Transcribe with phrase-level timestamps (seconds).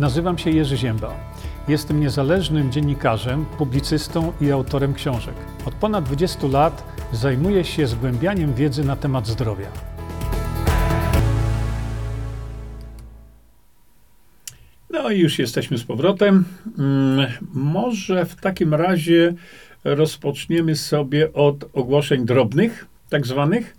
[0.00, 1.14] Nazywam się Jerzy Ziemba.
[1.68, 5.34] Jestem niezależnym dziennikarzem, publicystą i autorem książek.
[5.66, 9.66] Od ponad 20 lat zajmuję się zgłębianiem wiedzy na temat zdrowia.
[14.90, 16.44] No i już jesteśmy z powrotem.
[16.78, 19.34] Mm, może w takim razie
[19.84, 23.76] rozpoczniemy sobie od ogłoszeń drobnych, tak zwanych.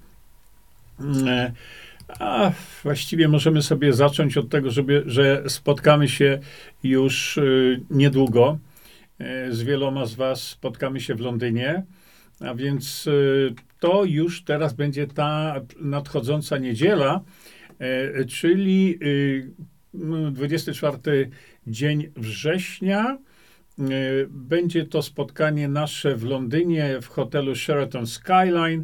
[2.19, 2.51] A
[2.83, 6.39] właściwie możemy sobie zacząć od tego, żeby, że spotkamy się
[6.83, 8.57] już y, niedługo.
[9.47, 11.83] Y, z wieloma z Was spotkamy się w Londynie.
[12.39, 17.21] A więc y, to już teraz będzie ta nadchodząca niedziela,
[18.27, 18.99] czyli
[20.31, 21.29] 24
[21.67, 23.17] dzień września.
[24.29, 28.83] Będzie to spotkanie nasze w Londynie w hotelu Sheraton Skyline.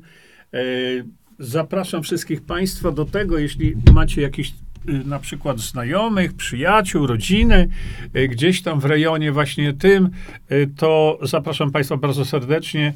[1.40, 4.54] Zapraszam wszystkich Państwa do tego, jeśli macie jakiś
[4.90, 7.68] y, na przykład znajomych, przyjaciół, rodziny,
[8.16, 10.10] y, gdzieś tam w rejonie właśnie tym,
[10.52, 12.94] y, to zapraszam Państwa bardzo serdecznie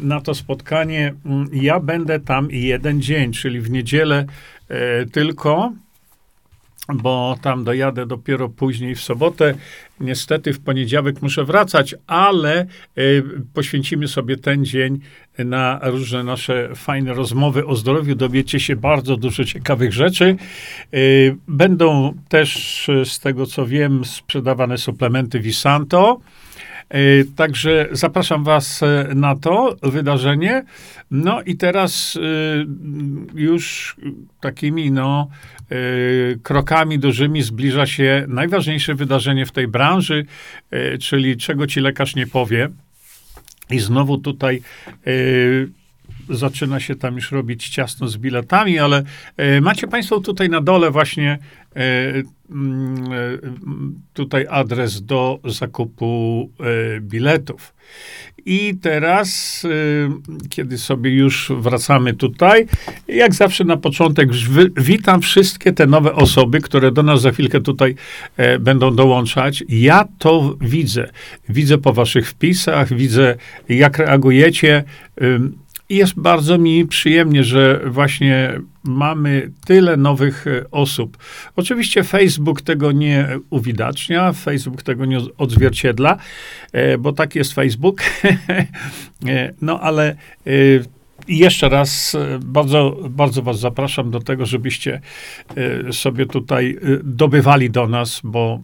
[0.00, 1.14] na to spotkanie.
[1.24, 4.26] Mm, ja będę tam jeden dzień, czyli w niedzielę
[5.12, 5.72] tylko
[6.94, 9.54] bo tam dojadę dopiero później w sobotę.
[10.00, 12.66] Niestety w poniedziałek muszę wracać, ale
[12.98, 13.22] y,
[13.54, 15.00] poświęcimy sobie ten dzień
[15.38, 18.14] na różne nasze fajne rozmowy o zdrowiu.
[18.14, 20.36] Dowiecie się bardzo dużo ciekawych rzeczy.
[20.94, 26.20] Y, będą też, z tego co wiem, sprzedawane suplementy Visanto.
[26.94, 28.80] Y, także zapraszam Was
[29.14, 30.64] na to wydarzenie.
[31.10, 32.18] No i teraz
[33.34, 33.96] już
[34.40, 35.28] takimi, no,
[36.42, 40.26] krokami dużymi zbliża się najważniejsze wydarzenie w tej branży,
[41.00, 42.68] czyli czego ci lekarz nie powie.
[43.70, 44.62] I znowu tutaj
[46.30, 49.02] zaczyna się tam już robić ciasno z biletami, ale
[49.60, 51.38] macie Państwo tutaj na dole właśnie
[52.50, 53.38] Mm, e,
[54.12, 57.74] tutaj adres do zakupu e, biletów.
[58.46, 62.66] I teraz, e, kiedy sobie już wracamy tutaj,
[63.08, 64.28] jak zawsze na początek
[64.76, 67.94] witam wszystkie te nowe osoby, które do nas za chwilkę tutaj
[68.60, 69.64] będą dołączać.
[69.68, 71.10] Ja to widzę.
[71.48, 73.36] Widzę po waszych wpisach, widzę
[73.68, 74.84] jak reagujecie.
[75.90, 81.18] Jest bardzo mi przyjemnie, że właśnie mamy tyle nowych e, osób.
[81.56, 86.16] Oczywiście Facebook tego nie uwidacznia, Facebook tego nie odzwierciedla,
[86.72, 88.00] e, bo tak jest Facebook.
[89.28, 90.16] E, no ale
[91.28, 95.00] jeszcze raz bardzo, bardzo Was zapraszam do tego, żebyście
[95.92, 98.60] sobie tutaj dobywali do nas, bo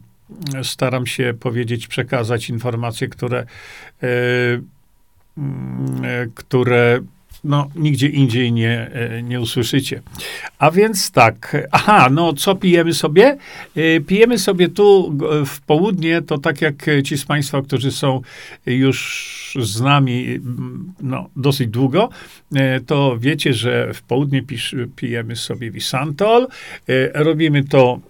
[0.62, 3.46] staram się powiedzieć, przekazać informacje, które,
[6.34, 7.00] które
[7.46, 10.02] no, nigdzie indziej nie, e, nie usłyszycie.
[10.58, 13.36] A więc tak, aha, no co pijemy sobie?
[13.76, 16.74] E, pijemy sobie tu w południe, to tak jak
[17.04, 18.20] ci z Państwa, którzy są
[18.66, 20.40] już z nami
[21.00, 22.08] no, dosyć długo,
[22.54, 26.48] e, to wiecie, że w południe pisz, pijemy sobie Visantol.
[27.14, 28.00] Robimy to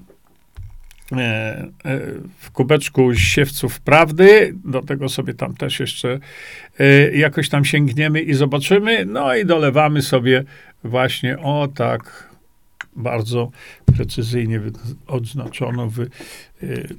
[2.38, 4.54] w kubeczku siewców prawdy.
[4.64, 6.20] Do tego sobie tam też jeszcze
[7.12, 9.04] jakoś tam sięgniemy i zobaczymy.
[9.04, 10.44] No i dolewamy sobie
[10.84, 12.30] właśnie o tak
[12.96, 13.50] bardzo
[13.96, 14.60] precyzyjnie
[15.06, 16.06] odznaczoną w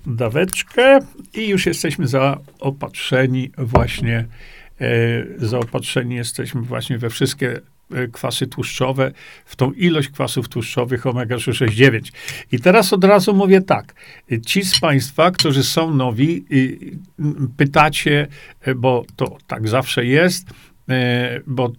[0.05, 0.99] daweczkę
[1.33, 4.25] i już jesteśmy zaopatrzeni właśnie
[5.37, 7.61] zaopatrzeni jesteśmy właśnie we wszystkie
[8.11, 9.11] kwasy tłuszczowe,
[9.45, 11.99] w tą ilość kwasów tłuszczowych omega-669.
[12.51, 13.93] I teraz od razu mówię tak.
[14.45, 16.45] Ci z Państwa, którzy są nowi,
[17.57, 18.27] pytacie,
[18.61, 20.49] e, bo to tak zawsze jest,
[20.89, 21.71] e, bo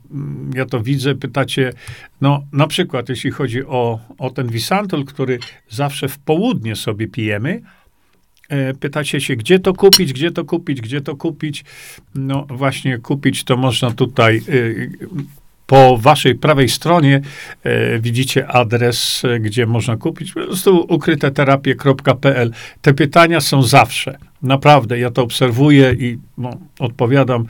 [0.54, 1.72] ja to widzę, pytacie,
[2.20, 7.60] no na przykład jeśli chodzi o, o ten Visantol, który zawsze w południe sobie pijemy,
[8.80, 11.64] pytacie się, gdzie to kupić, gdzie to kupić, gdzie to kupić.
[12.14, 14.40] No właśnie kupić to można tutaj
[15.68, 17.20] po waszej prawej stronie
[17.62, 20.32] e, widzicie adres, e, gdzie można kupić.
[20.32, 22.52] Po prostu ukryteterapie.pl.
[22.82, 24.18] Te pytania są zawsze.
[24.42, 27.46] Naprawdę, ja to obserwuję i no, odpowiadam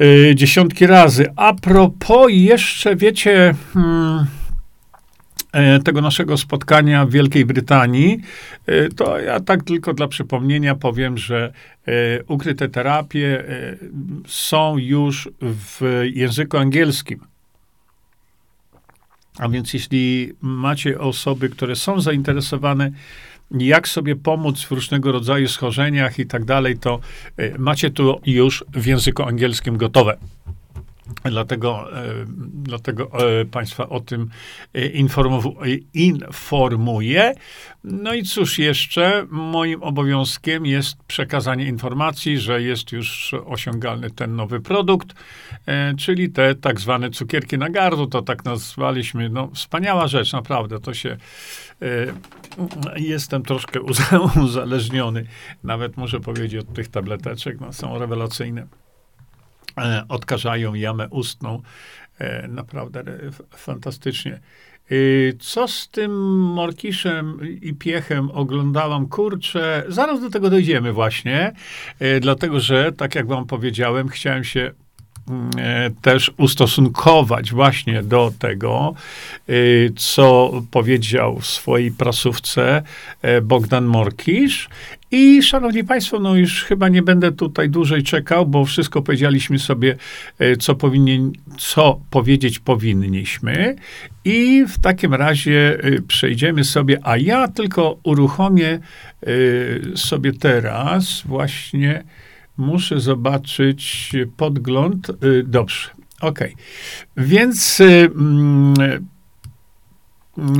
[0.00, 1.26] e, dziesiątki razy.
[1.36, 3.54] A propos jeszcze, wiecie...
[3.74, 4.26] Hmm,
[5.84, 8.20] tego naszego spotkania w Wielkiej Brytanii,
[8.66, 11.52] e, to ja tak tylko dla przypomnienia powiem, że
[11.86, 11.92] e,
[12.24, 13.44] ukryte terapie
[14.26, 17.20] są już w języku angielskim.
[19.38, 22.90] A więc jeśli macie osoby, które są zainteresowane,
[23.50, 27.00] jak sobie pomóc w różnego rodzaju schorzeniach i tak dalej, to
[27.58, 30.16] macie to już w języku angielskim gotowe.
[31.24, 33.10] Dlatego, e, dlatego
[33.40, 34.30] e, Państwa o tym
[34.74, 34.86] e,
[35.94, 37.34] informuję.
[37.84, 44.60] No i cóż jeszcze, moim obowiązkiem jest przekazanie informacji, że jest już osiągalny ten nowy
[44.60, 45.14] produkt,
[45.98, 49.28] czyli te tak zwane cukierki na gardło, to tak nazwaliśmy.
[49.28, 51.16] No, wspaniała rzecz, naprawdę, to się
[52.96, 53.80] jestem troszkę
[54.44, 55.26] uzależniony,
[55.64, 58.66] nawet muszę powiedzieć od tych tableteczek, no, są rewelacyjne.
[59.82, 61.62] E, odkażają jamę ustną.
[62.18, 63.04] E, naprawdę
[63.56, 64.32] fantastycznie.
[64.90, 64.94] E,
[65.38, 69.08] co z tym Morkiszem i Piechem oglądałam?
[69.08, 71.52] Kurczę, zaraz do tego dojdziemy właśnie,
[72.20, 74.70] dlatego że, tak jak wam powiedziałem, chciałem się
[76.02, 78.94] też ustosunkować właśnie do tego,
[79.48, 79.52] e,
[79.96, 82.82] co powiedział w swojej prasówce
[83.22, 84.68] e, Bogdan Morkisz.
[85.10, 89.96] I szanowni państwo, no już chyba nie będę tutaj dłużej czekał, bo wszystko powiedzieliśmy sobie,
[90.58, 93.76] co, powinien, co powiedzieć powinniśmy.
[94.24, 95.78] I w takim razie
[96.08, 98.78] przejdziemy sobie, a ja tylko uruchomię
[99.94, 102.04] sobie teraz właśnie
[102.58, 105.10] Muszę zobaczyć podgląd.
[105.24, 105.88] Y, dobrze,
[106.20, 106.38] ok.
[107.16, 108.10] Więc y,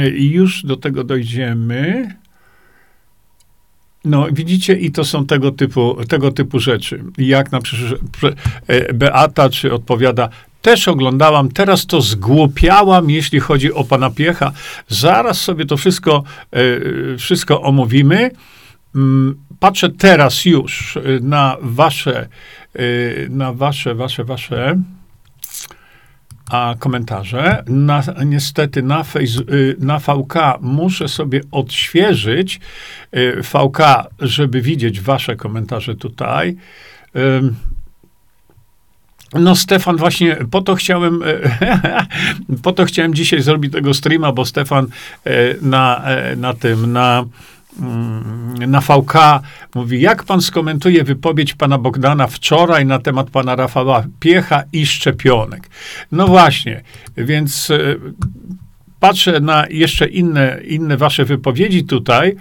[0.01, 2.15] y, już do tego dojdziemy.
[4.05, 7.05] No, widzicie, i to są tego typu, tego typu rzeczy.
[7.19, 8.35] Jak na przykład
[8.67, 10.29] e, Beata, czy odpowiada,
[10.63, 14.53] też oglądałam, teraz to zgłupiałam, jeśli chodzi o pana Piecha.
[14.89, 16.23] Zaraz sobie to wszystko,
[16.53, 18.31] e, wszystko omówimy.
[18.99, 22.29] Mm, patrzę teraz już y, na wasze,
[22.77, 24.81] y, na wasze, wasze, wasze
[26.51, 27.65] a komentarze.
[27.67, 32.61] Na, niestety na, face, y, na VK muszę sobie odświeżyć
[33.43, 33.79] VK,
[34.21, 36.57] żeby widzieć wasze komentarze tutaj.
[39.35, 41.21] No, Stefan, właśnie po to chciałem,
[42.63, 44.87] po to chciałem dzisiaj zrobić tego streama, bo Stefan
[45.63, 46.05] na,
[46.37, 47.25] na tym, na
[48.67, 49.15] na VK
[49.75, 55.69] mówi, jak pan skomentuje wypowiedź pana Bogdana wczoraj na temat pana Rafała Piecha i szczepionek?
[56.13, 56.83] No właśnie,
[57.17, 57.79] więc e,
[59.01, 62.37] patrzę na jeszcze inne, inne wasze wypowiedzi tutaj,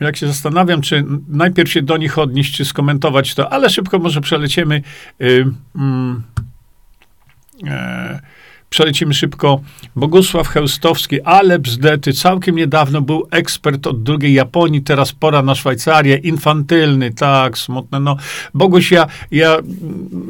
[0.00, 4.20] jak się zastanawiam, czy najpierw się do nich odnieść, czy skomentować to, ale szybko może
[4.20, 4.82] przeleciemy.
[5.18, 5.46] Yy,
[7.62, 8.18] yy,
[8.70, 9.60] Przelecimy szybko.
[9.96, 12.12] Bogusław Chełstowski, ale bzdety.
[12.12, 16.16] Całkiem niedawno był ekspert od drugiej Japonii, teraz pora na Szwajcarię.
[16.16, 18.00] Infantylny, tak, smutne.
[18.00, 18.16] No,
[18.54, 19.56] Boguś, ja, ja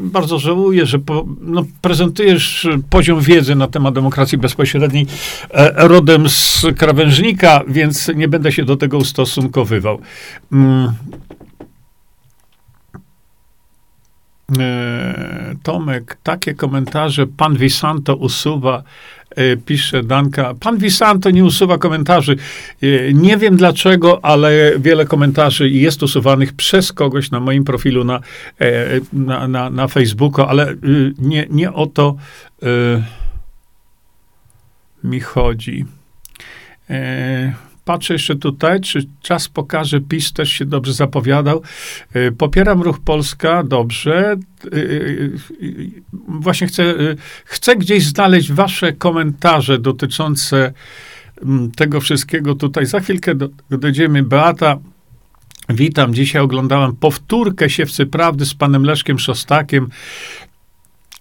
[0.02, 5.06] bardzo żałuję, że po, no, prezentujesz poziom wiedzy na temat demokracji bezpośredniej
[5.50, 10.00] e, rodem z krawężnika, więc nie będę się do tego ustosunkowywał.
[10.52, 10.86] Mm.
[10.86, 10.92] E,
[15.62, 18.82] Tomek, takie komentarze pan Visanto usuwa,
[19.36, 20.54] e, pisze Danka.
[20.60, 22.36] Pan Visanto nie usuwa komentarzy.
[22.82, 28.20] E, nie wiem dlaczego, ale wiele komentarzy jest usuwanych przez kogoś na moim profilu na,
[29.12, 30.74] na, na, na Facebooku, ale
[31.18, 32.16] nie, nie o to
[35.04, 35.84] mi chodzi.
[37.88, 41.62] Patrzę jeszcze tutaj, czy czas pokaże, PiS też się dobrze zapowiadał.
[42.16, 44.36] Y, popieram ruch Polska, dobrze.
[44.64, 44.76] Y,
[45.62, 46.94] y, właśnie chcę,
[47.44, 50.72] chcę gdzieś znaleźć wasze komentarze dotyczące
[51.42, 52.86] mm, tego wszystkiego tutaj.
[52.86, 54.22] Za chwilkę do, dojdziemy.
[54.22, 54.78] Beata,
[55.68, 56.14] witam.
[56.14, 59.88] Dzisiaj oglądałem powtórkę Siewcy Prawdy z panem Leszkiem Szostakiem.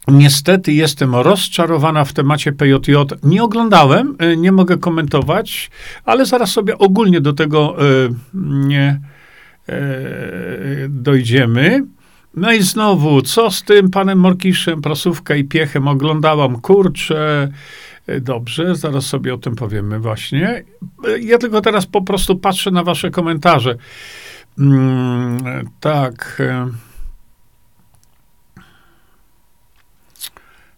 [0.08, 2.96] Niestety jestem rozczarowana w temacie PJJ.
[3.24, 5.72] Nie oglądałem, e, nie mogę komentować,
[6.06, 7.86] ale zaraz sobie ogólnie do tego e,
[8.34, 9.02] nie
[9.70, 9.80] e,
[10.90, 11.84] dojdziemy.
[12.36, 16.62] No i znowu, co z tym panem Morkiszem, prasówkę i piechem oglądałam?
[16.62, 17.52] Kurczę,
[18.22, 20.64] dobrze, zaraz sobie o tym powiemy właśnie.
[21.22, 23.76] Ja tylko teraz po prostu patrzę na wasze komentarze.
[24.60, 25.40] Mm,
[25.80, 26.42] tak.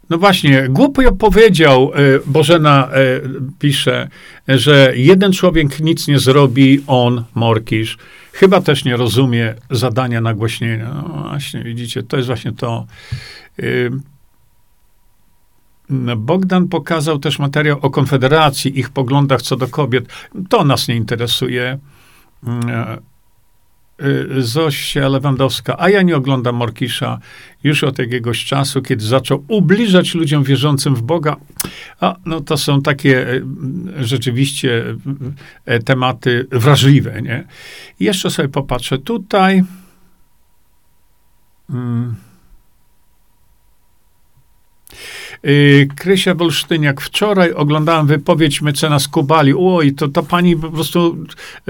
[0.09, 3.21] No właśnie, głupio powiedział, e, Bożena e,
[3.59, 4.07] pisze,
[4.47, 7.97] że jeden człowiek nic nie zrobi, on, Morkisz,
[8.33, 10.93] chyba też nie rozumie zadania nagłośnienia.
[10.93, 12.85] No właśnie, widzicie, to jest właśnie to.
[16.17, 20.05] Bogdan pokazał też materiał o Konfederacji, ich poglądach co do kobiet.
[20.49, 21.79] To nas nie interesuje.
[24.01, 27.19] Y, Zosia Lewandowska, a ja nie oglądam Morkisza
[27.63, 31.35] już od jakiegoś czasu, kiedy zaczął ubliżać ludziom wierzącym w Boga.
[31.99, 33.43] A, no to są takie y,
[33.99, 34.95] rzeczywiście
[35.69, 37.47] y, tematy wrażliwe, nie?
[37.99, 39.63] Jeszcze sobie popatrzę tutaj.
[41.71, 42.15] Hmm.
[44.91, 45.28] Yy,
[45.95, 49.53] Krysia Wolsztyniak, wczoraj oglądałem wypowiedź mecenas Kubali.
[49.57, 51.17] Oj, to ta pani po prostu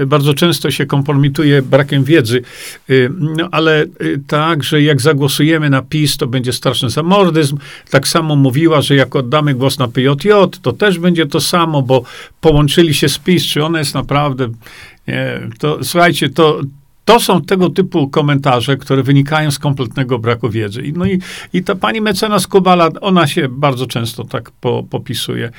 [0.06, 2.42] bardzo często się kompromituje brakiem wiedzy.
[2.88, 3.84] Yy, no ale
[4.26, 7.58] tak, że jak zagłosujemy na PiS, to będzie straszny zamordyzm.
[7.90, 10.30] Tak samo mówiła, że jak oddamy głos na PJJ,
[10.62, 12.02] to też będzie to samo, bo
[12.40, 13.44] połączyli się z PiS.
[13.44, 14.48] Czy ona jest naprawdę...
[15.08, 16.60] Nie, to, słuchajcie, to,
[17.10, 20.82] to są tego typu komentarze, które wynikają z kompletnego braku wiedzy.
[20.96, 21.18] No i,
[21.52, 25.50] i ta pani mecenas Kubala, ona się bardzo często tak po, popisuje.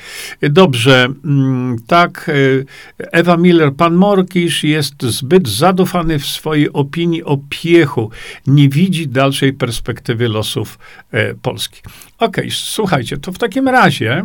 [0.42, 2.66] Dobrze, mm, tak, y,
[2.98, 8.10] Ewa Miller, pan Morkisz jest zbyt zadufany w swojej opinii o piechu.
[8.46, 10.78] Nie widzi dalszej perspektywy losów
[11.10, 11.80] e, Polski.
[12.18, 14.24] Okej, okay, słuchajcie, to w takim razie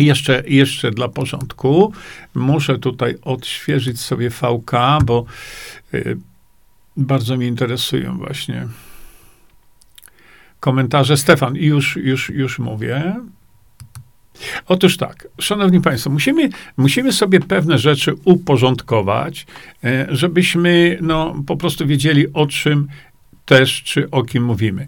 [0.00, 1.92] jeszcze, jeszcze dla porządku
[2.34, 4.72] muszę tutaj odświeżyć sobie VK,
[5.04, 5.24] bo
[5.94, 6.16] y,
[6.96, 8.68] bardzo mnie interesują właśnie
[10.60, 11.16] komentarze.
[11.16, 13.14] Stefan, już, już, już mówię.
[14.66, 19.46] Otóż tak, szanowni państwo, musimy, musimy sobie pewne rzeczy uporządkować,
[19.84, 22.88] y, żebyśmy no, po prostu wiedzieli o czym
[23.44, 24.86] też, czy o kim mówimy.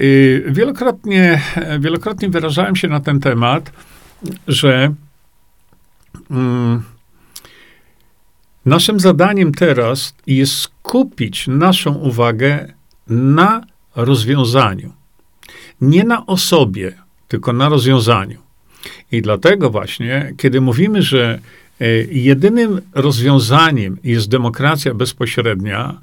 [0.00, 1.40] Y, wielokrotnie,
[1.80, 3.72] wielokrotnie wyrażałem się na ten temat,
[4.48, 4.94] że
[6.30, 6.82] mm,
[8.64, 12.72] naszym zadaniem teraz jest skupić naszą uwagę
[13.06, 13.64] na
[13.96, 14.92] rozwiązaniu.
[15.80, 16.92] Nie na osobie,
[17.28, 18.38] tylko na rozwiązaniu.
[19.12, 21.40] I dlatego właśnie, kiedy mówimy, że
[21.80, 26.00] e, jedynym rozwiązaniem jest demokracja bezpośrednia,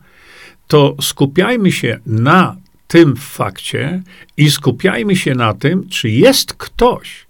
[0.68, 2.56] to skupiajmy się na
[2.88, 4.02] tym fakcie
[4.38, 7.27] i skupiajmy się na tym, czy jest ktoś,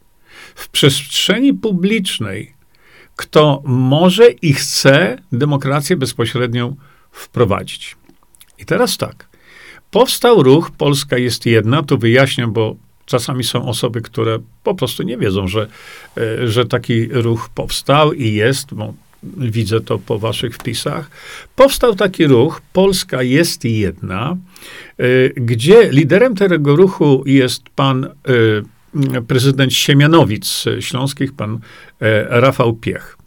[0.58, 2.54] w przestrzeni publicznej,
[3.16, 6.76] kto może i chce demokrację bezpośrednią
[7.12, 7.96] wprowadzić.
[8.60, 9.28] I teraz tak.
[9.92, 15.18] Powstał ruch Polska jest jedna, tu wyjaśniam, bo czasami są osoby, które po prostu nie
[15.18, 15.68] wiedzą, że,
[16.18, 21.10] e, że taki ruch powstał i jest, bo widzę to po waszych wpisach.
[21.56, 24.38] Powstał taki ruch Polska jest jedna,
[24.98, 28.10] e, gdzie liderem tego ruchu jest pan e,
[29.28, 31.60] prezydent Siemianowic Śląskich, pan
[32.00, 33.18] e, Rafał Piech.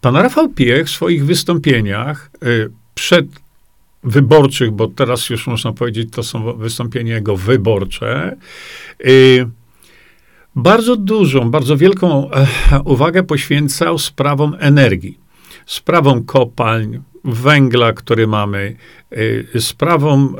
[0.00, 2.46] Pan Rafał Piech w swoich wystąpieniach e,
[2.94, 3.26] przed
[4.04, 8.36] wyborczych, bo teraz już można powiedzieć, to są wystąpienia jego wyborcze,
[9.00, 9.06] e,
[10.56, 12.30] bardzo dużą, bardzo wielką
[12.84, 15.18] uwagę poświęcał sprawom energii,
[15.66, 18.76] sprawom kopalń, węgla, który mamy,
[19.58, 20.36] sprawom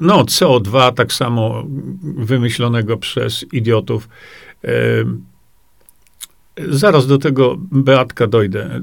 [0.00, 1.64] no, CO2 tak samo
[2.02, 4.08] wymyślonego przez idiotów.
[6.68, 8.80] Zaraz do tego, Beatka, dojdę.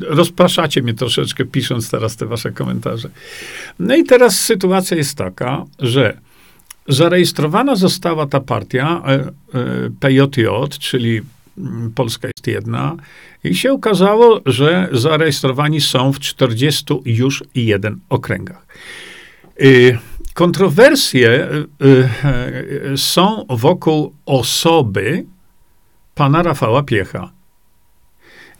[0.00, 3.10] Rozpraszacie mnie troszeczkę, pisząc teraz te wasze komentarze.
[3.78, 6.18] No i teraz sytuacja jest taka, że
[6.88, 9.30] zarejestrowana została ta partia e, e,
[10.00, 10.46] PJJ,
[10.80, 11.20] czyli
[11.58, 12.96] mm, Polska jest jedna,
[13.44, 18.66] i się okazało, że zarejestrowani są w 40 już jeden okręgach.
[19.60, 19.98] Y,
[20.38, 21.48] kontrowersje
[21.82, 22.08] y,
[22.92, 25.26] y, są wokół osoby
[26.14, 27.30] pana Rafała Piecha.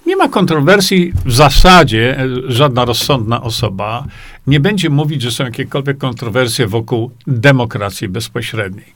[0.06, 4.04] Nie ma kontrowersji w zasadzie, żadna rozsądna osoba
[4.46, 8.94] nie będzie mówić, że są jakiekolwiek kontrowersje wokół demokracji bezpośredniej.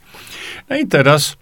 [0.69, 1.37] No i teraz,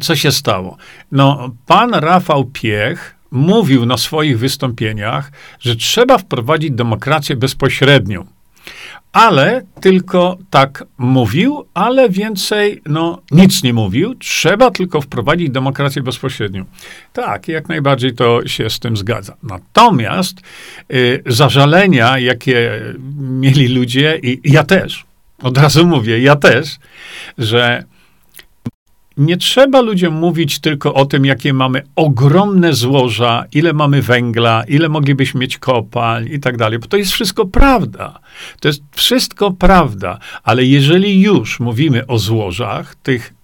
[0.00, 0.76] co się stało?
[1.12, 8.33] No, pan Rafał Piech mówił na swoich wystąpieniach, że trzeba wprowadzić demokrację bezpośrednią
[9.14, 14.14] ale tylko tak mówił, ale więcej no, nic nie mówił.
[14.14, 16.64] Trzeba tylko wprowadzić demokrację bezpośrednią.
[17.12, 19.36] Tak, jak najbardziej to się z tym zgadza.
[19.42, 20.40] Natomiast
[20.92, 22.80] y, zażalenia, jakie
[23.18, 25.04] mieli ludzie, i ja też,
[25.42, 26.78] od razu mówię, ja też,
[27.38, 27.84] że
[29.16, 34.88] nie trzeba ludziom mówić tylko o tym, jakie mamy ogromne złoża, ile mamy węgla, ile
[34.88, 38.20] moglibyśmy mieć kopalń i tak dalej, bo to jest wszystko prawda.
[38.60, 43.34] To jest wszystko prawda, ale jeżeli już mówimy o złożach, tych,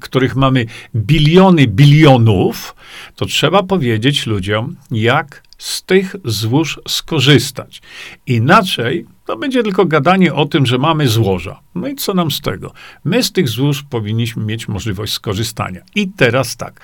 [0.00, 2.74] których mamy biliony bilionów,
[3.16, 7.82] to trzeba powiedzieć ludziom, jak z tych złóż skorzystać.
[8.26, 11.60] Inaczej to będzie tylko gadanie o tym, że mamy złoża.
[11.74, 12.72] No i co nam z tego?
[13.04, 15.80] My z tych złóż powinniśmy mieć możliwość skorzystania.
[15.94, 16.80] I teraz tak.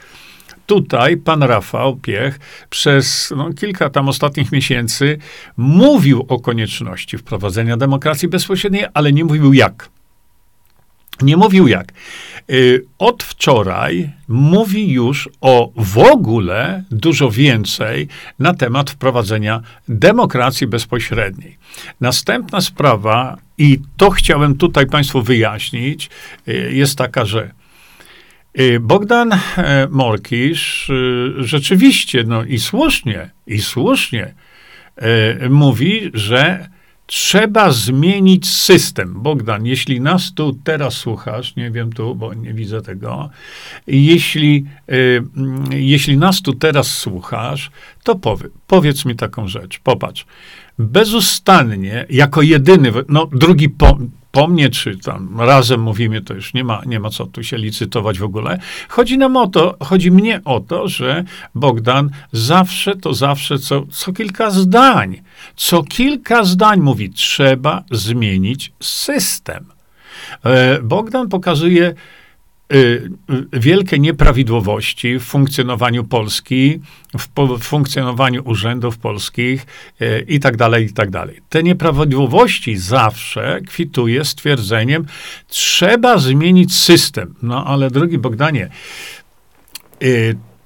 [0.67, 2.39] Tutaj pan Rafał Piech
[2.71, 5.19] przez no, kilka tam ostatnich miesięcy
[5.57, 9.89] mówił o konieczności wprowadzenia demokracji bezpośredniej, ale nie mówił jak.
[11.23, 11.93] Nie mówił jak.
[12.51, 21.59] Y, od wczoraj mówi już o w ogóle dużo więcej na temat wprowadzenia demokracji bezpośredniej.
[22.01, 26.11] Następna sprawa, i to chciałem tutaj Państwu wyjaśnić,
[26.49, 27.51] y, jest taka, że
[28.61, 29.39] y, Bogdan e,
[29.91, 30.91] Morkisz
[31.39, 34.35] rzeczywiście, no i słusznie, i słusznie
[35.51, 36.69] mówi, że
[37.07, 39.15] Trzeba zmienić system.
[39.23, 43.31] Bogdan, jeśli nas tu teraz słuchasz, nie wiem tu, bo nie widzę tego,
[43.87, 45.23] jeśli, y,
[45.71, 47.71] jeśli nas tu teraz słuchasz,
[48.03, 49.79] to powie, powiedz mi taką rzecz.
[49.79, 50.27] Popatrz.
[50.79, 53.99] Bezustannie, jako jedyny, no drugi po,
[54.35, 57.57] po mnie, czy tam razem mówimy, to już nie ma, nie ma co tu się
[57.59, 58.59] licytować w ogóle.
[58.89, 61.25] Chodzi nam o to, chodzi mnie o to, że
[61.55, 65.23] Bogdan zawsze to zawsze co, co kilka zdań,
[65.57, 69.65] co kilka zdań mówi, trzeba zmienić system.
[70.45, 71.95] E, Bogdan pokazuje
[73.53, 76.81] wielkie nieprawidłowości w funkcjonowaniu Polski,
[77.59, 79.67] w funkcjonowaniu urzędów polskich
[80.03, 81.41] y, i tak dalej, i tak dalej.
[81.49, 85.07] Te nieprawidłowości zawsze kwituje stwierdzeniem,
[85.49, 87.35] trzeba zmienić system.
[87.43, 88.71] No ale drogi Bogdanie,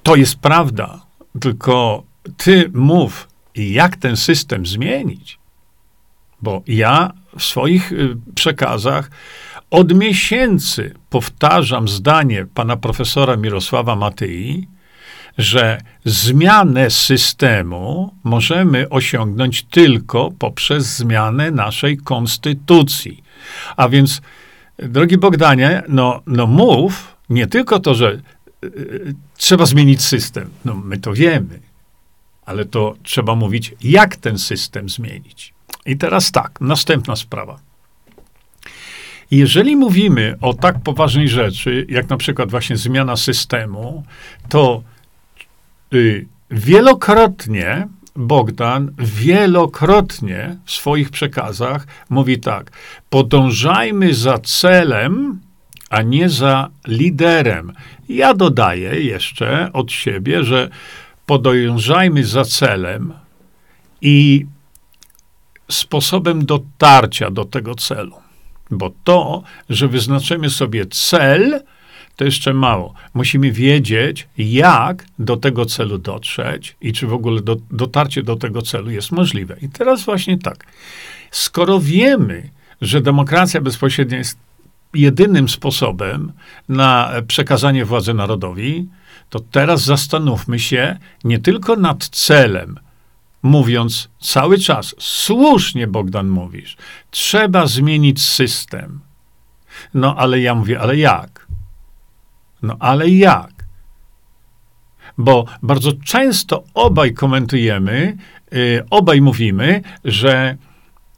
[0.03, 1.05] to jest prawda,
[1.39, 2.03] tylko
[2.37, 5.39] ty mów, jak ten system zmienić.
[6.41, 7.91] Bo ja w swoich
[8.35, 9.11] przekazach
[9.71, 14.67] od miesięcy powtarzam zdanie pana profesora Mirosława Matyi,
[15.37, 23.23] że zmianę systemu możemy osiągnąć tylko poprzez zmianę naszej konstytucji.
[23.77, 24.21] A więc,
[24.77, 28.21] drogi Bogdanie, no, no mów nie tylko to, że
[28.63, 30.49] y, trzeba zmienić system.
[30.65, 31.59] No my to wiemy,
[32.45, 35.53] ale to trzeba mówić, jak ten system zmienić.
[35.85, 37.68] I teraz tak, następna sprawa.
[39.31, 44.03] Jeżeli mówimy o tak poważnej rzeczy, jak na przykład właśnie zmiana systemu,
[44.49, 44.83] to
[45.93, 52.71] y, wielokrotnie Bogdan wielokrotnie w swoich przekazach mówi tak:
[53.09, 55.39] podążajmy za celem,
[55.89, 57.73] a nie za liderem.
[58.09, 60.69] Ja dodaję jeszcze od siebie, że
[61.25, 63.13] podążajmy za celem
[64.01, 64.45] i
[65.71, 68.28] sposobem dotarcia do tego celu.
[68.71, 71.61] Bo to, że wyznaczymy sobie cel,
[72.15, 72.93] to jeszcze mało.
[73.13, 78.61] Musimy wiedzieć, jak do tego celu dotrzeć i czy w ogóle do, dotarcie do tego
[78.61, 79.57] celu jest możliwe.
[79.61, 80.65] I teraz właśnie tak.
[81.31, 82.49] Skoro wiemy,
[82.81, 84.37] że demokracja bezpośrednia jest
[84.93, 86.31] jedynym sposobem
[86.69, 88.87] na przekazanie władzy narodowi,
[89.29, 92.79] to teraz zastanówmy się nie tylko nad celem,
[93.43, 96.77] mówiąc cały czas, słusznie Bogdan mówisz,
[97.11, 98.99] trzeba zmienić system.
[99.93, 101.47] No ale ja mówię, ale jak?
[102.61, 103.59] No ale jak?
[105.17, 108.17] Bo bardzo często obaj komentujemy,
[108.51, 110.57] yy, obaj mówimy, że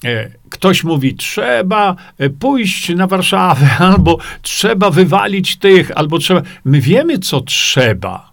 [0.04, 6.42] yy, ktoś mówi, trzeba y, pójść na Warszawę, albo trzeba wywalić tych, albo trzeba.
[6.66, 8.32] My wiemy, co trzeba.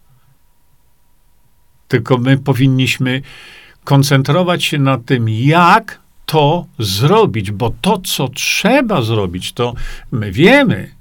[1.89, 3.23] Tylko my powinniśmy
[3.89, 9.75] koncentrować się na tym, jak to zrobić, bo to, co trzeba zrobić, to
[10.13, 10.95] my wiemy.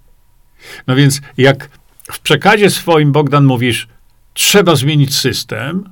[0.87, 1.69] No więc, jak
[2.03, 3.87] w przekazie swoim, Bogdan, mówisz,
[4.33, 5.89] trzeba zmienić system,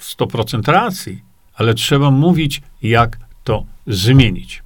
[0.00, 1.22] 100% racji,
[1.54, 4.62] ale trzeba mówić, jak to zmienić.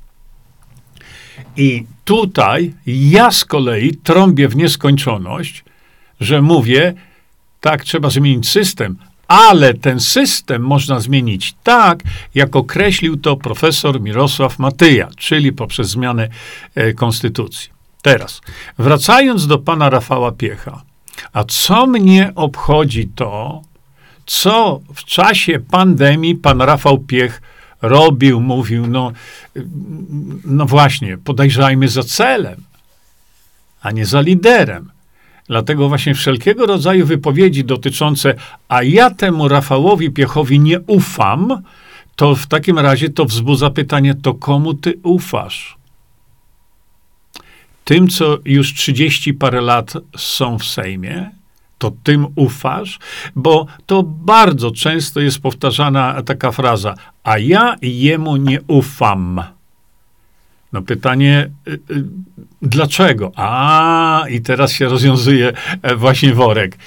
[1.56, 5.64] I tutaj ja z kolei trąbię w nieskończoność,
[6.20, 6.94] że mówię,
[7.60, 8.96] tak, trzeba zmienić system,
[9.28, 11.98] ale ten system można zmienić tak,
[12.34, 16.28] jak określił to profesor Mirosław Matyja, czyli poprzez zmianę
[16.74, 17.70] e, konstytucji.
[18.02, 18.40] Teraz,
[18.78, 20.82] wracając do pana Rafała Piecha,
[21.32, 23.62] a co mnie obchodzi to,
[24.26, 27.42] co w czasie pandemii pan Rafał Piech
[27.82, 29.12] robił, mówił, no,
[30.44, 32.62] no właśnie, podejrzajmy za celem,
[33.80, 34.90] a nie za liderem.
[35.48, 38.34] Dlatego właśnie wszelkiego rodzaju wypowiedzi dotyczące,
[38.68, 41.62] a ja temu Rafałowi Piechowi nie ufam,
[42.16, 45.78] to w takim razie to wzbudza pytanie, to komu ty ufasz?
[47.84, 51.30] Tym, co już 30 parę lat są w Sejmie,
[51.78, 52.98] to tym ufasz,
[53.36, 59.42] bo to bardzo często jest powtarzana taka fraza, a ja jemu nie ufam.
[60.72, 62.04] No pytanie, y, y,
[62.62, 63.32] dlaczego?
[63.36, 65.52] A, i teraz się rozwiązuje
[65.82, 66.78] e, właśnie worek.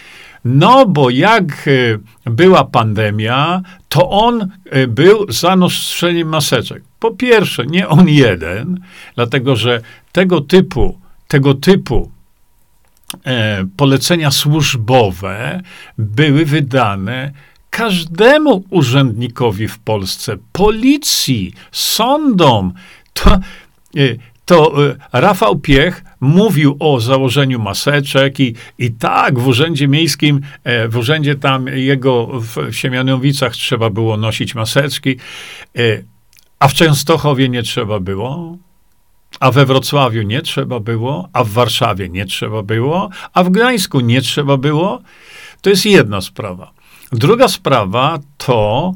[0.46, 1.67] No, bo jak
[2.26, 4.48] e, była pandemia, to on
[4.88, 6.84] był za noszeniem maseczek.
[7.00, 8.80] Po pierwsze, nie on jeden,
[9.15, 12.12] dlatego że tego typu, tego typu
[13.26, 15.62] e, polecenia służbowe
[15.98, 17.32] były wydane
[17.70, 22.74] każdemu urzędnikowi w Polsce, policji, sądom.
[23.13, 23.39] To,
[24.45, 30.88] to e, Rafał Piech mówił o założeniu maseczek i, i tak w urzędzie miejskim, e,
[30.88, 35.17] w urzędzie tam jego w Siemianowicach trzeba było nosić maseczki,
[36.60, 38.58] a w Częstochowie nie trzeba było,
[39.39, 43.99] a we Wrocławiu nie trzeba było, a w Warszawie nie trzeba było, a w Gdańsku
[43.99, 45.01] nie trzeba było.
[45.62, 46.71] To jest jedna sprawa.
[47.12, 48.93] Druga sprawa to,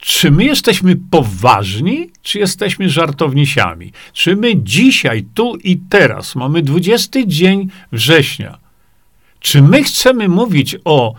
[0.00, 3.92] czy my jesteśmy poważni, czy jesteśmy żartownisiami?
[4.12, 8.58] Czy my dzisiaj, tu i teraz, mamy 20 dzień września,
[9.40, 11.14] czy my chcemy mówić o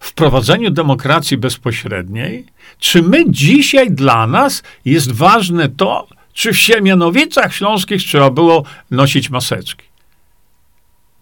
[0.00, 2.46] wprowadzeniu demokracji bezpośredniej?
[2.78, 9.30] Czy my dzisiaj dla nas jest ważne to, czy w Siemianowicach Śląskich trzeba było nosić
[9.30, 9.86] maseczki?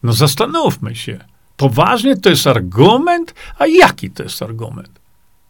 [0.03, 1.25] No zastanówmy się.
[1.57, 3.35] Poważnie to jest argument?
[3.59, 5.01] A jaki to jest argument?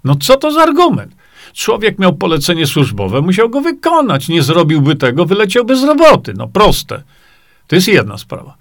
[0.04, 1.14] No co to za argument?
[1.54, 4.28] Człowiek miał polecenie służbowe, musiał go wykonać.
[4.28, 6.34] Nie zrobiłby tego, wyleciałby z roboty.
[6.36, 7.02] No proste.
[7.66, 8.56] To jest jedna sprawa.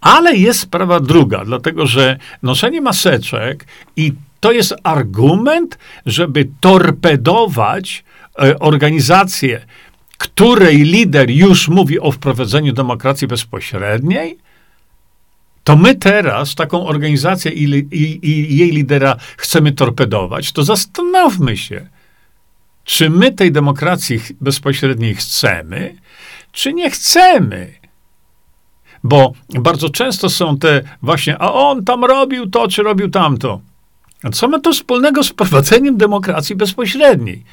[0.00, 8.04] Ale jest sprawa druga, dlatego że noszenie maseczek i to jest argument, żeby torpedować
[8.42, 9.66] e, organizację,
[10.18, 14.38] której lider już mówi o wprowadzeniu demokracji bezpośredniej,
[15.64, 21.88] to my teraz taką organizację i, i, i, jej lidera chcemy torpedować, to zastanówmy się,
[22.88, 25.94] czy my tej demokracji bezpośredniej chcemy,
[26.52, 27.72] czy nie chcemy.
[29.04, 33.60] Bo bardzo często są te właśnie, a on tam robił to, czy robił tamto.
[34.22, 37.44] A co ma to wspólnego z prowadzeniem demokracji bezpośredniej?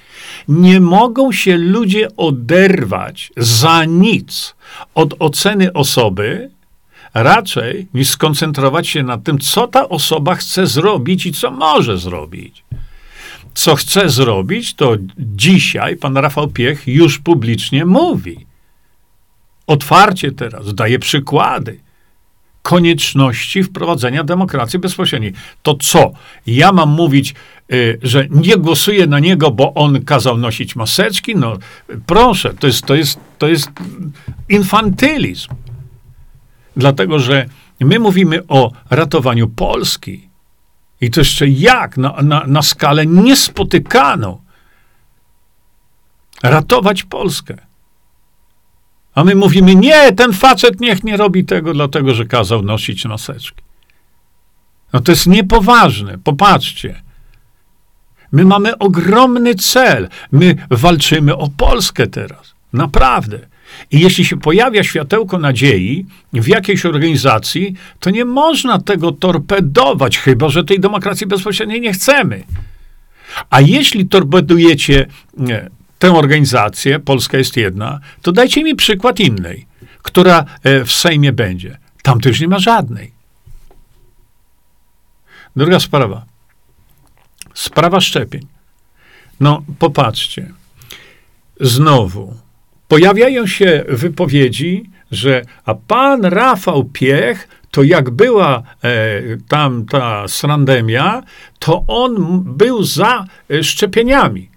[0.48, 4.56] Nie mogą się ludzie oderwać za nic
[4.94, 6.52] od oceny osoby,
[7.14, 12.65] raczej niż skoncentrować się na tym, co ta osoba chce zrobić i co może zrobić.
[13.56, 18.46] Co chce zrobić, to dzisiaj pan Rafał Piech już publicznie mówi.
[19.68, 21.80] Otwarcie teraz daje przykłady
[22.62, 25.34] konieczności wprowadzenia demokracji bezpośredniej.
[25.64, 26.12] To co?
[26.48, 27.36] Ja mam mówić,
[27.74, 31.36] y, że nie głosuję na niego, bo on kazał nosić maseczki?
[31.36, 31.58] No
[32.06, 33.70] proszę, to jest, to jest, to jest
[34.50, 35.50] infantylizm.
[36.78, 37.46] Dlatego, że
[37.80, 40.30] my mówimy o ratowaniu Polski.
[41.06, 41.98] I to jeszcze jak?
[41.98, 44.42] Na, na, na skalę niespotykaną.
[46.44, 47.58] Ratować Polskę.
[49.16, 53.64] A my mówimy, nie, ten facet niech nie robi tego, dlatego że kazał nosić maseczki.
[54.94, 56.18] No to jest niepoważne.
[56.18, 57.02] Popatrzcie.
[58.32, 60.10] My mamy ogromny cel.
[60.32, 62.56] My walczymy o Polskę teraz.
[62.74, 63.40] Naprawdę.
[63.92, 70.50] I jeśli się pojawia światełko nadziei w jakiejś organizacji, to nie można tego torpedować, chyba
[70.50, 72.44] że tej demokracji bezpośredniej nie chcemy.
[73.50, 79.66] A jeśli torpedujecie nie, tę organizację, Polska jest jedna, to dajcie mi przykład innej,
[80.02, 81.78] która e, w Sejmie będzie.
[82.02, 83.12] Tam też nie ma żadnej.
[85.56, 86.26] Druga sprawa.
[87.54, 88.48] Sprawa szczepień.
[89.40, 90.54] No, popatrzcie.
[91.60, 92.38] Znowu,
[92.88, 98.92] pojawiają się wypowiedzi, że a pan Rafał Piech, to jak była e,
[99.48, 101.24] tam ta srandemia,
[101.60, 104.50] to on był za e, szczepieniami.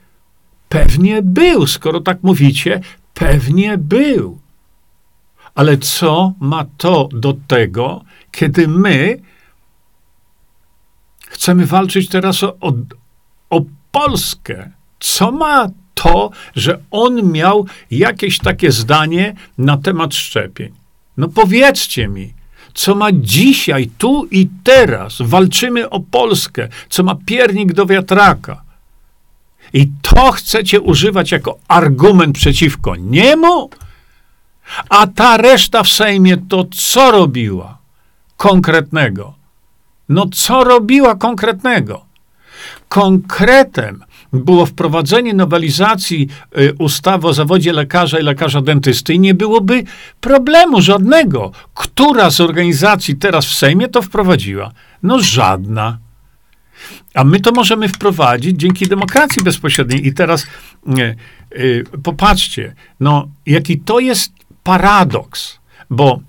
[0.68, 2.80] Pewnie był, skoro tak mówicie,
[3.14, 4.38] pewnie był.
[5.54, 9.18] Ale co ma to do tego, kiedy my
[11.28, 12.72] chcemy walczyć teraz o, o,
[13.50, 13.62] o
[13.92, 14.70] Polskę?
[15.00, 15.68] Co ma
[16.02, 20.72] to, że on miał jakieś takie zdanie na temat szczepień.
[21.16, 22.32] No powiedzcie mi,
[22.74, 28.62] co ma dzisiaj, tu i teraz, walczymy o Polskę, co ma piernik do wiatraka.
[29.72, 33.70] I to chcecie używać jako argument przeciwko niemu?
[34.88, 37.78] A ta reszta w Sejmie to co robiła
[38.36, 39.34] konkretnego?
[40.08, 42.04] No co robiła konkretnego?
[42.88, 49.84] Konkretem było wprowadzenie nowelizacji y, ustawy o zawodzie lekarza i lekarza dentysty i nie byłoby
[50.20, 51.52] problemu żadnego.
[51.74, 54.72] Która z organizacji teraz w Sejmie to wprowadziła?
[55.02, 55.98] No żadna.
[57.14, 60.06] A my to możemy wprowadzić dzięki demokracji bezpośredniej.
[60.06, 60.46] I teraz
[60.98, 61.16] y,
[61.56, 65.58] y, popatrzcie, no jaki to jest paradoks,
[65.90, 66.20] bo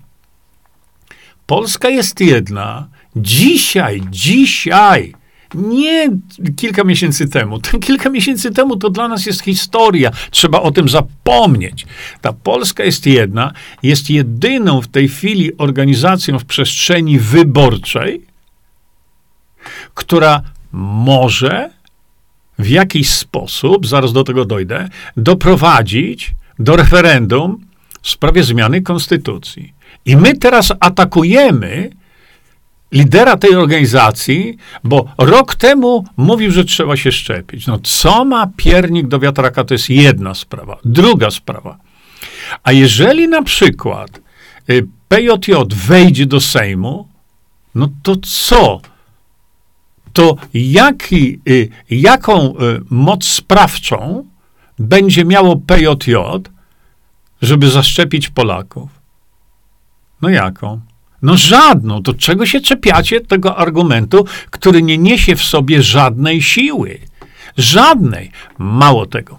[1.46, 2.88] Polska jest jedna.
[3.16, 5.14] Dzisiaj, dzisiaj
[5.54, 6.10] nie
[6.56, 7.58] kilka miesięcy temu.
[7.58, 10.10] Ten kilka miesięcy temu to dla nas jest historia.
[10.30, 11.86] Trzeba o tym zapomnieć.
[12.20, 18.26] Ta Polska jest jedna, jest jedyną w tej chwili organizacją w przestrzeni wyborczej,
[19.94, 21.70] która może
[22.58, 27.66] w jakiś sposób, zaraz do tego dojdę, doprowadzić do referendum
[28.02, 29.74] w sprawie zmiany konstytucji.
[30.04, 31.90] I my teraz atakujemy
[32.92, 37.66] lidera tej organizacji, bo rok temu mówił, że trzeba się szczepić.
[37.66, 40.78] No co ma piernik do wiatraka, to jest jedna sprawa.
[40.84, 41.78] Druga sprawa.
[42.62, 44.20] A jeżeli na przykład
[44.70, 47.08] y, PJJ wejdzie do Sejmu,
[47.74, 48.80] no to co?
[50.12, 54.24] To jaki, y, jaką y, moc sprawczą
[54.78, 56.14] będzie miało PJJ,
[57.42, 58.90] żeby zaszczepić Polaków?
[60.22, 60.80] No jaką?
[61.22, 62.02] No żadną.
[62.02, 66.98] To czego się czepiacie tego argumentu, który nie niesie w sobie żadnej siły?
[67.56, 68.30] Żadnej.
[68.58, 69.38] Mało tego.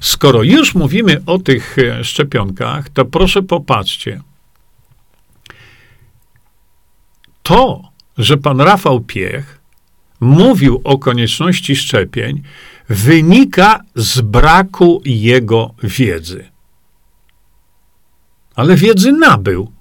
[0.00, 4.20] Skoro już mówimy o tych e, szczepionkach, to proszę popatrzcie.
[7.42, 7.82] To,
[8.18, 9.58] że pan Rafał Piech
[10.20, 12.42] mówił o konieczności szczepień,
[12.88, 16.48] wynika z braku jego wiedzy.
[18.54, 19.72] Ale wiedzy nabył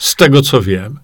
[0.00, 1.00] z tego co wiem.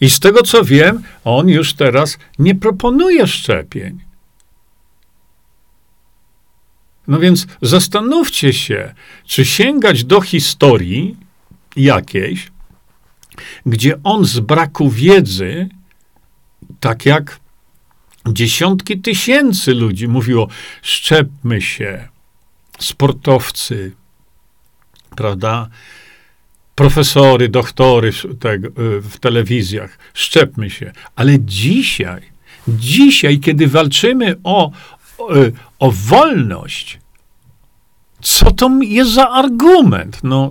[0.00, 4.00] I z tego co wiem, on już teraz nie proponuje szczepień.
[7.06, 11.16] No więc zastanówcie się, czy sięgać do historii
[11.76, 12.52] jakiejś,
[13.66, 15.68] gdzie on z braku wiedzy,
[16.80, 17.40] tak jak
[18.28, 20.48] dziesiątki tysięcy ludzi mówiło:
[20.82, 22.08] szczepmy się,
[22.78, 23.92] sportowcy,
[25.16, 25.68] prawda?
[26.74, 29.98] Profesory, doktory tego, y, w telewizjach.
[30.14, 30.92] Szczepmy się.
[31.16, 32.22] Ale dzisiaj,
[32.68, 34.72] dzisiaj, kiedy walczymy o,
[35.18, 36.98] o, y, o wolność,
[38.20, 40.18] co to jest za argument?
[40.22, 40.50] No,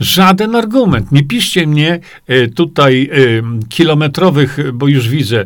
[0.00, 1.12] Żaden argument.
[1.12, 3.10] Nie piszcie mnie y, tutaj
[3.68, 5.44] kilometrowych, bo już widzę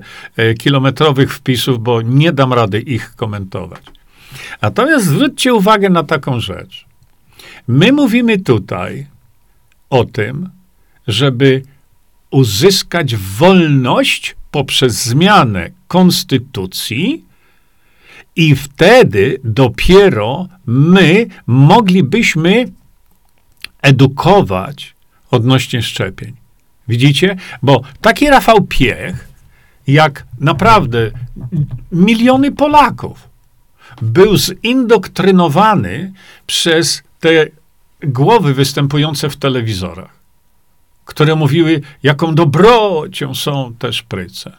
[0.58, 3.82] kilometrowych wpisów, bo nie dam rady ich komentować.
[4.62, 6.86] Natomiast zwróćcie uwagę na taką rzecz.
[7.68, 9.06] My mówimy tutaj
[9.90, 10.50] o tym,
[11.06, 11.62] żeby
[12.30, 17.28] uzyskać wolność poprzez zmianę konstytucji,
[18.38, 22.64] i wtedy dopiero my moglibyśmy
[23.82, 24.94] edukować
[25.30, 26.32] odnośnie szczepień.
[26.88, 27.36] Widzicie?
[27.62, 29.28] Bo taki Rafał Piech,
[29.86, 31.10] jak naprawdę
[31.92, 33.28] miliony Polaków,
[34.02, 36.12] był zindoktrynowany
[36.46, 37.46] przez te
[38.02, 40.10] głowy występujące w telewizorach,
[41.04, 44.56] które mówiły, jaką dobrocią są te szpryce.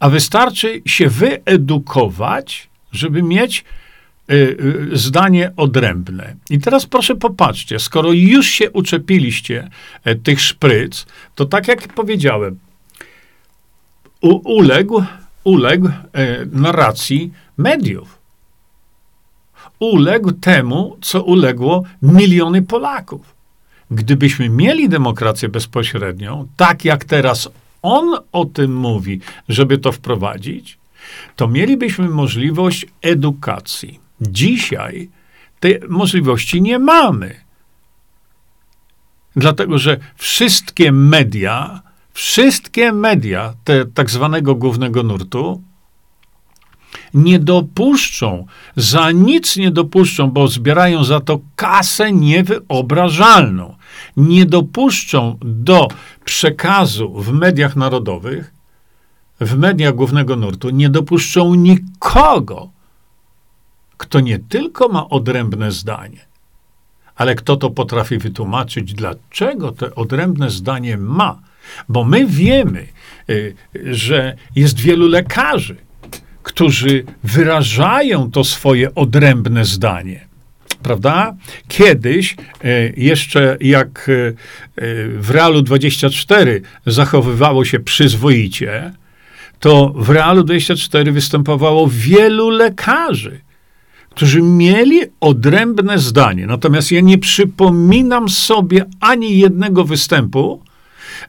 [0.00, 3.64] A wystarczy się wyedukować, żeby mieć
[4.30, 6.36] y, y, zdanie odrębne.
[6.50, 9.70] I teraz proszę popatrzcie, skoro już się uczepiliście
[10.06, 12.58] y, tych szpryc, to tak jak powiedziałem,
[14.44, 15.04] uległ,
[15.44, 15.90] uległ
[16.52, 18.17] narracji mediów
[19.78, 23.34] uległ temu, co uległo miliony Polaków.
[23.90, 27.48] Gdybyśmy mieli demokrację bezpośrednią, tak jak teraz
[27.82, 30.78] on o tym mówi, żeby to wprowadzić,
[31.36, 34.00] to mielibyśmy możliwość edukacji.
[34.20, 35.10] Dzisiaj
[35.60, 37.34] tej możliwości nie mamy.
[39.36, 45.62] Dlatego, że wszystkie media, wszystkie media te tak zwanego głównego nurtu,
[47.14, 48.46] nie dopuszczą,
[48.76, 53.74] za nic nie dopuszczą, bo zbierają za to kasę niewyobrażalną.
[54.16, 55.88] Nie dopuszczą do
[56.24, 58.54] przekazu w mediach narodowych,
[59.40, 62.70] w mediach głównego nurtu, nie dopuszczą nikogo,
[63.96, 66.20] kto nie tylko ma odrębne zdanie,
[67.16, 71.40] ale kto to potrafi wytłumaczyć, dlaczego to odrębne zdanie ma.
[71.88, 72.86] Bo my wiemy,
[73.30, 75.76] y, że jest wielu lekarzy,
[76.48, 80.28] którzy wyrażają to swoje odrębne zdanie.
[80.82, 81.34] Prawda?
[81.68, 84.32] Kiedyś, e, jeszcze jak e, e,
[85.08, 88.92] w Realu 24 zachowywało się przyzwoicie,
[89.60, 93.40] to w Realu 24 występowało wielu lekarzy,
[94.10, 96.46] którzy mieli odrębne zdanie.
[96.46, 100.62] Natomiast ja nie przypominam sobie ani jednego występu,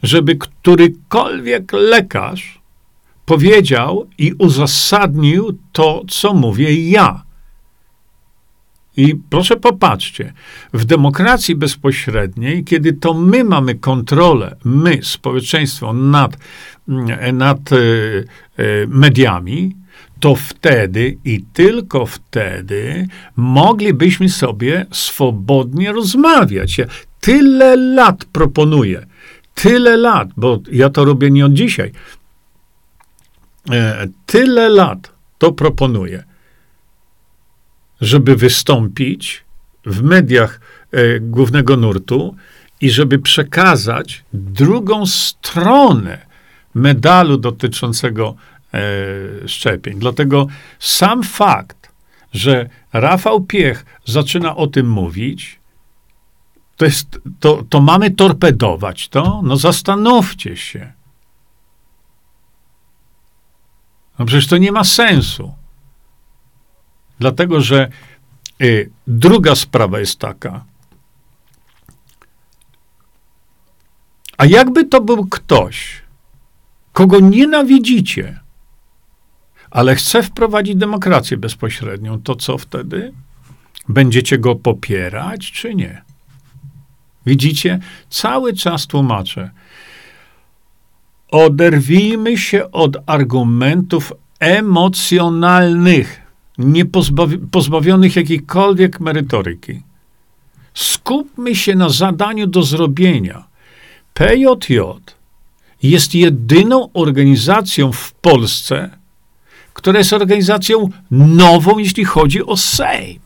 [0.04, 2.59] żeby którykolwiek lekarz
[3.30, 7.24] powiedział i uzasadnił to, co mówię ja.
[8.98, 10.34] I proszę popatrzcie,
[10.74, 16.38] w demokracji bezpośredniej, kiedy to my mamy kontrolę, my, społeczeństwo, nad,
[16.88, 17.76] mm, nad y,
[18.60, 19.76] y, mediami,
[20.20, 26.78] to wtedy i tylko wtedy moglibyśmy sobie swobodnie rozmawiać.
[26.78, 26.86] Ja
[27.22, 29.06] tyle lat proponuję,
[29.54, 31.92] tyle lat, bo ja to robię nie od dzisiaj.
[33.72, 36.24] E, tyle lat to proponuję,
[38.02, 39.44] żeby wystąpić
[39.86, 40.60] w mediach
[40.92, 42.36] e, głównego nurtu
[42.82, 46.26] i żeby przekazać drugą stronę
[46.74, 48.36] medalu dotyczącego
[48.74, 50.00] e, szczepień.
[50.00, 50.48] Dlatego
[50.80, 51.92] sam fakt,
[52.34, 55.60] że Rafał Piech zaczyna o tym mówić,
[56.78, 59.42] to, jest, to, to mamy torpedować to?
[59.44, 60.99] No zastanówcie się.
[64.20, 65.54] No przecież to nie ma sensu.
[67.20, 67.90] Dlatego, że
[68.62, 70.66] y, druga sprawa jest taka.
[74.38, 76.02] A jakby to był ktoś,
[76.94, 78.40] kogo nienawidzicie,
[79.72, 83.14] ale chce wprowadzić demokrację bezpośrednią, to co wtedy?
[83.90, 86.02] Będziecie go popierać, czy nie?
[87.26, 87.80] Widzicie?
[88.10, 89.52] Cały czas tłumaczę.
[91.32, 96.22] Oderwijmy się od argumentów emocjonalnych,
[96.58, 96.86] nie
[97.52, 99.82] pozbawionych jakiejkolwiek merytoryki.
[100.74, 103.44] Skupmy się na zadaniu do zrobienia.
[104.14, 104.80] PJJ
[105.84, 108.90] jest jedyną organizacją w Polsce,
[109.74, 113.20] która jest organizacją nową, jeśli chodzi o Sejm.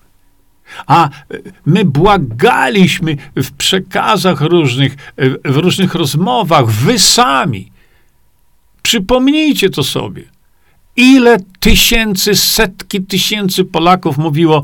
[0.88, 1.10] A
[1.66, 4.96] my błagaliśmy w przekazach różnych,
[5.46, 7.72] w różnych rozmowach, wy sami,
[8.84, 10.24] Przypomnijcie to sobie.
[10.96, 14.64] Ile tysięcy, setki tysięcy Polaków mówiło,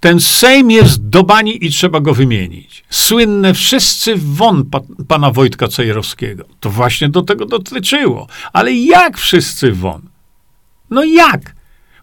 [0.00, 2.84] ten Sejm jest do bani i trzeba go wymienić.
[2.90, 6.44] Słynne wszyscy won pa, pana Wojtka Cejrowskiego.
[6.60, 8.26] To właśnie do tego dotyczyło.
[8.52, 10.02] Ale jak wszyscy won?
[10.90, 11.56] No jak?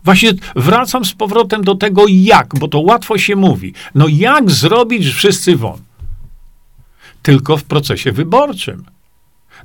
[0.03, 3.73] Właśnie wracam z powrotem do tego jak, bo to łatwo się mówi.
[3.95, 5.81] No jak zrobić wszyscy won?
[7.21, 8.85] Tylko w procesie wyborczym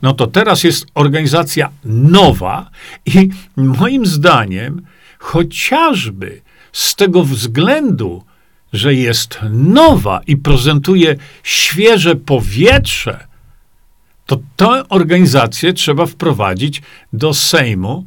[0.02, 2.70] no to teraz jest organizacja nowa
[3.06, 4.82] i moim zdaniem
[5.18, 6.40] chociażby
[6.72, 8.24] z tego względu,
[8.72, 13.26] że jest nowa i prezentuje świeże powietrze,
[14.26, 16.82] to tę organizację trzeba wprowadzić
[17.12, 18.06] do Sejmu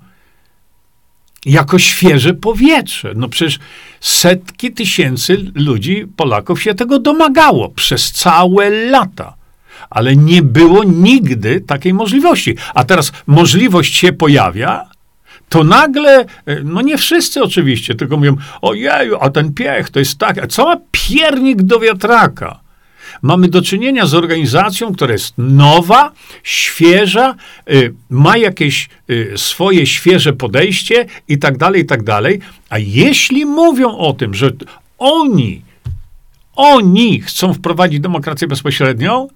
[1.45, 3.13] jako świeże powietrze.
[3.15, 3.59] No przecież
[3.99, 9.40] setki tysięcy ludzi, Polaków się tego domagało przez całe lata
[9.89, 12.55] ale nie było nigdy takiej możliwości.
[12.73, 14.85] A teraz możliwość się pojawia,
[15.49, 20.17] to nagle, e, no nie wszyscy oczywiście, tylko mówią, ojeju, a ten piech to jest
[20.17, 22.59] tak, a co ma piernik do wiatraka?
[23.21, 26.11] Mamy do czynienia z organizacją, która jest nowa,
[26.43, 27.35] świeża,
[27.71, 32.39] y, ma jakieś y, swoje świeże podejście i tak dalej, i tak dalej.
[32.69, 34.51] A jeśli mówią o tym, że
[34.97, 35.61] oni,
[36.55, 39.27] oni chcą wprowadzić demokrację bezpośrednią,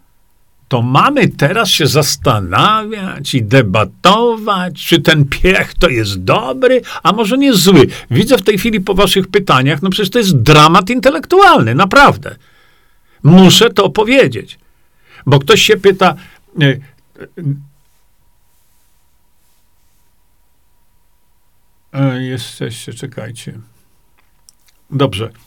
[0.67, 7.37] to mamy teraz się zastanawiać i debatować, czy ten piech to jest dobry, a może
[7.37, 7.87] nie zły.
[8.11, 12.35] Widzę w tej chwili po waszych pytaniach, no przecież to jest dramat intelektualny, naprawdę.
[13.23, 14.59] Muszę to powiedzieć.
[15.25, 16.15] Bo ktoś się pyta,
[16.61, 16.77] e,
[21.93, 23.59] e, jesteście, czekajcie.
[24.91, 25.44] Dobrze.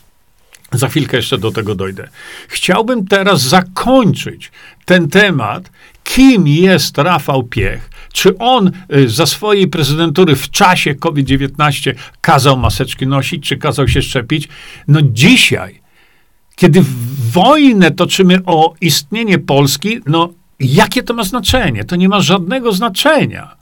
[0.71, 2.09] Za chwilkę jeszcze do tego dojdę.
[2.47, 4.51] Chciałbym teraz zakończyć
[4.85, 5.71] ten temat,
[6.03, 7.89] kim jest Rafał Piech.
[8.13, 14.01] Czy on y, za swojej prezydentury w czasie COVID-19 kazał maseczki nosić, czy kazał się
[14.01, 14.47] szczepić?
[14.87, 15.81] No dzisiaj,
[16.55, 16.83] kiedy
[17.31, 20.29] wojnę toczymy o istnienie Polski, no
[20.59, 21.83] jakie to ma znaczenie?
[21.83, 23.58] To nie ma żadnego znaczenia.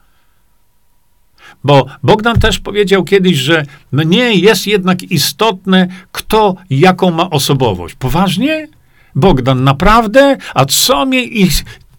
[1.67, 7.95] Bo Bogdan też powiedział kiedyś, że no nie jest jednak istotne, kto jaką ma osobowość.
[7.95, 8.67] Poważnie?
[9.15, 10.37] Bogdan, naprawdę?
[10.53, 11.49] A co mnie i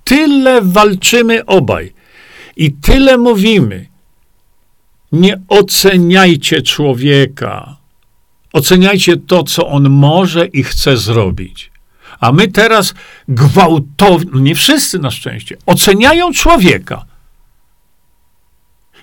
[0.04, 1.92] tyle walczymy obaj
[2.56, 3.86] i tyle mówimy.
[5.12, 7.76] Nie oceniajcie człowieka.
[8.52, 11.70] Oceniajcie to, co on może i chce zrobić.
[12.20, 12.94] A my teraz
[13.28, 17.07] gwałtownie, no nie wszyscy na szczęście, oceniają człowieka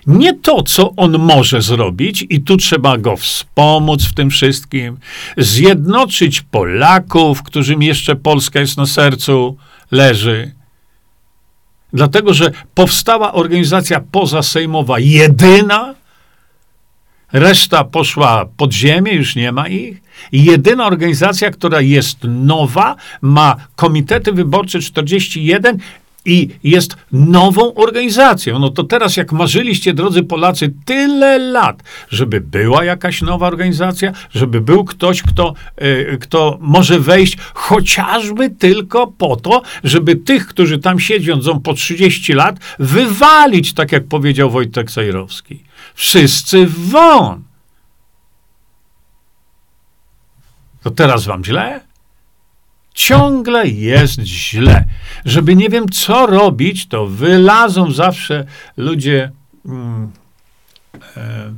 [0.06, 4.98] nie to, co on może zrobić, i tu trzeba go wspomóc w tym wszystkim,
[5.36, 9.56] zjednoczyć Polaków, którym jeszcze Polska jest na sercu,
[9.90, 10.52] leży.
[11.92, 15.94] Dlatego, że powstała organizacja pozasejmowa, jedyna,
[17.32, 20.02] Reszta poszła pod ziemię, już nie ma ich.
[20.32, 25.78] Jedyna organizacja, która jest nowa, ma komitety wyborcze 41
[26.26, 28.58] i jest nową organizacją.
[28.58, 34.60] No to teraz, jak marzyliście, drodzy Polacy, tyle lat, żeby była jakaś nowa organizacja, żeby
[34.60, 41.00] był ktoś, kto, y, kto może wejść chociażby tylko po to, żeby tych, którzy tam
[41.00, 45.62] siedzą po 30 lat, wywalić, tak jak powiedział Wojtek Sajrowski.
[45.94, 47.42] Wszyscy won!
[50.82, 51.85] To teraz wam źle?
[52.96, 54.84] Ciągle jest źle.
[55.24, 58.44] Żeby nie wiem co robić, to wylazą zawsze
[58.76, 59.30] ludzie,
[59.66, 60.10] mm,
[61.16, 61.52] e,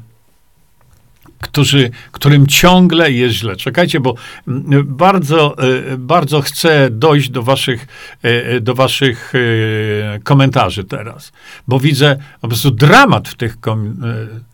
[1.40, 3.56] którzy, którym ciągle jest źle.
[3.56, 4.14] Czekajcie, bo
[4.48, 7.86] mm, bardzo, e, bardzo chcę dojść do waszych,
[8.22, 11.32] e, do waszych e, komentarzy teraz,
[11.68, 14.47] bo widzę po prostu dramat w tych komentarzach E,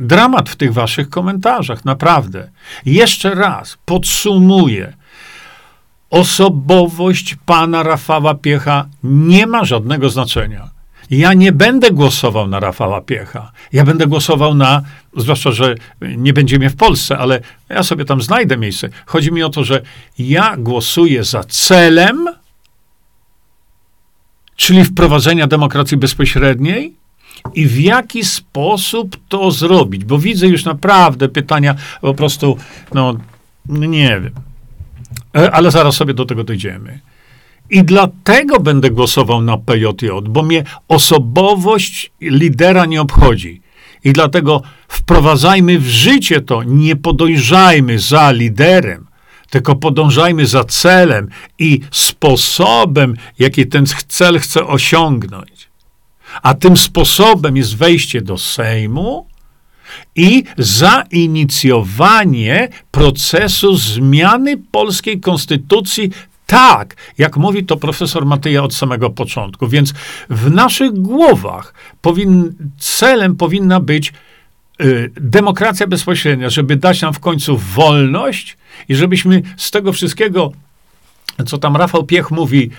[0.00, 2.50] dramat w tych waszych komentarzach, naprawdę.
[2.86, 4.92] Jeszcze raz podsumuję.
[6.10, 10.70] Osobowość pana Rafała Piecha nie ma żadnego znaczenia.
[11.10, 13.52] Ja nie będę głosował na Rafała Piecha.
[13.72, 14.82] Ja będę głosował na,
[15.16, 18.88] zwłaszcza, że nie będzie mnie w Polsce, ale ja sobie tam znajdę miejsce.
[19.06, 19.82] Chodzi mi o to, że
[20.18, 22.26] ja głosuję za celem,
[24.56, 26.96] czyli wprowadzenia demokracji bezpośredniej,
[27.54, 30.04] i w jaki sposób to zrobić?
[30.04, 32.56] Bo widzę już naprawdę pytania po prostu,
[32.94, 33.14] no,
[33.68, 34.32] nie wiem.
[35.36, 37.00] E, ale zaraz sobie do tego dojdziemy.
[37.70, 43.62] I dlatego będę głosował na PJJ, bo mnie osobowość lidera nie obchodzi.
[44.04, 49.06] I dlatego wprowadzajmy w życie to, nie podążajmy za liderem,
[49.50, 51.28] tylko podążajmy za celem
[51.58, 55.57] i sposobem, jaki ten cel chce osiągnąć.
[56.42, 59.26] A tym sposobem jest wejście do Sejmu
[60.16, 66.10] i zainicjowanie procesu zmiany polskiej konstytucji
[66.46, 69.68] tak, jak mówi to profesor Matyja od samego początku.
[69.68, 69.94] Więc
[70.30, 74.12] w naszych głowach powin, celem powinna być
[74.80, 78.56] y, demokracja bezpośrednia, żeby dać nam w końcu wolność
[78.88, 80.52] i żebyśmy z tego wszystkiego,
[81.46, 82.70] co tam Rafał Piech mówi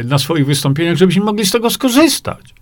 [0.00, 2.59] y, na swoich wystąpieniach, żebyśmy mogli z tego skorzystać.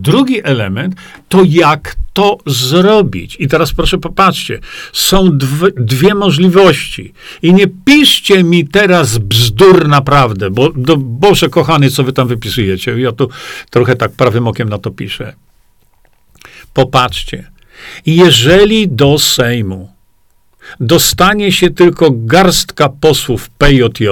[0.00, 0.94] Drugi element
[1.28, 3.36] to jak to zrobić.
[3.40, 4.58] I teraz proszę popatrzcie,
[4.92, 7.12] są dwie, dwie możliwości.
[7.42, 13.00] I nie piszcie mi teraz bzdur naprawdę, bo do, Boże kochany, co wy tam wypisujecie.
[13.00, 13.28] Ja tu
[13.70, 15.32] trochę tak prawym okiem na to piszę.
[16.72, 17.50] Popatrzcie.
[18.06, 19.90] Jeżeli do Sejmu
[20.80, 24.08] dostanie się tylko garstka posłów PJJ,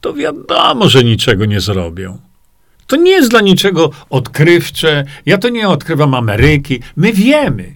[0.00, 2.25] to wiadomo, że niczego nie zrobią.
[2.86, 5.04] To nie jest dla niczego odkrywcze.
[5.26, 6.80] Ja to nie odkrywam Ameryki.
[6.96, 7.74] My wiemy.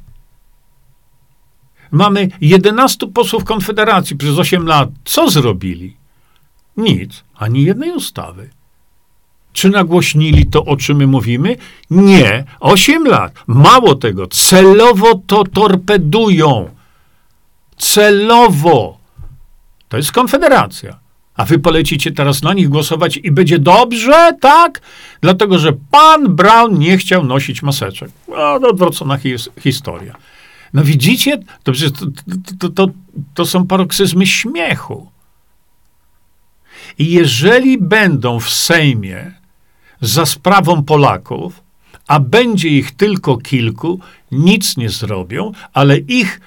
[1.90, 4.88] Mamy 11 posłów Konfederacji przez 8 lat.
[5.04, 5.96] Co zrobili?
[6.76, 7.24] Nic.
[7.34, 8.50] Ani jednej ustawy.
[9.52, 11.56] Czy nagłośnili to, o czym my mówimy?
[11.90, 12.44] Nie.
[12.60, 13.34] 8 lat.
[13.46, 14.26] Mało tego.
[14.26, 16.70] Celowo to torpedują.
[17.78, 18.98] Celowo.
[19.88, 20.99] To jest Konfederacja.
[21.40, 24.80] A wy polecicie teraz na nich głosować i będzie dobrze, tak?
[25.20, 28.10] Dlatego, że pan Brown nie chciał nosić maseczek.
[28.28, 30.16] No, odwrócona his historia.
[30.74, 31.38] No widzicie?
[31.62, 32.08] To, to,
[32.58, 32.92] to, to,
[33.34, 35.10] to są paroksyzmy śmiechu.
[36.98, 39.32] I jeżeli będą w Sejmie
[40.00, 41.62] za sprawą Polaków,
[42.06, 44.00] a będzie ich tylko kilku,
[44.32, 46.40] nic nie zrobią, ale ich,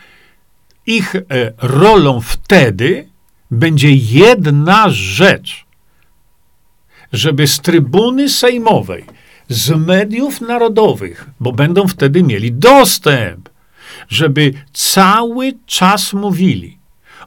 [0.86, 1.22] ich e,
[1.58, 3.13] rolą wtedy
[3.54, 5.66] będzie jedna rzecz,
[7.14, 9.06] żeby z trybuny sejmowej,
[9.50, 13.50] z mediów narodowych, bo będą wtedy mieli dostęp,
[14.10, 16.78] żeby cały czas mówili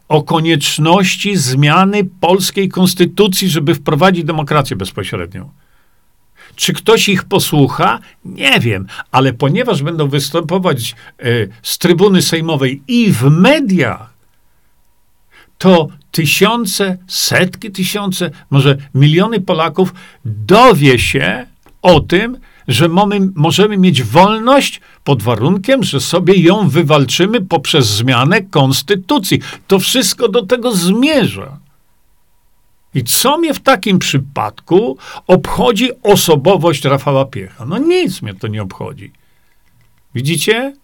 [0.09, 5.51] o konieczności zmiany polskiej konstytucji, żeby wprowadzić demokrację bezpośrednią.
[6.57, 7.99] Czy ktoś ich posłucha?
[8.24, 14.16] Nie wiem, ale ponieważ będą występować y, z trybuny sejmowej i w mediach,
[15.59, 19.95] to tysiące, setki tysiące, może miliony Polaków
[20.25, 21.47] dowie się
[21.83, 22.39] o tym,
[22.69, 29.41] że mamy, możemy mieć wolność pod warunkiem, że sobie ją wywalczymy poprzez zmianę konstytucji.
[29.67, 31.59] To wszystko do tego zmierza.
[32.95, 37.67] I co mnie w takim przypadku obchodzi osobowość Rafała Piecha?
[37.67, 39.12] No nic mnie to nie obchodzi.
[40.14, 40.77] Widzicie?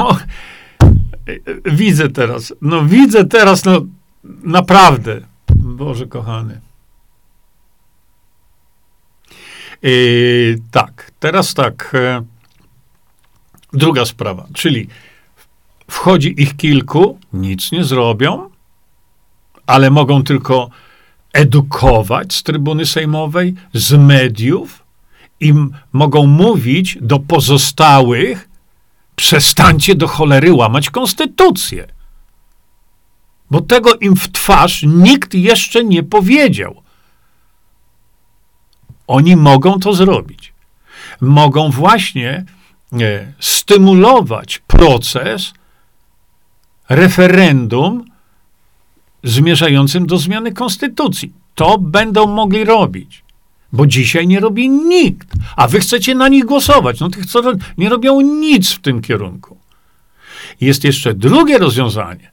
[0.00, 0.18] No,
[1.64, 3.80] widzę teraz, no widzę teraz, no
[4.44, 5.20] naprawdę,
[5.54, 6.60] Boże kochany.
[9.82, 11.92] Yy, tak, teraz tak.
[11.94, 12.22] E,
[13.72, 14.88] druga sprawa, czyli
[15.90, 18.50] wchodzi ich kilku, nic nie zrobią,
[19.66, 20.70] ale mogą tylko
[21.32, 24.84] edukować z trybuny sejmowej, z mediów
[25.40, 25.54] i
[25.92, 28.49] mogą mówić do pozostałych,
[29.20, 31.86] przestańcie do cholery łamać konstytucję.
[33.50, 36.82] Bo tego im w twarz nikt jeszcze nie powiedział.
[39.06, 40.52] Oni mogą to zrobić.
[41.20, 42.44] Mogą właśnie
[42.92, 45.52] nie, stymulować proces
[46.88, 48.04] referendum
[49.24, 51.32] zmierzającym do zmiany konstytucji.
[51.54, 53.19] To będą mogli robić.
[53.72, 55.28] Bo dzisiaj nie robi nikt.
[55.56, 57.00] A wy chcecie na nich głosować.
[57.00, 57.42] No tych, co
[57.78, 59.56] nie robią nic w tym kierunku.
[60.60, 62.30] Jest jeszcze drugie rozwiązanie.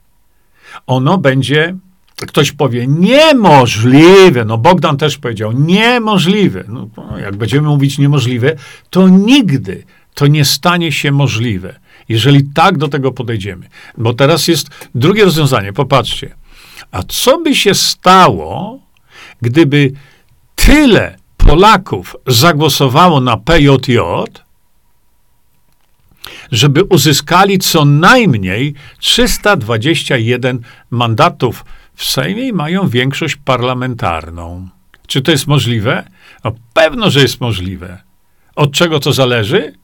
[0.86, 1.76] Ono będzie,
[2.16, 4.44] ktoś powie, niemożliwe.
[4.44, 6.64] No Bogdan też powiedział, niemożliwe.
[6.68, 8.56] No, jak będziemy mówić niemożliwe,
[8.90, 9.84] to nigdy
[10.14, 11.80] to nie stanie się możliwe.
[12.08, 13.68] Jeżeli tak do tego podejdziemy.
[13.98, 15.72] Bo teraz jest drugie rozwiązanie.
[15.72, 16.34] Popatrzcie.
[16.90, 18.80] A co by się stało,
[19.42, 19.92] gdyby
[20.54, 21.18] tyle
[21.48, 23.98] Polaków zagłosowało na PJJ,
[26.52, 34.68] żeby uzyskali co najmniej 321 mandatów w Sejmie i mają większość parlamentarną.
[35.06, 36.04] Czy to jest możliwe?
[36.44, 37.98] No, pewno, że jest możliwe.
[38.56, 39.74] Od czego to zależy?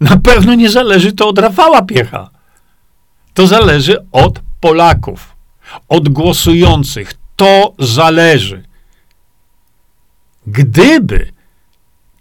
[0.00, 2.30] Na pewno nie zależy to od Rafała Piecha.
[3.34, 5.36] To zależy od Polaków,
[5.88, 7.14] od głosujących.
[7.36, 8.71] To zależy.
[10.46, 11.32] Gdyby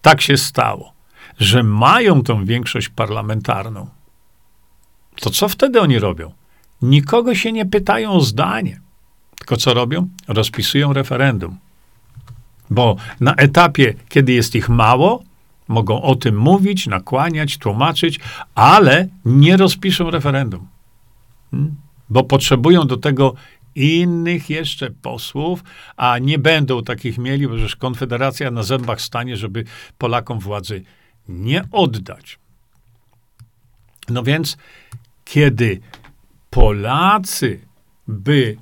[0.01, 0.93] tak się stało,
[1.39, 3.87] że mają tą większość parlamentarną,
[5.15, 6.31] to co wtedy oni robią?
[6.81, 8.81] Nikogo się nie pytają o zdanie.
[9.39, 10.07] Tylko co robią?
[10.27, 11.57] Rozpisują referendum.
[12.69, 15.23] Bo na etapie, kiedy jest ich mało,
[15.67, 18.19] mogą o tym mówić, nakłaniać, tłumaczyć,
[18.55, 20.67] ale nie rozpiszą referendum.
[21.51, 21.75] Hmm?
[22.09, 23.33] Bo potrzebują do tego
[23.75, 25.63] innych jeszcze posłów,
[25.97, 29.63] a nie będą takich mieli, bo już Konfederacja na zębach stanie, żeby
[29.97, 30.83] Polakom władzy
[31.27, 32.39] nie oddać.
[34.09, 34.57] No więc,
[35.25, 35.79] kiedy
[36.49, 37.59] Polacy
[38.07, 38.57] by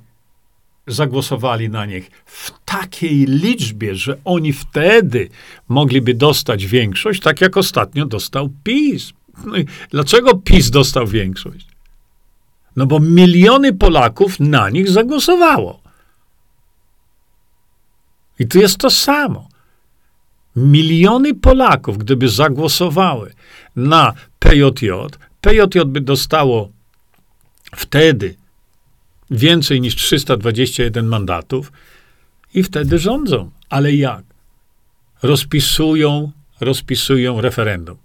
[0.86, 5.28] zagłosowali na nich w takiej liczbie, że oni wtedy
[5.68, 9.12] mogliby dostać większość, tak jak ostatnio dostał PiS.
[9.44, 9.52] No
[9.90, 11.69] dlaczego PiS dostał większość?
[12.76, 15.80] No bo miliony Polaków na nich zagłosowało.
[18.38, 19.48] I tu jest to samo.
[20.56, 23.34] Miliony Polaków, gdyby zagłosowały
[23.76, 24.90] na PJJ,
[25.40, 26.70] PJJ by dostało
[27.76, 28.34] wtedy
[29.30, 31.72] więcej niż 321 mandatów
[32.54, 33.50] i wtedy rządzą.
[33.68, 34.24] Ale jak?
[35.22, 37.96] Rozpisują, rozpisują referendum.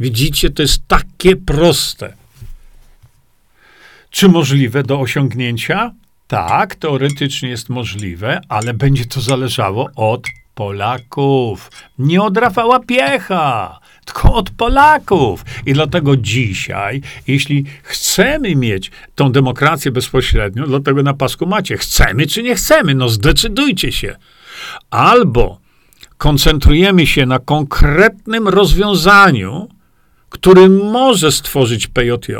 [0.00, 2.16] Widzicie, to jest takie proste.
[4.14, 5.92] Czy możliwe do osiągnięcia?
[6.26, 11.70] Tak, teoretycznie jest możliwe, ale będzie to zależało od Polaków.
[11.98, 15.44] Nie od Rafała Piecha, tylko od Polaków.
[15.66, 22.42] I dlatego dzisiaj, jeśli chcemy mieć tą demokrację bezpośrednią, dlatego na pasku macie, chcemy czy
[22.42, 24.16] nie chcemy, no zdecydujcie się.
[24.90, 25.58] Albo
[26.18, 29.68] koncentrujemy się na konkretnym rozwiązaniu,
[30.30, 32.34] który może stworzyć PJJ,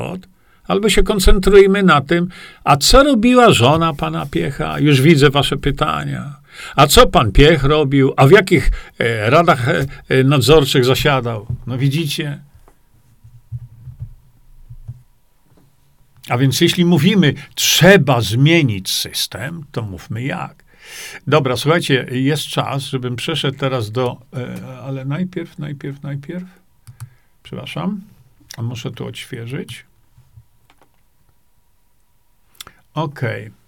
[0.66, 2.28] albo się koncentrujmy na tym,
[2.64, 4.78] a co robiła żona pana Piecha?
[4.78, 6.44] Już widzę wasze pytania.
[6.76, 8.12] A co pan Piech robił?
[8.16, 11.46] A w jakich e, radach e, e, nadzorczych zasiadał?
[11.66, 12.40] No widzicie?
[16.28, 20.64] A więc jeśli mówimy, trzeba zmienić system, to mówmy jak.
[21.26, 24.20] Dobra, słuchajcie, jest czas, żebym przeszedł teraz do,
[24.84, 26.44] ale najpierw, najpierw, najpierw,
[27.42, 28.00] przepraszam,
[28.58, 29.84] muszę tu odświeżyć.
[32.95, 33.42] Okej.
[33.42, 33.64] Okay.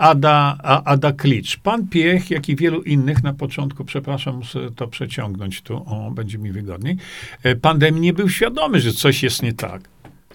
[0.00, 1.56] Ada, Ada Klicz.
[1.56, 6.38] Pan Piech, jak i wielu innych na początku, przepraszam, muszę to przeciągnąć tu, o, będzie
[6.38, 6.96] mi wygodniej,
[7.42, 9.82] e, pandemii nie był świadomy, że coś jest nie tak.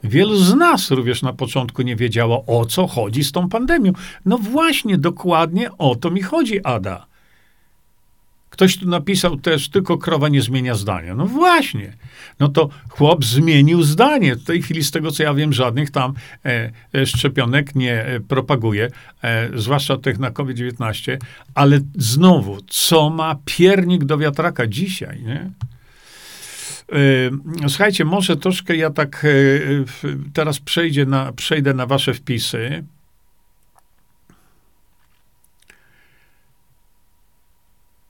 [0.03, 3.91] Wielu z nas również na początku nie wiedziało, o co chodzi z tą pandemią.
[4.25, 7.05] No właśnie, dokładnie o to mi chodzi, Ada.
[8.55, 11.15] Ktoś tu napisał też, tylko krowa nie zmienia zdania.
[11.15, 11.93] No właśnie.
[12.39, 14.35] No to chłop zmienił zdanie.
[14.35, 16.13] W tej chwili, z tego co ja wiem, żadnych tam
[16.45, 18.89] e, e szczepionek nie e, propaguje,
[19.23, 21.17] e, zwłaszcza tych na COVID-19.
[21.55, 25.51] Ale znowu, co ma piernik do wiatraka dzisiaj, nie?
[27.63, 29.25] E, słuchajcie, może troszkę ja tak
[30.33, 32.83] teraz przejdzie na, przejdę na wasze wpisy.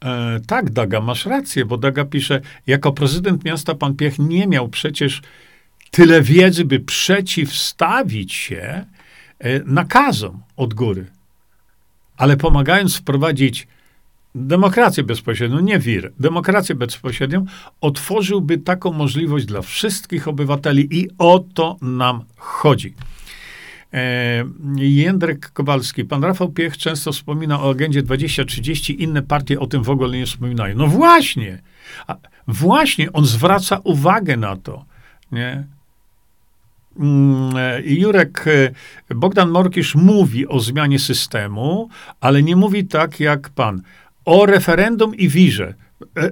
[0.05, 4.67] E, tak, Daga, masz rację, bo Daga pisze, jako prezydent miasta pan Piech nie miał
[4.67, 5.21] przecież
[5.91, 8.85] tyle wiedzy, by przeciwstawić się
[9.39, 11.05] e, nakazom od góry.
[12.17, 13.67] Ale pomagając wprowadzić
[14.35, 17.45] demokrację bezpośrednią, nie wir, demokrację bezpośrednią,
[17.81, 22.93] otworzyłby taką możliwość dla wszystkich obywateli i o to nam chodzi.
[23.95, 26.05] E, Jędrek Kowalski.
[26.05, 30.25] Pan Rafał Piech często wspomina o agendzie 2030, inne partie o tym w ogóle nie
[30.25, 30.75] wspominają.
[30.75, 31.61] No właśnie,
[32.47, 34.85] właśnie on zwraca uwagę na to.
[35.31, 35.63] Nie?
[36.99, 38.45] Mm, e, Jurek,
[39.09, 41.89] e, Bogdan Morkisz mówi o zmianie systemu,
[42.21, 43.81] ale nie mówi tak jak pan.
[44.25, 45.73] O referendum i wirze.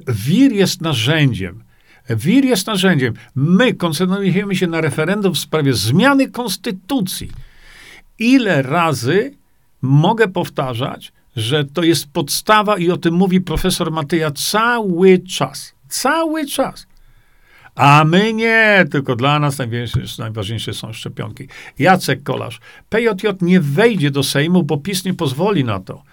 [0.08, 1.64] Wir jest narzędziem.
[2.10, 3.14] Wir jest narzędziem.
[3.36, 7.30] My koncentrujemy się na referendum w sprawie zmiany konstytucji
[8.20, 9.38] ile razy
[9.82, 15.74] mogę powtarzać, że to jest podstawa i o tym mówi profesor Matyja cały czas.
[15.88, 16.88] Cały czas.
[17.76, 21.48] A my nie, tylko dla nas najważniejsze, najważniejsze są szczepionki.
[21.80, 22.60] Jacek Kolarz.
[22.90, 26.04] PJJ nie wejdzie do Sejmu, bo PiS nie pozwoli na to.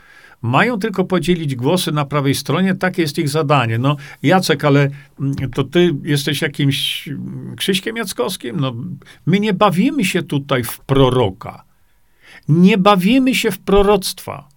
[0.42, 3.78] Mają tylko podzielić głosy na prawej stronie, takie jest ich zadanie.
[3.78, 4.90] No, Jacek, ale
[5.20, 7.08] mm, to ty jesteś jakimś
[7.56, 8.60] Krzyśkiem Jackowskim?
[8.60, 8.74] No,
[9.26, 11.69] my nie bawimy się tutaj w proroka.
[12.48, 14.48] Nie bawimy się w proroctwa.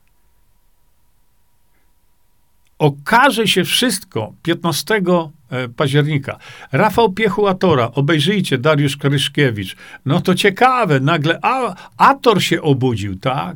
[2.80, 5.02] Okaże się wszystko 15
[5.50, 6.38] e, października.
[6.72, 9.76] Rafał Piechułatora, obejrzyjcie, Dariusz Kryszkiewicz.
[10.06, 13.56] No to ciekawe, nagle a, Ator się obudził, tak?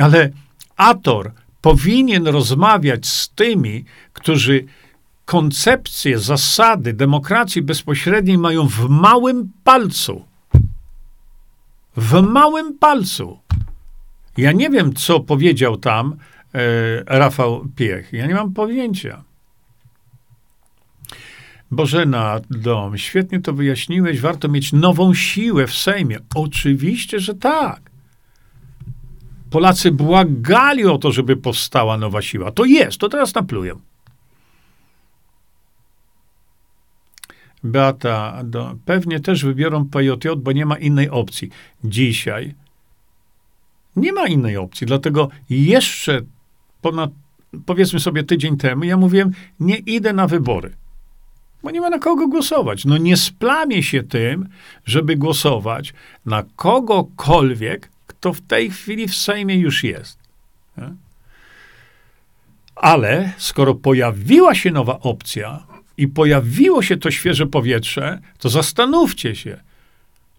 [0.00, 0.30] Ale
[0.76, 4.64] Ator powinien rozmawiać z tymi, którzy
[5.24, 10.24] koncepcje, zasady demokracji bezpośredniej mają w małym palcu.
[11.96, 13.38] W małym palcu.
[14.36, 16.16] Ja nie wiem, co powiedział tam
[16.54, 18.12] e, Rafał Piech.
[18.12, 19.24] Ja nie mam pojęcia.
[21.70, 24.20] Bożena Dom, świetnie to wyjaśniłeś.
[24.20, 26.18] Warto mieć nową siłę w Sejmie.
[26.34, 27.90] Oczywiście, że tak.
[29.50, 32.52] Polacy błagali o to, żeby powstała nowa siła.
[32.52, 33.74] To jest, to teraz napluję.
[37.64, 41.50] Beata, do, pewnie też wybiorą PJJ, bo nie ma innej opcji.
[41.84, 42.54] Dzisiaj
[43.96, 46.20] nie ma innej opcji, dlatego jeszcze
[46.82, 47.10] ponad,
[47.66, 50.74] powiedzmy sobie tydzień temu, ja mówiłem, nie idę na wybory,
[51.62, 52.84] bo nie ma na kogo głosować.
[52.84, 54.48] No nie splamię się tym,
[54.86, 55.94] żeby głosować
[56.26, 60.18] na kogokolwiek, kto w tej chwili w Sejmie już jest.
[62.76, 69.60] Ale skoro pojawiła się nowa opcja i pojawiło się to świeże powietrze, to zastanówcie się,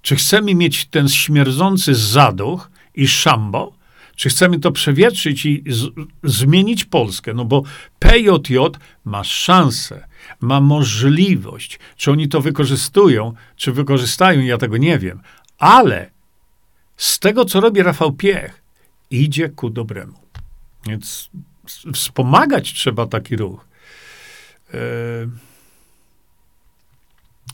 [0.01, 3.73] czy chcemy mieć ten śmierdzący zaduch, i szambo?
[4.15, 5.89] Czy chcemy to przewietrzyć i z,
[6.23, 7.33] zmienić Polskę?
[7.33, 7.63] No bo
[7.99, 8.57] PJJ
[9.05, 10.07] ma szansę,
[10.39, 11.79] ma możliwość.
[11.97, 15.21] Czy oni to wykorzystują, czy wykorzystają, ja tego nie wiem.
[15.57, 16.11] Ale
[16.97, 18.61] z tego, co robi Rafał Piech,
[19.11, 20.19] idzie ku dobremu.
[20.87, 21.29] Więc
[21.93, 23.67] wspomagać trzeba taki ruch.
[24.75, 25.29] Yy.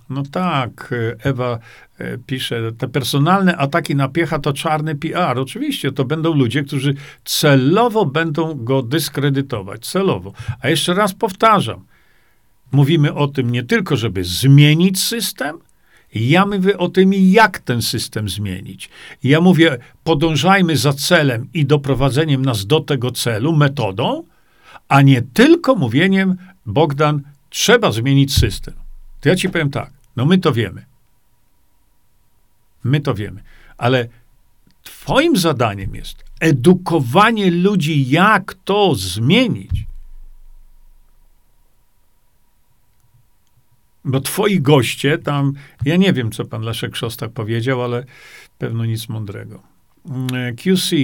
[0.09, 0.93] No tak,
[1.23, 1.59] Ewa
[1.97, 5.39] e, pisze, te personalne ataki na piecha to czarny PR.
[5.39, 6.93] Oczywiście, to będą ludzie, którzy
[7.25, 9.85] celowo będą go dyskredytować.
[9.85, 10.33] Celowo.
[10.61, 11.85] A jeszcze raz powtarzam,
[12.71, 15.59] mówimy o tym nie tylko, żeby zmienić system,
[16.15, 18.89] ja mówię o tym, jak ten system zmienić.
[19.23, 24.23] Ja mówię, podążajmy za celem i doprowadzeniem nas do tego celu metodą,
[24.91, 28.73] a nie tylko mówieniem, Bogdan, trzeba zmienić system.
[29.19, 29.91] To ja ci powiem tak.
[30.15, 30.85] No my to wiemy.
[32.83, 33.43] My to wiemy.
[33.77, 34.07] Ale
[34.83, 39.85] Twoim zadaniem jest edukowanie ludzi, jak to zmienić.
[44.05, 45.53] Bo twoi goście tam,
[45.85, 48.05] ja nie wiem, co pan Leszek Szostak powiedział, ale
[48.57, 49.61] pewno nic mądrego.
[50.09, 50.95] Mm, QC,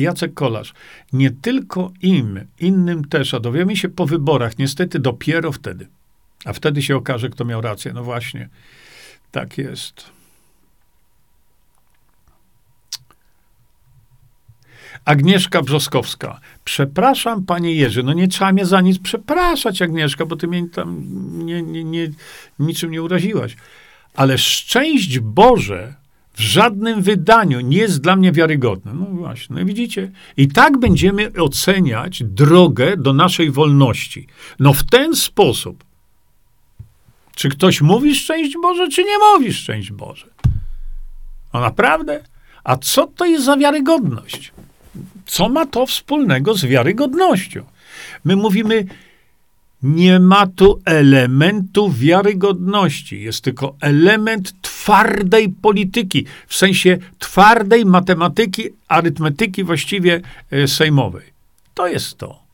[0.00, 0.74] Jacek Kolarz.
[1.12, 5.86] Nie tylko im, innym też, a dowiemy się po wyborach, niestety dopiero wtedy.
[6.44, 7.92] A wtedy się okaże, kto miał rację.
[7.92, 8.48] No właśnie,
[9.30, 10.18] tak jest.
[15.04, 16.40] Agnieszka Brzoskowska.
[16.64, 21.04] Przepraszam, panie Jerzy, no nie trzeba mnie za nic przepraszać, Agnieszka, bo ty mnie tam
[21.46, 22.08] nie, nie, nie,
[22.58, 23.56] niczym nie uraziłaś.
[24.14, 25.94] Ale szczęść Boże
[26.38, 28.92] w żadnym wydaniu nie jest dla mnie wiarygodne.
[28.94, 30.10] No właśnie, no widzicie?
[30.36, 34.26] I tak będziemy oceniać drogę do naszej wolności.
[34.58, 35.84] No w ten sposób,
[37.34, 40.26] czy ktoś mówi szczęść Boże, czy nie mówi szczęść Boże?
[41.54, 42.24] No naprawdę?
[42.64, 44.52] A co to jest za wiarygodność?
[45.26, 47.64] Co ma to wspólnego z wiarygodnością?
[48.24, 48.84] My mówimy,
[49.82, 53.22] nie ma tu elementu wiarygodności.
[53.22, 60.20] Jest tylko element twardej polityki, w sensie twardej matematyki, arytmetyki właściwie
[60.50, 61.24] e, sejmowej.
[61.74, 62.48] To jest to.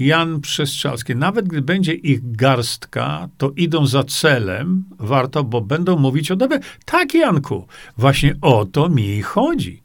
[0.00, 1.16] Jan Przestrzelski.
[1.16, 6.60] Nawet gdy będzie ich garstka, to idą za celem, warto, bo będą mówić o dobie.
[6.84, 7.66] Tak, Janku,
[7.96, 9.82] właśnie o to mi chodzi.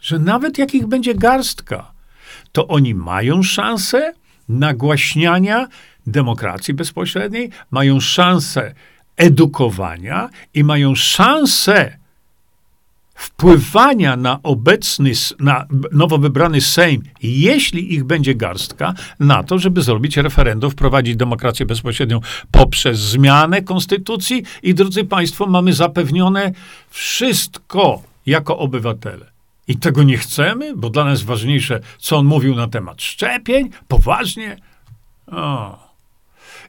[0.00, 1.92] Że nawet jak ich będzie garstka,
[2.52, 4.12] to oni mają szansę
[4.48, 5.68] nagłaśniania
[6.06, 8.74] demokracji bezpośredniej, mają szansę
[9.16, 11.98] edukowania i mają szansę
[13.18, 20.16] wpływania na obecny, na nowo wybrany Sejm, jeśli ich będzie garstka, na to, żeby zrobić
[20.16, 22.20] referendum, wprowadzić demokrację bezpośrednią
[22.50, 26.52] poprzez zmianę konstytucji i drodzy Państwo, mamy zapewnione
[26.90, 29.37] wszystko jako obywatele.
[29.68, 33.70] I tego nie chcemy, bo dla nas ważniejsze, co on mówił na temat szczepień.
[33.88, 34.56] Poważnie?
[35.26, 35.88] O.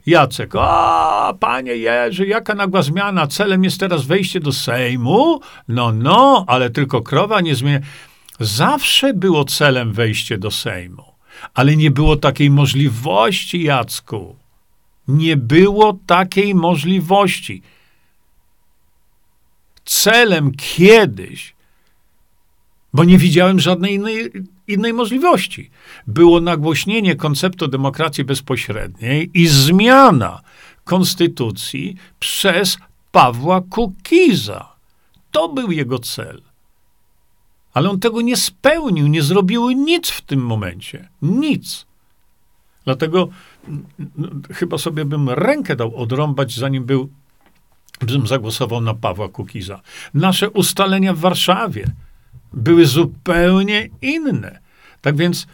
[0.06, 5.40] Jacek, o, panie Jerzy, jaka nagła zmiana, celem jest teraz wejście do Sejmu?
[5.68, 7.80] No, no, ale tylko krowa nie zmienia.
[8.40, 11.04] Zawsze było celem wejście do Sejmu,
[11.54, 14.36] ale nie było takiej możliwości, Jacku.
[15.08, 17.62] Nie było takiej możliwości.
[19.84, 21.54] Celem kiedyś
[22.92, 24.32] bo nie widziałem żadnej innej,
[24.66, 25.70] innej możliwości.
[26.06, 30.40] Było nagłośnienie konceptu demokracji bezpośredniej i zmiana
[30.84, 32.78] konstytucji przez
[33.12, 34.72] Pawła Kukiza.
[35.30, 36.42] To był jego cel.
[37.74, 41.08] Ale on tego nie spełnił, nie zrobił nic w tym momencie.
[41.22, 41.86] Nic.
[42.84, 43.28] Dlatego
[44.16, 47.08] no, chyba sobie bym rękę dał odrąbać, zanim był,
[48.00, 49.80] bym zagłosował na Pawła Kukiza.
[50.14, 51.86] Nasze ustalenia w Warszawie,
[52.52, 54.58] były zupełnie inne.
[55.00, 55.46] Tak więc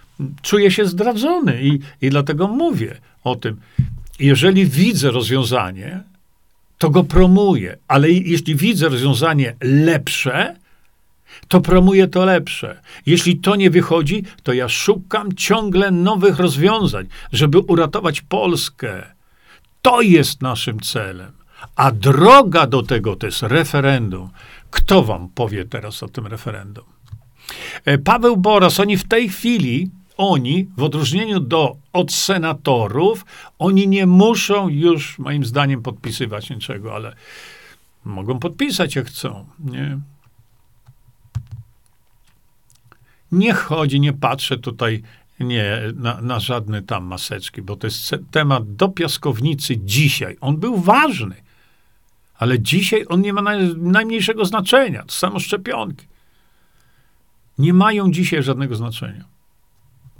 [0.43, 3.57] czuję się zdradzony i, i dlatego mówię o tym.
[4.19, 6.03] Jeżeli widzę rozwiązanie,
[6.79, 10.57] to go promuję, ale jeśli widzę rozwiązanie lepsze,
[11.49, 12.81] to promuję to lepsze.
[13.07, 19.03] Jeśli to nie wychodzi, to ja szukam ciągle nowych rozwiązań, żeby uratować Polskę.
[19.83, 21.33] To jest naszym celem.
[21.77, 24.29] A droga do tego to jest referendum.
[24.77, 26.85] Kto wam powie teraz o tym referendum?
[27.85, 33.25] E, Paweł Boras, oni w tej chwili, oni, w odróżnieniu do, od senatorów,
[33.59, 37.17] oni nie muszą już, moim zdaniem, podpisywać niczego, ale
[38.05, 39.47] mogą podpisać, jak chcą.
[39.59, 39.99] Nie?
[43.33, 45.03] Nie chodzi, nie patrzę tutaj
[45.41, 50.37] nie, na, na żadne tam maseczki, bo to jest temat do piaskownicy dzisiaj.
[50.41, 51.46] On był ważny.
[52.39, 53.43] Ale dzisiaj on nie ma
[53.77, 55.03] najmniejszego znaczenia.
[55.03, 56.07] To samo szczepionki.
[57.59, 59.25] Nie mają dzisiaj żadnego znaczenia.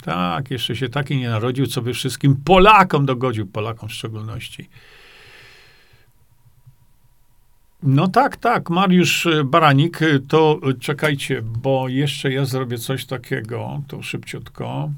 [0.01, 4.69] Tak, jeszcze się taki nie narodził, co by wszystkim Polakom dogodził, Polakom w szczególności.
[7.83, 14.91] No tak, tak, Mariusz Baranik, to czekajcie, bo jeszcze ja zrobię coś takiego, to szybciutko.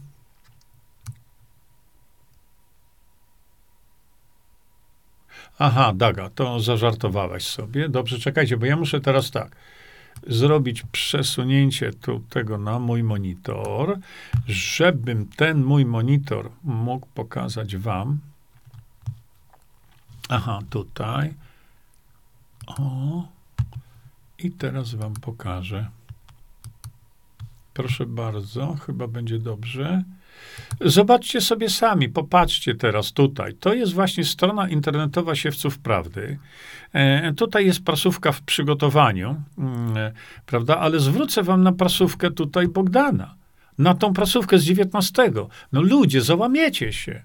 [5.60, 7.90] Aha, Daga, to zażartowałaś sobie.
[7.90, 9.56] Dobrze, czekajcie, bo ja muszę teraz tak
[10.28, 14.00] zrobić przesunięcie tu tego na mój monitor,
[14.48, 18.20] żebym ten mój monitor mógł pokazać wam.
[20.30, 21.34] Aha, tutaj.
[22.68, 23.28] O.
[24.40, 25.90] I teraz wam pokażę.
[27.74, 30.04] Proszę bardzo, chyba będzie dobrze.
[30.82, 33.54] Zobaczcie sobie sami, popatrzcie teraz tutaj.
[33.54, 36.40] To jest właśnie strona internetowa Siewców Prawdy.
[36.94, 39.42] E, tutaj jest prasówka w przygotowaniu,
[39.96, 40.12] e,
[40.46, 40.78] prawda?
[40.78, 43.36] Ale zwrócę wam na prasówkę tutaj Bogdana.
[43.78, 45.32] Na tą prasówkę z 19.
[45.72, 47.22] No ludzie, załamiecie się.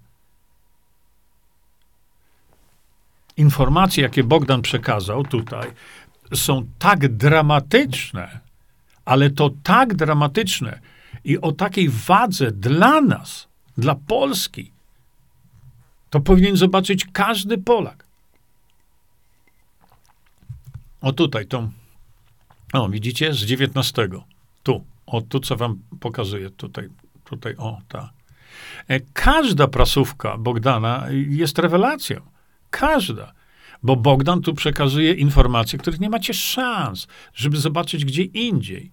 [3.36, 5.70] Informacje, jakie Bogdan przekazał tutaj,
[6.34, 8.40] są tak dramatyczne,
[9.04, 10.78] ale to tak dramatyczne,
[11.24, 13.48] i o takiej wadze dla nas,
[13.78, 14.72] dla Polski,
[16.10, 18.06] to powinien zobaczyć każdy Polak.
[21.00, 21.70] O tutaj, tą,
[22.72, 24.08] o widzicie, z 19.
[24.62, 26.88] Tu, o tu, co wam pokazuję, tutaj,
[27.24, 28.10] tutaj, o, ta.
[28.88, 32.20] E, każda prasówka Bogdana jest rewelacją.
[32.70, 33.32] Każda.
[33.82, 38.90] Bo Bogdan tu przekazuje informacje, których nie macie szans, żeby zobaczyć gdzie indziej.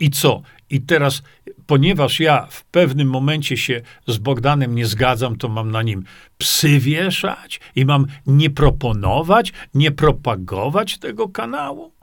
[0.00, 0.42] I co?
[0.70, 1.22] I teraz,
[1.66, 6.04] ponieważ ja w pewnym momencie się z Bogdanem nie zgadzam, to mam na nim
[6.38, 11.96] psy wieszać i mam nie proponować, nie propagować tego kanału?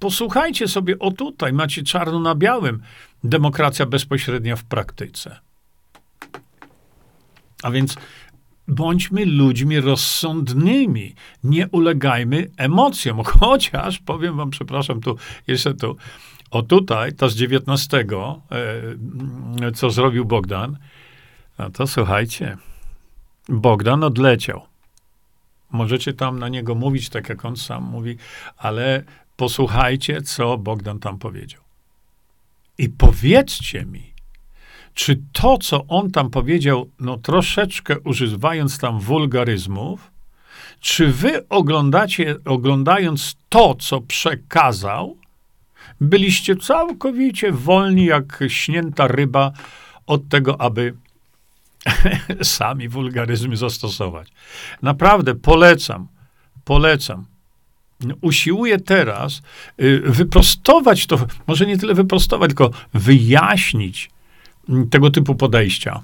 [0.00, 2.82] posłuchajcie sobie, o tutaj macie czarno na białym,
[3.24, 5.40] demokracja bezpośrednia w praktyce.
[7.62, 7.96] A więc
[8.70, 11.14] bądźmy ludźmi rozsądnymi,
[11.44, 15.16] nie ulegajmy emocjom, chociaż powiem wam, przepraszam, tu
[15.46, 15.96] jeszcze tu,
[16.50, 18.04] o tutaj, to z 19,
[19.60, 20.76] e, co zrobił Bogdan,
[21.58, 22.56] no to słuchajcie,
[23.48, 24.62] Bogdan odleciał.
[25.70, 28.16] Możecie tam na niego mówić, tak jak on sam mówi,
[28.56, 29.04] ale
[29.36, 31.62] posłuchajcie, co Bogdan tam powiedział.
[32.78, 34.09] I powiedzcie mi,
[34.94, 40.10] czy to, co on tam powiedział, no troszeczkę używając tam wulgaryzmów,
[40.80, 45.16] czy wy oglądacie, oglądając to, co przekazał,
[46.00, 49.52] byliście całkowicie wolni jak śnięta ryba
[50.06, 50.94] od tego, aby
[52.42, 54.28] sami wulgaryzmy zastosować.
[54.82, 56.08] Naprawdę polecam,
[56.64, 57.24] polecam.
[58.20, 59.42] Usiłuję teraz
[59.80, 64.10] y, wyprostować to, może nie tyle wyprostować, tylko wyjaśnić
[64.90, 66.02] tego typu podejścia.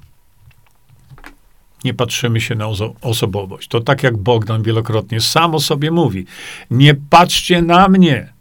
[1.84, 3.68] Nie patrzymy się na oso- osobowość.
[3.68, 6.26] To tak jak Bogdan wielokrotnie sam o sobie mówi.
[6.70, 8.32] Nie patrzcie na mnie.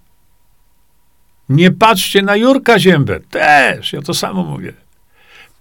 [1.50, 3.20] Nie patrzcie na Jurka Ziębę.
[3.20, 4.74] Też, ja to samo mówię.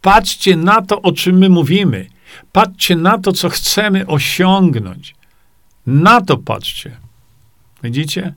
[0.02, 2.06] Patrzcie na to, o czym my mówimy.
[2.52, 5.14] Patrzcie na to, co chcemy osiągnąć.
[5.86, 6.96] Na to patrzcie.
[7.82, 8.34] Widzicie?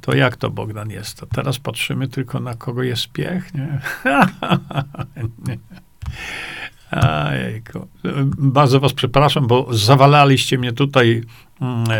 [0.00, 1.20] To jak to Bogdan jest?
[1.20, 3.80] To teraz patrzymy tylko na kogo jest piech, nie?
[5.48, 5.58] nie.
[8.38, 11.22] Bardzo was przepraszam, bo zawalaliście mnie tutaj
[11.60, 11.96] mm, e,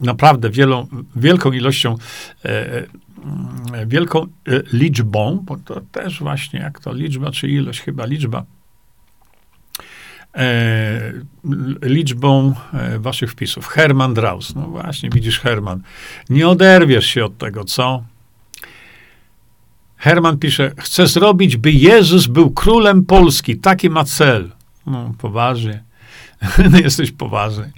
[0.00, 0.86] naprawdę wielą,
[1.16, 1.96] wielką ilością
[2.44, 2.86] e,
[3.24, 4.26] Mm, wielką e,
[4.72, 8.44] liczbą, bo to też właśnie jak to liczba, czy ilość, chyba liczba, e,
[11.82, 13.66] liczbą e, waszych wpisów.
[13.66, 14.54] Herman Draus.
[14.54, 15.82] No właśnie, widzisz, Herman.
[16.30, 18.02] Nie oderwiesz się od tego, co?
[19.96, 23.56] Herman pisze, chcę zrobić, by Jezus był królem Polski.
[23.56, 24.50] Taki ma cel.
[24.86, 25.82] No, poważnie.
[26.84, 27.72] Jesteś poważny.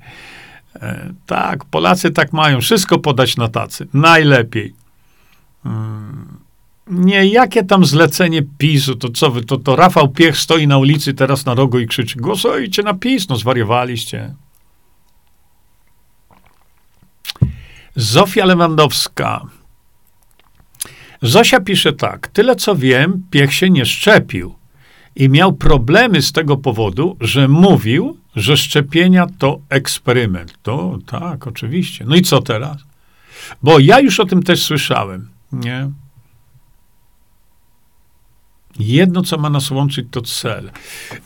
[0.75, 2.61] E, tak, Polacy tak mają.
[2.61, 3.87] Wszystko podać na tacy.
[3.95, 4.75] Najlepiej.
[6.87, 11.15] Nie, jakie tam zlecenie PiSu, to co wy, to, to Rafał Piech stoi na ulicy
[11.15, 14.35] teraz na rogu i krzyczy, głosujcie na PiS, no zwariowaliście.
[17.97, 19.47] Zofia Lewandowska.
[21.23, 24.55] Zosia pisze tak, tyle co wiem, Piech się nie szczepił
[25.17, 30.59] i miał problemy z tego powodu, że mówił, że szczepienia to eksperyment.
[30.63, 32.05] To tak, oczywiście.
[32.09, 32.77] No i co teraz?
[33.63, 35.29] Bo ja już o tym też słyszałem.
[35.53, 35.91] Nie.
[38.79, 40.71] Jedno, co ma nas łączyć, to cel.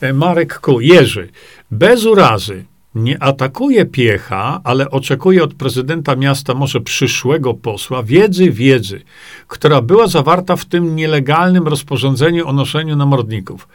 [0.01, 1.29] E, Marek Ku, Jerzy,
[1.71, 9.01] bez urazy, nie atakuje piecha, ale oczekuje od prezydenta miasta, może przyszłego posła, wiedzy, wiedzy,
[9.47, 13.67] która była zawarta w tym nielegalnym rozporządzeniu o noszeniu namordników.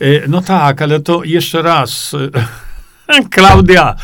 [0.00, 2.16] E, no tak, ale to jeszcze raz.
[3.34, 3.94] Klaudia,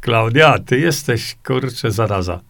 [0.00, 2.40] Klaudia, ty jesteś, kurczę, zaraza.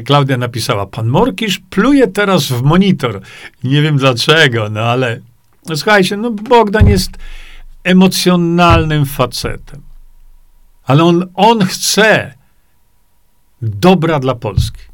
[0.00, 3.20] Klaudia napisała, pan Morkisz pluje teraz w monitor.
[3.64, 5.20] Nie wiem dlaczego, no ale
[5.66, 7.10] no, słuchajcie, no Bogdan jest
[7.84, 9.82] emocjonalnym facetem.
[10.84, 12.34] Ale on, on chce
[13.62, 14.91] dobra dla Polski.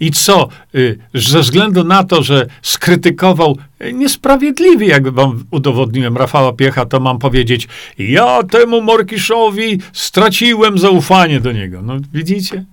[0.00, 0.48] I co?
[0.74, 7.00] Y, ze względu na to, że skrytykował y, niesprawiedliwie, jakby wam udowodniłem Rafała Piecha, to
[7.00, 7.68] mam powiedzieć,
[7.98, 11.82] ja temu Morkiszowi straciłem zaufanie do niego.
[11.82, 12.64] No widzicie?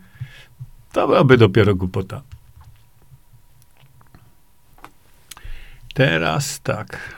[0.92, 2.22] To byłaby dopiero głupota.
[5.94, 7.16] Teraz tak.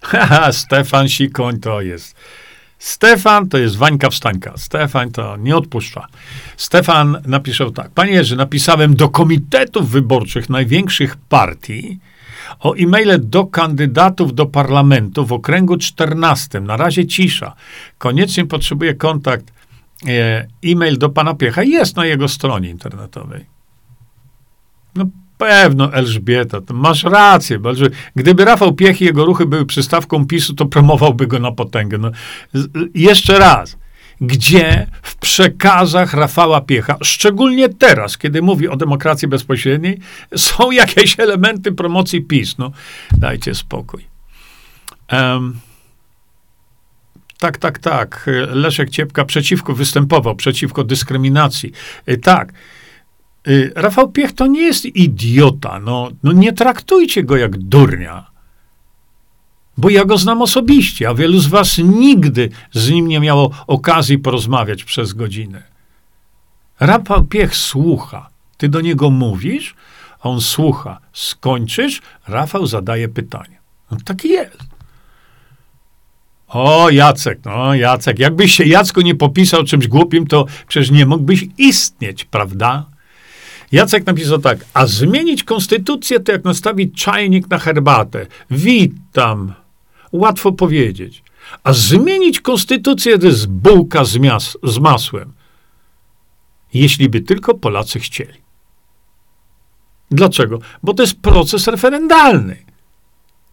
[0.10, 2.16] Haha, Stefan Sikoń to jest.
[2.78, 4.52] Stefan to jest Wańka Wstańka.
[4.56, 6.06] Stefan to nie odpuszcza.
[6.56, 7.90] Stefan napisał tak.
[7.90, 11.98] Panie Jerzy, napisałem do komitetów wyborczych największych partii
[12.60, 16.60] o e-maile do kandydatów do parlamentu w okręgu 14.
[16.60, 17.54] Na razie cisza.
[17.98, 19.52] Koniecznie potrzebuję kontakt.
[20.06, 23.46] E, e-mail do pana Piecha jest na jego stronie internetowej.
[24.94, 25.04] No
[25.38, 27.58] pewno, Elżbieta, masz rację.
[28.16, 31.98] Gdyby Rafał Piech i jego ruchy były przystawką PiSu, to promowałby go na potęgę.
[31.98, 32.10] No,
[32.94, 33.76] jeszcze raz.
[34.20, 39.98] Gdzie w przekazach Rafała Piecha, szczególnie teraz, kiedy mówi o demokracji bezpośredniej,
[40.36, 42.58] są jakieś elementy promocji PiS?
[42.58, 42.72] No,
[43.12, 44.04] dajcie spokój.
[45.12, 45.60] Um,
[47.38, 48.30] tak, tak, tak.
[48.48, 51.72] Leszek Ciepka przeciwko występował, przeciwko dyskryminacji.
[52.08, 52.52] Y, tak.
[53.48, 55.80] Y, Rafał Piech to nie jest idiota.
[55.80, 58.26] No, no nie traktujcie go jak durnia.
[59.76, 64.18] bo ja go znam osobiście, a wielu z was nigdy z nim nie miało okazji
[64.18, 65.62] porozmawiać przez godzinę.
[66.80, 68.30] Rafał Piech słucha.
[68.56, 69.74] Ty do niego mówisz,
[70.20, 71.00] a on słucha.
[71.12, 73.58] Skończysz, Rafał zadaje pytanie.
[73.90, 74.58] No taki jest.
[76.48, 81.46] O, Jacek, no Jacek, jakbyś się Jacku nie popisał czymś głupim, to przecież nie mógłbyś
[81.58, 82.86] istnieć, prawda?
[83.72, 88.26] Jacek napisał tak, a zmienić konstytucję to jak nastawić czajnik na herbatę.
[88.50, 89.52] Witam.
[90.12, 91.22] Łatwo powiedzieć.
[91.64, 95.32] A zmienić konstytucję to jest bułka z, mias- z masłem.
[96.74, 98.38] Jeśli by tylko Polacy chcieli.
[100.10, 100.58] Dlaczego?
[100.82, 102.56] Bo to jest proces referendalny.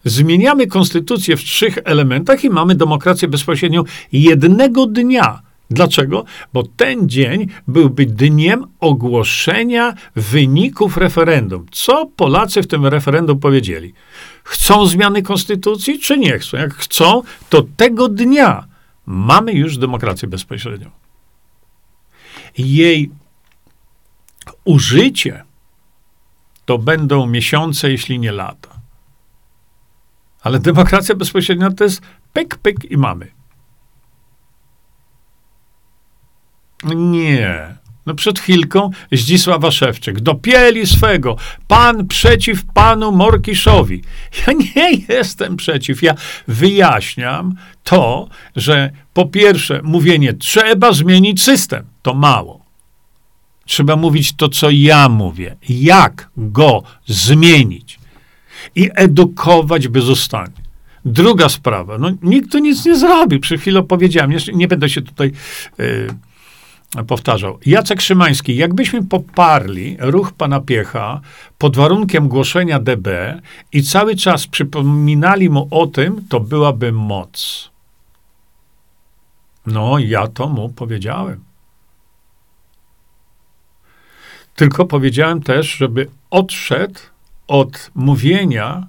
[0.04, 5.42] Zmieniamy konstytucję w trzech elementach i mamy demokrację bezpośrednią jednego dnia.
[5.70, 6.24] Dlaczego?
[6.52, 11.66] Bo ten dzień byłby dniem ogłoszenia wyników referendum.
[11.70, 13.94] Co Polacy w tym referendum powiedzieli?
[14.44, 16.56] Chcą zmiany konstytucji, czy nie chcą?
[16.56, 18.66] Jak chcą, to tego dnia
[19.06, 20.90] mamy już demokrację bezpośrednią.
[22.58, 23.10] Jej
[24.64, 25.44] użycie
[26.64, 28.80] to będą miesiące, jeśli nie lata.
[30.40, 32.02] Ale demokracja bezpośrednia to jest
[32.32, 33.35] pyk, pyk i mamy.
[36.84, 37.76] Nie.
[38.06, 40.20] No przed chwilką Zdzisława Szewczyk.
[40.20, 41.36] Dopieli swego.
[41.68, 44.02] Pan przeciw panu Morkiszowi.
[44.46, 46.02] Ja nie jestem przeciw.
[46.02, 46.14] Ja
[46.48, 47.54] wyjaśniam
[47.84, 51.84] to, że po pierwsze mówienie trzeba zmienić system.
[52.02, 52.64] To mało.
[53.64, 55.56] Trzeba mówić to, co ja mówię.
[55.68, 57.98] Jak go zmienić.
[58.74, 60.66] I edukować bezustannie.
[61.04, 61.98] Druga sprawa.
[61.98, 63.40] No, nikt tu nic nie zrobił.
[63.40, 64.32] Przed chwilą powiedziałem.
[64.32, 65.32] Jeszcze nie będę się tutaj...
[65.78, 66.08] Yy,
[67.06, 67.58] powtarzał.
[67.66, 71.20] Jacek Szymański, jakbyśmy poparli ruch pana Piecha
[71.58, 73.08] pod warunkiem głoszenia DB
[73.72, 77.70] i cały czas przypominali mu o tym, to byłaby moc.
[79.66, 81.44] No, ja to mu powiedziałem.
[84.56, 87.00] Tylko powiedziałem też, żeby odszedł
[87.48, 88.86] od mówienia,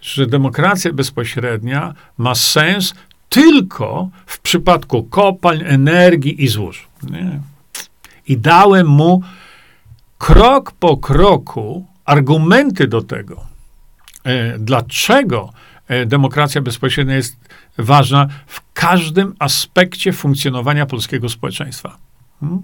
[0.00, 2.94] że demokracja bezpośrednia ma sens
[3.28, 6.88] tylko w przypadku kopalń, energii i złóż.
[7.02, 7.40] Nie.
[8.28, 9.22] I dałem mu
[10.18, 13.44] krok po kroku argumenty do tego,
[14.24, 15.52] e, dlaczego
[15.88, 17.36] e, demokracja bezpośrednia jest
[17.78, 21.96] ważna w każdym aspekcie funkcjonowania polskiego społeczeństwa.
[22.40, 22.62] Hmm?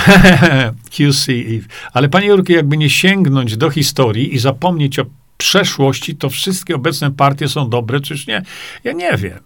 [0.90, 1.66] QC Eve.
[1.92, 5.04] Ale panie Jurki, jakby nie sięgnąć do historii i zapomnieć o
[5.40, 8.42] przeszłości, to wszystkie obecne partie są dobre, czyż nie?
[8.84, 9.40] Ja nie wiem.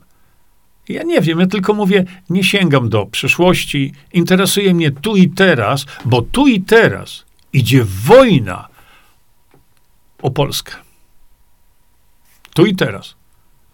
[0.88, 5.86] Ja nie wiem, ja tylko mówię, nie sięgam do przeszłości, interesuje mnie tu i teraz,
[6.04, 8.68] bo tu i teraz idzie wojna
[10.22, 10.72] o Polskę.
[12.54, 13.14] Tu i teraz.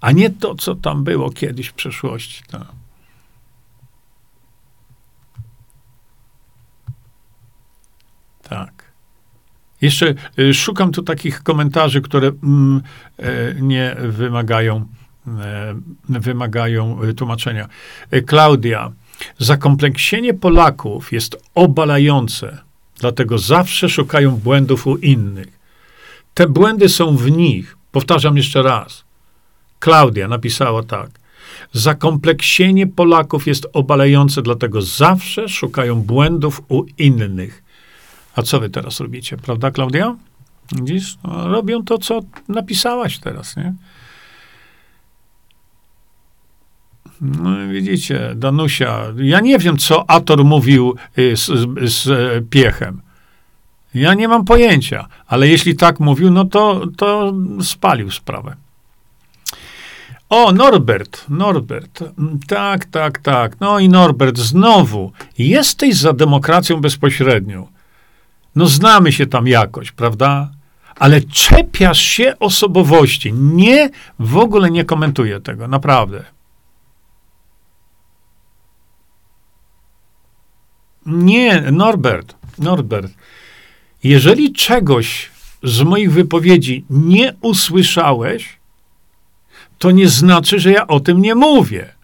[0.01, 2.43] A nie to, co tam było kiedyś w przeszłości.
[2.53, 2.67] No.
[8.43, 8.93] Tak.
[9.81, 12.83] Jeszcze y, szukam tu takich komentarzy, które mm,
[13.19, 14.87] e, nie wymagają,
[15.27, 15.75] e,
[16.09, 17.69] wymagają y, tłumaczenia.
[18.11, 18.93] E, Klaudia,
[19.39, 22.59] zakompleksienie Polaków jest obalające,
[23.01, 25.61] dlatego zawsze szukają błędów u innych.
[26.35, 27.77] Te błędy są w nich.
[27.93, 29.05] Powtarzam jeszcze raz.
[29.79, 31.11] Klaudia napisała tak.
[31.73, 37.63] Zakompleksienie Polaków jest obalające, dlatego zawsze szukają błędów u innych.
[38.37, 40.17] A co wy teraz robicie, prawda, Klaudia?
[40.73, 41.19] Widzisz?
[41.25, 43.75] No, robią to, co napisałaś teraz, nie?
[47.21, 52.09] No widzicie, Danusia, ja nie wiem, co Ator mówił y, z, z, z
[52.51, 53.01] Piechem.
[53.95, 58.57] Ja nie mam pojęcia, ale jeśli tak mówił, no to, to spalił sprawę.
[60.29, 62.05] O, Norbert, Norbert.
[62.49, 63.61] Tak, tak, tak.
[63.61, 67.67] No i Norbert, znowu, jesteś za demokracją bezpośrednią.
[68.57, 70.51] No znamy się tam jakoś, prawda?
[70.97, 73.33] Ale czepiasz się osobowości.
[73.33, 76.25] Nie, w ogóle nie komentuję tego, naprawdę.
[81.07, 83.13] Nie, Norbert, Norbert.
[84.05, 85.31] Jeżeli czegoś
[85.63, 88.59] z moich wypowiedzi nie usłyszałeś,
[89.79, 91.95] to nie znaczy, że ja o tym nie mówię.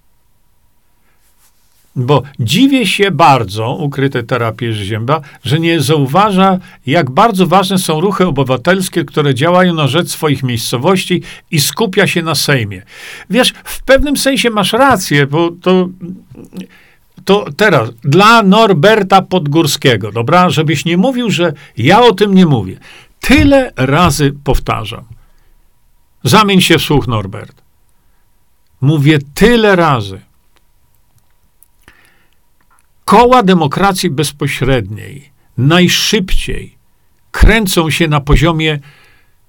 [1.96, 8.26] Bo dziwię się bardzo, ukryte terapie Zięba, że nie zauważa, jak bardzo ważne są ruchy
[8.26, 12.82] obywatelskie, które działają na rzecz swoich miejscowości i skupia się na Sejmie.
[13.30, 15.88] Wiesz, w pewnym sensie masz rację, bo to,
[17.24, 22.78] to teraz dla Norberta Podgórskiego, dobra, żebyś nie mówił, że ja o tym nie mówię.
[23.20, 25.04] tyle razy powtarzam.
[26.24, 27.62] Zamień się w słuch, Norbert.
[28.80, 30.25] Mówię tyle razy.
[33.06, 36.74] Koła demokracji bezpośredniej najszybciej
[37.30, 38.78] kręcą się na poziomie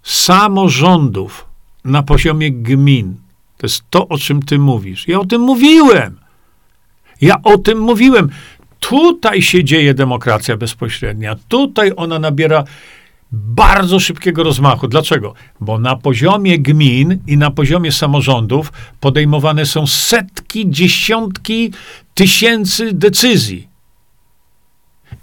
[0.03, 1.45] samorządów,
[1.85, 3.15] na poziomie gmin.
[3.57, 5.07] To jest to, o czym ty mówisz.
[5.07, 6.19] Ja o tym mówiłem.
[7.21, 8.29] Ja o tym mówiłem.
[8.79, 11.35] Tutaj się dzieje demokracja bezpośrednia.
[11.47, 12.63] Tutaj ona nabiera
[13.31, 14.87] bardzo szybkiego rozmachu.
[14.87, 15.33] Dlaczego?
[15.59, 21.73] Bo na poziomie gmin i na poziomie samorządów podejmowane są setki, dziesiątki
[22.13, 23.67] tysięcy decyzji.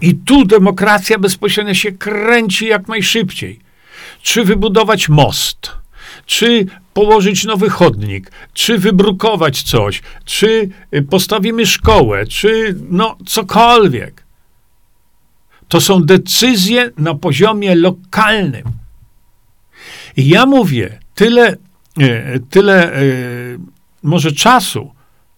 [0.01, 3.61] I tu demokracja bezpośrednia się kręci jak najszybciej.
[4.23, 5.73] Czy wybudować most,
[6.27, 14.24] czy położyć nowy chodnik, czy wybrukować coś, czy y, postawimy szkołę, czy no cokolwiek.
[15.75, 18.63] To są decyzje na poziomie lokalnym.
[20.17, 21.57] I ja mówię, tyle,
[22.01, 23.59] y, tyle y,
[24.03, 24.91] może czasu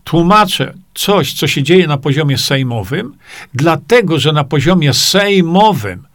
[0.05, 3.17] tłumaczę coś, co się dzieje na poziomie sejmowym,
[3.55, 6.07] dlatego że na poziomie sejmowym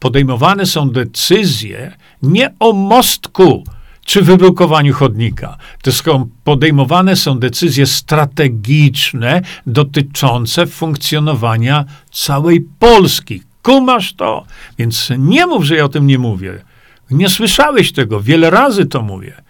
[0.00, 3.64] podejmowane są decyzje nie o mostku,
[4.04, 5.56] czy wyblokowaniu chodnika.
[5.82, 13.47] To podejmowane są decyzje strategiczne dotyczące funkcjonowania całej Polski.
[13.62, 14.44] Kumasz to?
[14.78, 16.64] Więc nie mów, że ja o tym nie mówię.
[17.10, 19.42] Nie słyszałeś tego, wiele razy to mówię.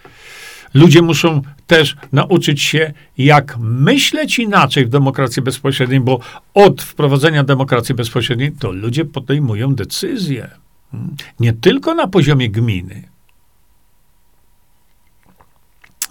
[0.74, 6.20] Ludzie muszą też nauczyć się, jak myśleć inaczej w demokracji bezpośredniej, bo
[6.54, 10.50] od wprowadzenia demokracji bezpośredniej to ludzie podejmują decyzje.
[10.90, 11.16] Hmm?
[11.40, 13.08] Nie tylko na poziomie gminy,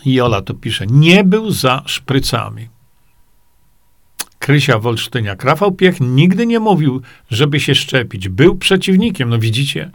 [0.05, 2.67] Jola to pisze, nie był za szprycami.
[4.39, 5.43] Krysia Wolsztyniak.
[5.43, 7.01] Rafał Piech nigdy nie mówił,
[7.31, 8.29] żeby się szczepić.
[8.29, 9.91] Był przeciwnikiem, no widzicie.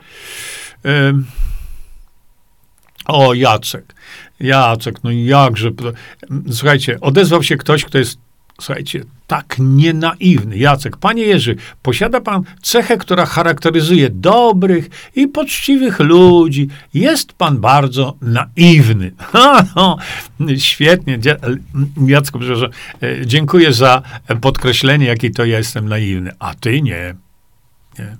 [3.06, 3.94] O, Jacek.
[4.40, 5.70] Jacek, no jakże.
[6.50, 8.18] Słuchajcie, odezwał się ktoś, kto jest
[8.62, 10.56] słuchajcie, tak nienaiwny.
[10.56, 16.68] Jacek, panie Jerzy, posiada pan cechę, która charakteryzuje dobrych i poczciwych ludzi.
[16.94, 19.12] Jest pan bardzo naiwny.
[20.58, 21.18] Świetnie.
[22.06, 22.70] Jacku, przepraszam,
[23.02, 24.02] e, dziękuję za
[24.40, 26.32] podkreślenie, jaki to ja jestem naiwny.
[26.38, 27.14] A ty nie.
[27.98, 28.16] nie.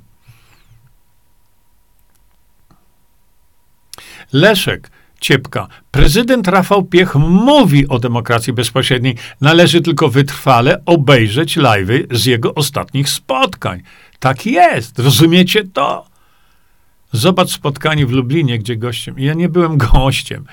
[4.32, 4.90] Leszek,
[5.22, 5.68] Ciepka.
[5.90, 9.16] Prezydent Rafał Piech mówi o demokracji bezpośredniej.
[9.40, 13.82] Należy tylko wytrwale obejrzeć live'y z jego ostatnich spotkań.
[14.18, 14.98] Tak jest.
[14.98, 16.06] Rozumiecie to?
[17.12, 19.14] Zobacz spotkanie w Lublinie, gdzie gościem.
[19.18, 20.44] Ja nie byłem gościem.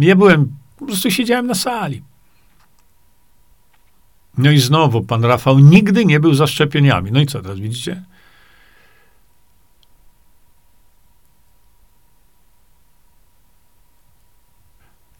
[0.00, 2.02] Ja byłem, po prostu siedziałem na sali.
[4.38, 7.12] No i znowu pan Rafał nigdy nie był za szczepieniami.
[7.12, 8.02] No i co teraz widzicie?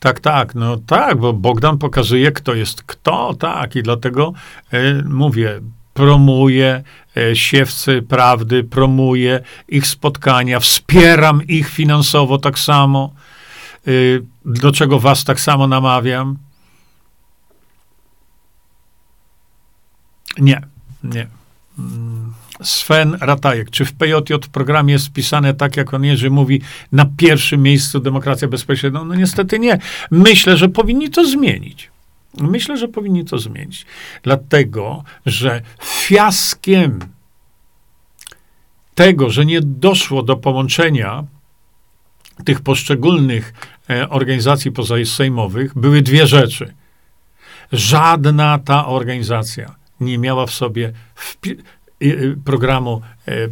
[0.05, 4.33] Tak, tak, no tak, bo Bogdan pokazuje, kto jest kto, tak, i dlatego
[4.73, 5.61] e, mówię,
[5.95, 6.83] promuje
[7.17, 13.13] e, siewcy prawdy, promuje ich spotkania, wspieram ich finansowo tak samo,
[13.87, 13.91] e,
[14.45, 16.37] do czego was tak samo namawiam.
[20.39, 20.61] Nie,
[21.05, 21.27] nie.
[22.63, 23.71] Sven Ratajek.
[23.71, 26.61] Czy w PJ programie jest wpisane tak, jak on Jerzy mówi,
[26.93, 29.05] na pierwszym miejscu demokracja bezpośrednia?
[29.05, 29.79] No niestety nie.
[30.11, 31.91] Myślę, że powinni to zmienić.
[32.41, 33.87] Myślę, że powinni to zmienić.
[34.23, 36.99] Dlatego, że fiaskiem
[38.95, 41.25] tego, że nie doszło do połączenia
[42.45, 43.55] tych poszczególnych
[43.91, 46.75] e, organizacji pozasejmowych, były dwie rzeczy.
[47.73, 50.93] Żadna ta organizacja nie miała w sobie
[52.45, 53.49] programu e, e,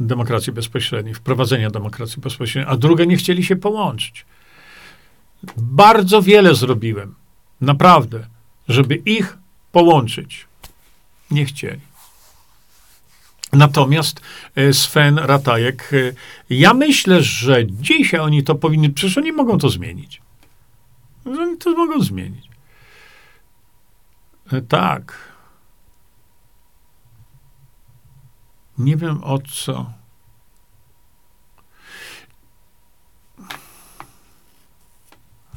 [0.00, 4.26] demokracji bezpośredniej, wprowadzenia demokracji bezpośredniej, a drugie nie chcieli się połączyć.
[5.56, 7.14] Bardzo wiele zrobiłem,
[7.60, 8.26] naprawdę,
[8.68, 9.38] żeby ich
[9.72, 10.46] połączyć.
[11.30, 11.80] Nie chcieli.
[13.52, 14.20] Natomiast
[14.54, 15.90] e, Sven Ratajek,
[16.50, 20.22] ja myślę, że dzisiaj oni to powinni, przecież oni mogą to zmienić.
[21.24, 22.48] Oni to mogą zmienić.
[24.68, 25.25] Tak.
[28.78, 29.92] Nie wiem o co.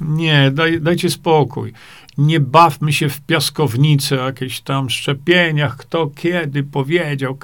[0.01, 1.73] Nie, daj, dajcie spokój.
[2.17, 7.37] Nie bawmy się w piaskownicy, o jakichś tam szczepieniach, kto kiedy powiedział.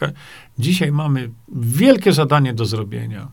[0.60, 3.28] Dzisiaj mamy wielkie zadanie do zrobienia.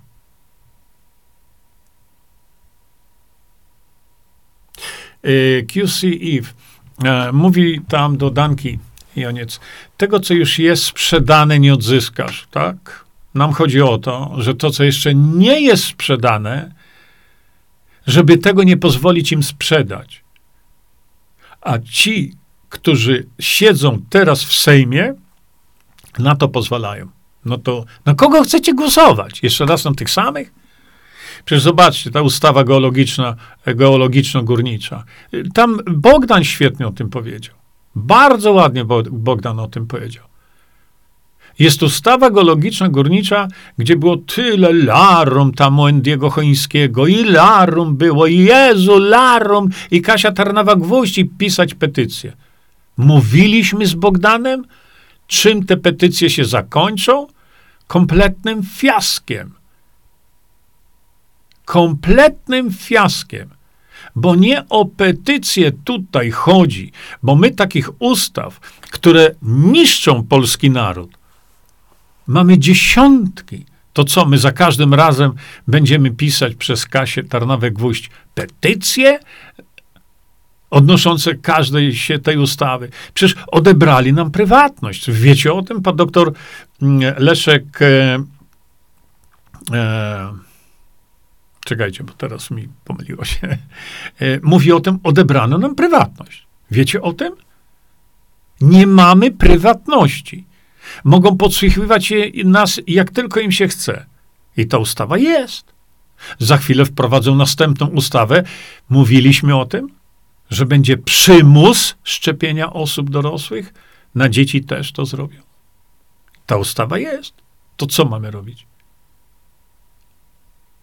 [5.22, 6.52] E, QC Eve
[7.04, 8.78] e, mówi tam do Danki
[9.16, 9.60] Joniec,
[9.96, 13.04] tego, co już jest sprzedane, nie odzyskasz, tak?
[13.34, 16.74] Nam chodzi o to, że to, co jeszcze nie jest sprzedane,
[18.06, 20.24] żeby tego nie pozwolić im sprzedać.
[21.60, 22.34] A ci,
[22.68, 25.14] którzy siedzą teraz w Sejmie,
[26.18, 27.08] na to pozwalają.
[27.44, 29.42] No to na kogo chcecie głosować?
[29.42, 30.52] Jeszcze raz na tych samych?
[31.44, 33.36] Przecież zobaczcie, ta ustawa geologiczna,
[33.66, 35.04] geologiczno-górnicza.
[35.54, 37.61] Tam Bogdan świetnie o tym powiedział.
[37.94, 40.24] Bardzo ładnie Bogdan o tym powiedział.
[41.58, 43.48] Jest ustawa geologiczna górnicza,
[43.78, 50.02] gdzie było tyle larum tam u Endiego Chońskiego i larum było, i Jezu, larum i
[50.02, 52.32] Kasia Tarnawa-Gwóźdź i pisać petycję.
[52.96, 54.64] Mówiliśmy z Bogdanem,
[55.26, 57.26] czym te petycje się zakończą?
[57.86, 59.54] Kompletnym fiaskiem.
[61.64, 63.48] Kompletnym fiaskiem.
[64.16, 71.22] Bo nie o petycję tutaj chodzi, bo my takich ustaw, które niszczą polski naród,
[72.26, 73.64] Mamy dziesiątki.
[73.92, 75.32] To co, my za każdym razem
[75.68, 79.18] będziemy pisać przez Kasię Tarnawę Gwóźdź petycje
[80.70, 82.88] odnoszące każdej się tej ustawy?
[83.14, 85.10] Przecież odebrali nam prywatność.
[85.10, 85.82] Wiecie o tym?
[85.82, 86.32] Pan doktor
[86.82, 88.24] mm, Leszek e,
[89.72, 90.32] e,
[91.64, 93.58] czekajcie, bo teraz mi pomyliło się.
[94.20, 96.46] E, mówi o tym, odebrano nam prywatność.
[96.70, 97.32] Wiecie o tym?
[98.60, 100.46] Nie mamy prywatności.
[101.04, 102.12] Mogą podsłuchiwać
[102.44, 104.06] nas jak tylko im się chce.
[104.56, 105.72] I ta ustawa jest.
[106.38, 108.42] Za chwilę wprowadzą następną ustawę.
[108.88, 109.88] Mówiliśmy o tym,
[110.50, 113.74] że będzie przymus szczepienia osób dorosłych.
[114.14, 115.40] Na dzieci też to zrobią.
[116.46, 117.34] Ta ustawa jest.
[117.76, 118.66] To co mamy robić?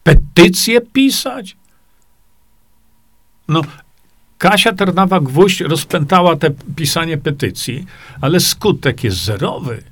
[0.03, 1.57] Petycje pisać?
[3.47, 3.61] No,
[4.37, 7.85] Kasia Ternawa-Gwóźdź rozpętała te pisanie petycji,
[8.21, 9.83] ale skutek jest zerowy.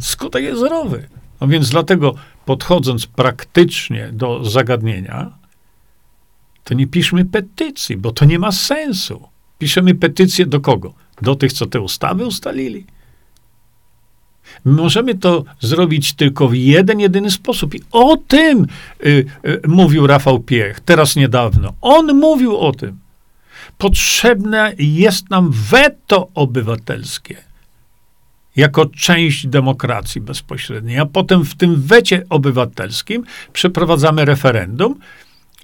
[0.00, 1.08] Skutek jest zerowy.
[1.40, 2.14] No więc dlatego
[2.44, 5.32] podchodząc praktycznie do zagadnienia,
[6.64, 9.28] to nie piszmy petycji, bo to nie ma sensu.
[9.58, 10.94] Piszemy petycję do kogo?
[11.22, 12.86] Do tych, co te ustawy ustalili.
[14.64, 17.74] Możemy to zrobić tylko w jeden, jedyny sposób.
[17.74, 18.66] I o tym
[19.06, 21.72] y, y, mówił Rafał Piech teraz niedawno.
[21.80, 22.98] On mówił o tym.
[23.78, 27.46] Potrzebne jest nam weto obywatelskie
[28.56, 34.94] jako część demokracji bezpośredniej, a potem w tym wecie obywatelskim przeprowadzamy referendum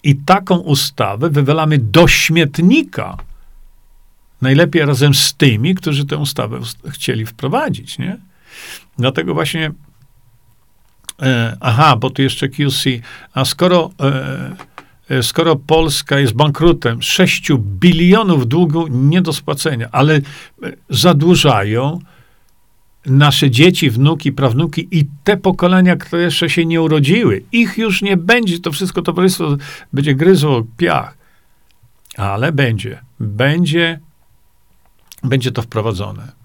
[0.03, 3.17] i taką ustawę wywalamy do śmietnika.
[4.43, 8.19] Najlepiej razem z tymi, którzy tę ustawę chcieli wprowadzić, nie?
[8.99, 9.73] Dlatego właśnie,
[11.23, 12.91] e, aha, bo tu jeszcze QC,
[13.35, 14.57] a skoro, e,
[15.09, 20.21] e skoro Polska jest bankrutem, 6 bilionów długu nie do spłacenia, ale e,
[20.89, 21.99] zadłużają
[23.07, 27.45] nasze dzieci, wnuki, prawnuki i te pokolenia, które jeszcze się nie urodziły.
[27.53, 29.57] Ich już nie będzie, to wszystko towarzystwo
[29.93, 31.17] będzie gryzło piach.
[32.17, 34.01] Ale będzie, będzie,
[35.23, 36.42] będzie to wprowadzone.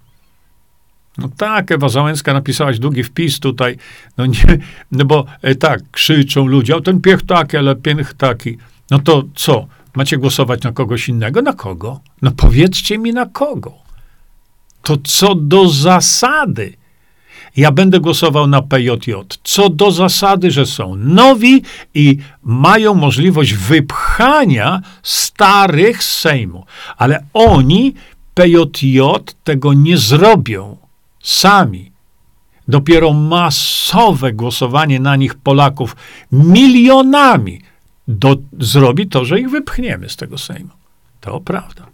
[1.17, 3.77] No tak, Ewa Załęska napisałaś długi wpis tutaj,
[4.17, 4.57] no nie,
[4.91, 8.57] no bo e, tak, krzyczą ludzie, o ten piech taki, ale piech taki.
[8.91, 11.41] No to co, macie głosować na kogoś innego?
[11.41, 11.99] Na kogo?
[12.21, 13.73] No powiedzcie mi na kogo.
[14.83, 16.73] To co do zasady,
[17.57, 19.11] ja będę głosował na PJJ.
[19.43, 21.61] Co do zasady, że są nowi
[21.93, 26.65] i mają możliwość wypchania starych z Sejmu.
[26.97, 27.93] Ale oni,
[28.33, 28.99] PJJ,
[29.43, 30.77] tego nie zrobią
[31.27, 31.91] sami.
[32.67, 35.95] Dopiero masowe głosowanie na nich Polaków
[36.31, 37.61] milionami
[38.07, 40.69] do, zrobi to, że ich wypchniemy z tego Sejmu.
[41.21, 41.87] To prawda.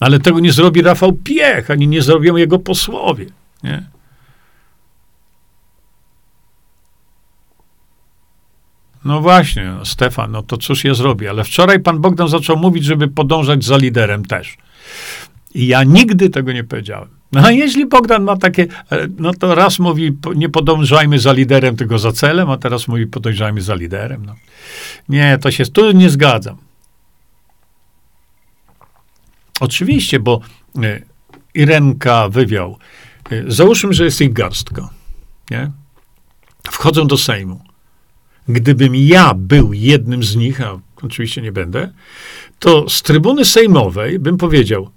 [0.00, 3.26] Ale tego nie zrobi Rafał Piech, ani nie zrobią jego posłowie.
[3.62, 3.86] Nie?
[9.04, 11.30] No właśnie, no, Stefan, no to cóż ja zrobię?
[11.30, 14.56] Ale wczoraj pan Bogdan zaczął mówić, żeby podążać za liderem też.
[15.54, 17.08] I ja nigdy tego nie powiedziałem.
[17.32, 21.76] No a jeśli Bogdan ma takie, e, no to raz mówi, nie podążajmy za liderem,
[21.76, 24.26] tylko za celem, a teraz mówi, podążajmy za liderem.
[24.26, 24.34] No.
[25.08, 26.56] Nie, to się tu nie zgadzam.
[29.60, 30.40] Oczywiście, bo
[30.82, 31.02] e,
[31.54, 32.78] Irenka wywiał.
[33.30, 34.88] E, załóżmy, że jest ich garstka.
[35.50, 35.70] Nie?
[36.70, 37.60] Wchodzą do Sejmu.
[38.48, 41.92] Gdybym ja był jednym z nich, a oczywiście nie będę,
[42.58, 44.90] to z trybuny sejmowej bym powiedział: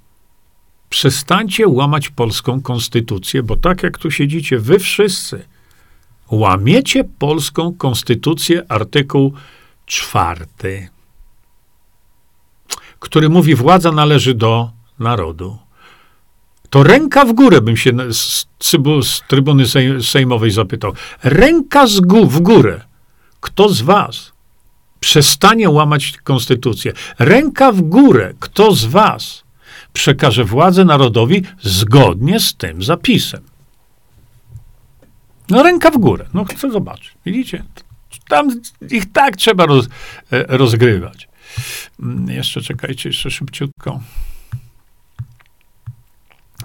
[0.90, 5.45] przestańcie łamać polską konstytucję, bo tak jak tu siedzicie, wy wszyscy
[6.32, 9.34] łamiecie polską konstytucję, artykuł
[9.86, 10.90] czwarty
[13.06, 15.57] który mówi, władza należy do narodu.
[16.70, 18.48] to ręka w górę bym się z,
[19.02, 19.66] z trybuny
[20.03, 20.94] sejmowej zapytał.
[21.24, 22.82] Ręka z gó w górę.
[23.40, 24.32] Kto z was
[24.99, 26.94] przestanie łamać konstytucję?
[27.20, 28.34] Ręka w górę.
[28.40, 29.44] Kto z was
[29.95, 33.41] przekaże władzę narodowi zgodnie z tym zapisem?
[35.49, 36.26] No ręka w górę.
[36.34, 37.13] No chcę zobaczyć.
[37.26, 37.63] Widzicie?
[38.27, 38.61] Tam
[38.91, 39.85] ich tak trzeba roz,
[40.31, 41.27] e, rozgrywać.
[41.99, 43.99] Mm, jeszcze czekajcie, jeszcze szybciutko.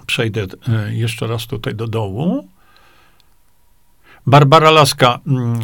[0.07, 2.49] Przejdę e, jeszcze raz tutaj do dołu.
[4.31, 5.61] Barbara Laska, mm,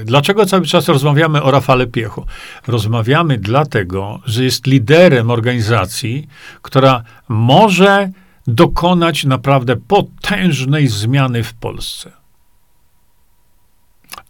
[0.00, 2.26] e, dlaczego cały czas rozmawiamy o Rafale Piechu?
[2.66, 6.28] Rozmawiamy dlatego, że jest liderem organizacji,
[6.62, 8.10] która może
[8.46, 12.12] dokonać naprawdę potężnej zmiany w Polsce.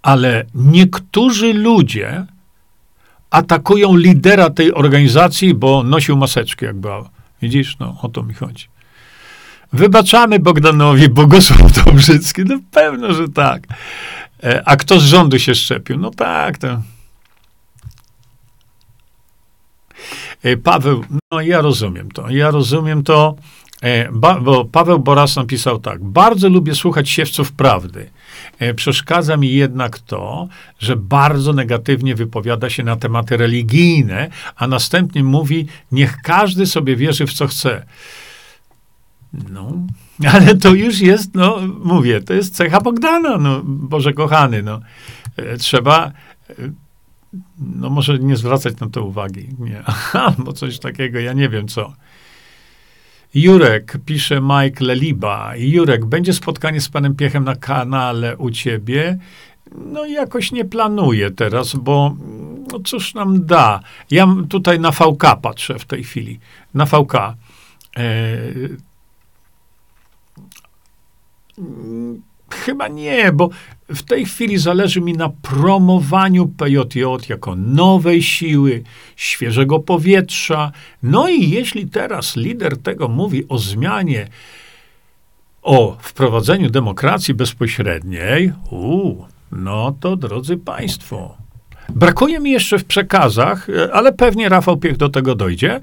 [0.03, 2.27] Ale niektórzy ludzie
[3.31, 7.11] atakują lidera tej organizacji, bo nosił maseczkę, jak była.
[7.43, 8.69] Widzisz, no o to mi chodzi.
[9.73, 12.43] Wybaczamy Bogdanowi Bogosław Dobrzycki.
[12.45, 13.63] No pewno, że tak.
[14.45, 15.99] E, a kto z rządu się szczepił?
[15.99, 16.83] No tak, to...
[20.43, 22.31] E, Paweł, no ja rozumiem to.
[22.31, 23.37] Ja rozumiem to,
[23.83, 26.05] e, bo Paweł Boras napisał tak.
[26.05, 28.11] Bardzo lubię słuchać siewców prawdy.
[28.77, 30.49] Przeszkadza mi jednak to,
[30.79, 37.27] że bardzo negatywnie wypowiada się na tematy religijne, a następnie mówi, niech każdy sobie wierzy
[37.27, 37.87] w co chce.
[39.51, 39.73] No,
[40.33, 44.81] ale to już jest, no, mówię, to jest cecha Bogdana, no, Boże kochany, no.
[45.37, 46.13] E, trzeba,
[46.51, 46.55] e,
[47.59, 49.83] no może nie zwracać na to uwagi, nie,
[50.27, 51.93] albo coś takiego, ja nie wiem co.
[53.35, 55.53] Jurek, pisze Mike Leliba.
[55.57, 59.19] Jurek, będzie spotkanie z panem Piechem na kanale u ciebie?
[59.75, 62.17] No jakoś nie planuję teraz, bo
[62.73, 63.81] no cóż nam da.
[64.11, 66.41] Ja tutaj na VK patrzę w tej chwili.
[66.75, 67.15] Na VK.
[67.15, 67.35] E,
[72.51, 73.51] chyba nie, bo
[73.89, 78.83] w tej chwili zależy mi na promowaniu PJJ jako nowej siły,
[79.17, 80.73] świeżego powietrza.
[81.03, 84.29] No i jeśli teraz lider tego mówi o zmianie,
[85.63, 91.37] o wprowadzeniu demokracji bezpośredniej, uu, no to drodzy Państwo,
[91.89, 95.81] Brakuje mi jeszcze w przekazach, ale pewnie Rafał Piech do tego dojdzie,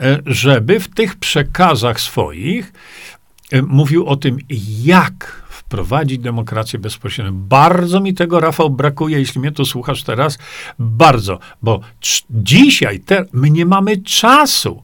[0.00, 3.21] e, żeby w tych przekazach swoich E,
[3.68, 4.38] mówił o tym,
[4.82, 7.32] jak wprowadzić demokrację bezpośrednią.
[7.34, 10.38] Bardzo mi tego, Rafał, brakuje, jeśli mnie tu słuchasz teraz,
[10.78, 11.80] bardzo, bo
[12.30, 14.82] dzisiaj te, my nie mamy czasu.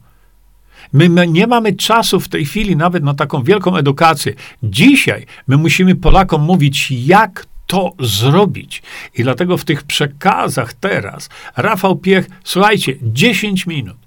[0.93, 4.33] My, my, nie mamy czasu w tej chwili nawet na taką wielką edukację.
[4.63, 8.81] Dzisiaj my musimy Polakom mówić, jak to zrobić.
[9.15, 13.97] I dlatego w tych przekazach teraz Rafał Piech, słuchajcie, 10 minut.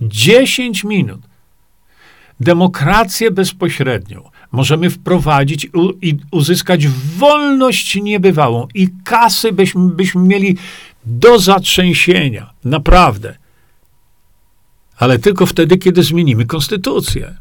[0.00, 1.20] 10 minut
[2.40, 5.68] demokrację bezpośrednią możemy wprowadzić
[6.02, 6.88] i uzyskać
[7.18, 10.56] wolność niebywałą i kasy byśmy, byśmy mieli
[11.04, 12.50] do zatrzęsienia.
[12.64, 13.36] Naprawdę.
[14.98, 17.36] Ale tylko wtedy, kiedy zmienimy konstytucję.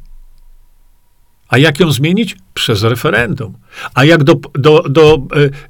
[1.50, 2.36] A jak ją zmienić?
[2.54, 3.54] Przez referendum.
[3.94, 5.22] A jak do, do, do,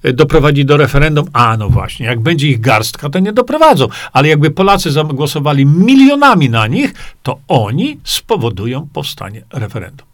[0.03, 1.25] e, doprowadzi do referendum?
[1.33, 3.87] A no właśnie, jak będzie ich garstka, to nie doprowadzą.
[4.13, 6.93] Ale jakby Polacy zagłosowali milionami na nich,
[7.23, 10.07] to oni spowodują powstanie referendum.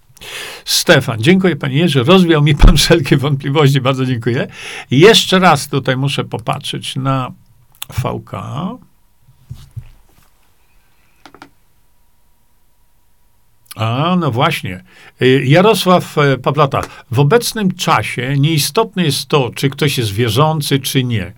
[0.65, 4.47] Stefan, dziękuję panie Jerzy, rozwiał mi pan wszelkie wątpliwości, bardzo dziękuję.
[4.91, 7.31] Jeszcze raz tutaj muszę popatrzeć na
[7.89, 8.31] VK.
[13.75, 14.83] A, no właśnie.
[15.21, 16.81] Y, Jarosław e, Pawlata.
[17.11, 21.33] W obecnym czasie nieistotne jest to, czy ktoś jest wierzący, czy nie.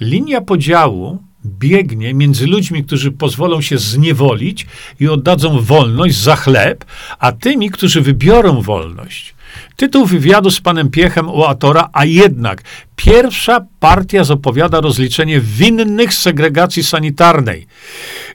[0.00, 4.66] Linia podziału biegnie między ludźmi, którzy pozwolą się zniewolić
[5.00, 6.84] i oddadzą wolność za chleb,
[7.18, 9.34] a tymi, którzy wybiorą wolność.
[9.76, 12.62] Tytuł wywiadu z panem Piechem u Atora, a jednak
[12.96, 17.66] pierwsza partia zapowiada rozliczenie winnych segregacji sanitarnej.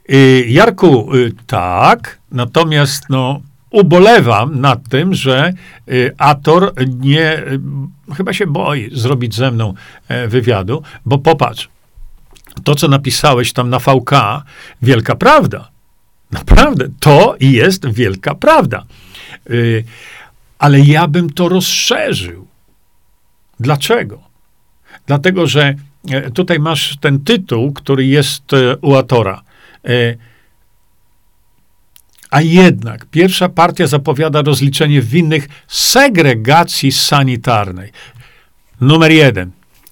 [0.09, 3.41] Y, Jarku, y, tak, natomiast no,
[3.71, 5.53] ubolewam nad tym, że
[5.89, 7.43] y, Ator nie,
[8.17, 9.73] chyba się boi zrobić ze mną
[10.07, 11.69] e, wywiadu, bo popatrz,
[12.59, 14.11] to, co napisałeś tam na VK,
[14.81, 15.69] wielka prawda.
[16.31, 18.85] Naprawdę, to jest wielka prawda.
[20.59, 22.47] Ale ja bym to rozszerzył.
[23.59, 24.21] Dlaczego?
[25.07, 25.75] Dlatego, że
[26.09, 29.41] e, tutaj masz ten tytuł, który jest e, u Atora.
[29.85, 30.15] E,
[32.31, 37.91] a jednak pierwsza partia zapowiada rozliczenie winnych segregacji sanitarnej.
[38.81, 39.51] Numer jeden.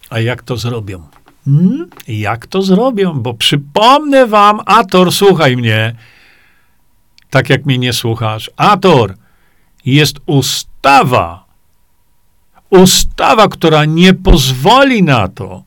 [0.09, 1.07] A jak to zrobią?
[1.47, 1.89] Hmm?
[2.07, 3.13] Jak to zrobią?
[3.13, 5.95] Bo przypomnę wam, Ator, słuchaj mnie,
[7.29, 8.51] tak jak mnie nie słuchasz.
[8.57, 9.15] Ator,
[9.85, 11.45] jest ustawa.
[12.69, 15.63] Ustawa, która nie pozwoli na to.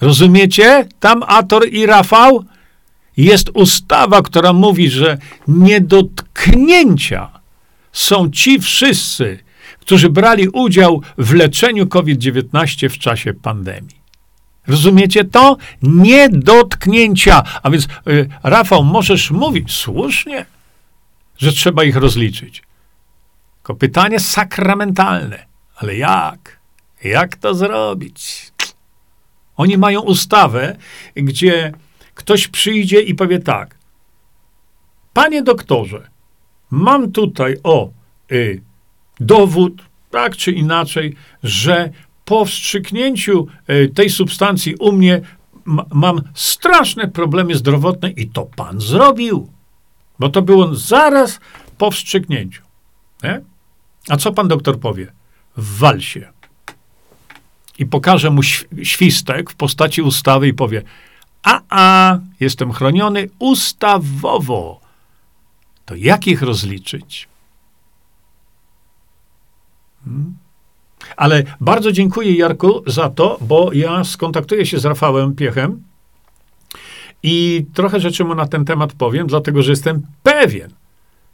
[0.00, 0.88] Rozumiecie?
[1.00, 2.44] Tam Ator i Rafał
[3.16, 5.18] jest ustawa, która mówi, że
[5.48, 7.30] nie dotknięcia
[7.92, 9.38] są ci wszyscy,
[9.80, 14.01] którzy brali udział w leczeniu COVID-19 w czasie pandemii.
[14.66, 15.56] Rozumiecie to?
[15.82, 17.42] Nie dotknięcia.
[17.62, 20.46] A więc, y, Rafał, możesz mówić słusznie,
[21.38, 22.62] że trzeba ich rozliczyć.
[23.54, 25.46] Tylko pytanie sakramentalne.
[25.76, 26.60] Ale jak?
[27.04, 28.52] Jak to zrobić?
[29.56, 30.76] Oni mają ustawę,
[31.14, 31.72] gdzie
[32.14, 33.74] ktoś przyjdzie i powie tak.
[35.12, 36.10] Panie doktorze,
[36.70, 37.90] mam tutaj o
[38.32, 38.62] y,
[39.20, 41.90] dowód, tak czy inaczej, że
[42.24, 45.20] po wstrzyknięciu y, tej substancji u mnie
[45.92, 49.52] mam straszne problemy zdrowotne i to pan zrobił.
[50.18, 51.40] Bo to było zaraz
[51.78, 52.62] po wstrzyknięciu.
[53.22, 53.40] Nie?
[54.08, 55.12] A co pan doktor powie?
[55.56, 56.32] Wal się.
[57.78, 58.42] I pokaże mu
[58.82, 60.82] świstek w postaci ustawy i powie:
[61.42, 64.80] A, a, jestem chroniony ustawowo.
[65.84, 67.28] To jak ich rozliczyć?
[70.04, 70.41] Hmm?
[71.16, 75.82] Ale bardzo dziękuję Jarku za to, bo ja skontaktuję się z Rafałem Piechem
[77.22, 80.70] i trochę rzeczy mu na ten temat powiem, dlatego że jestem pewien,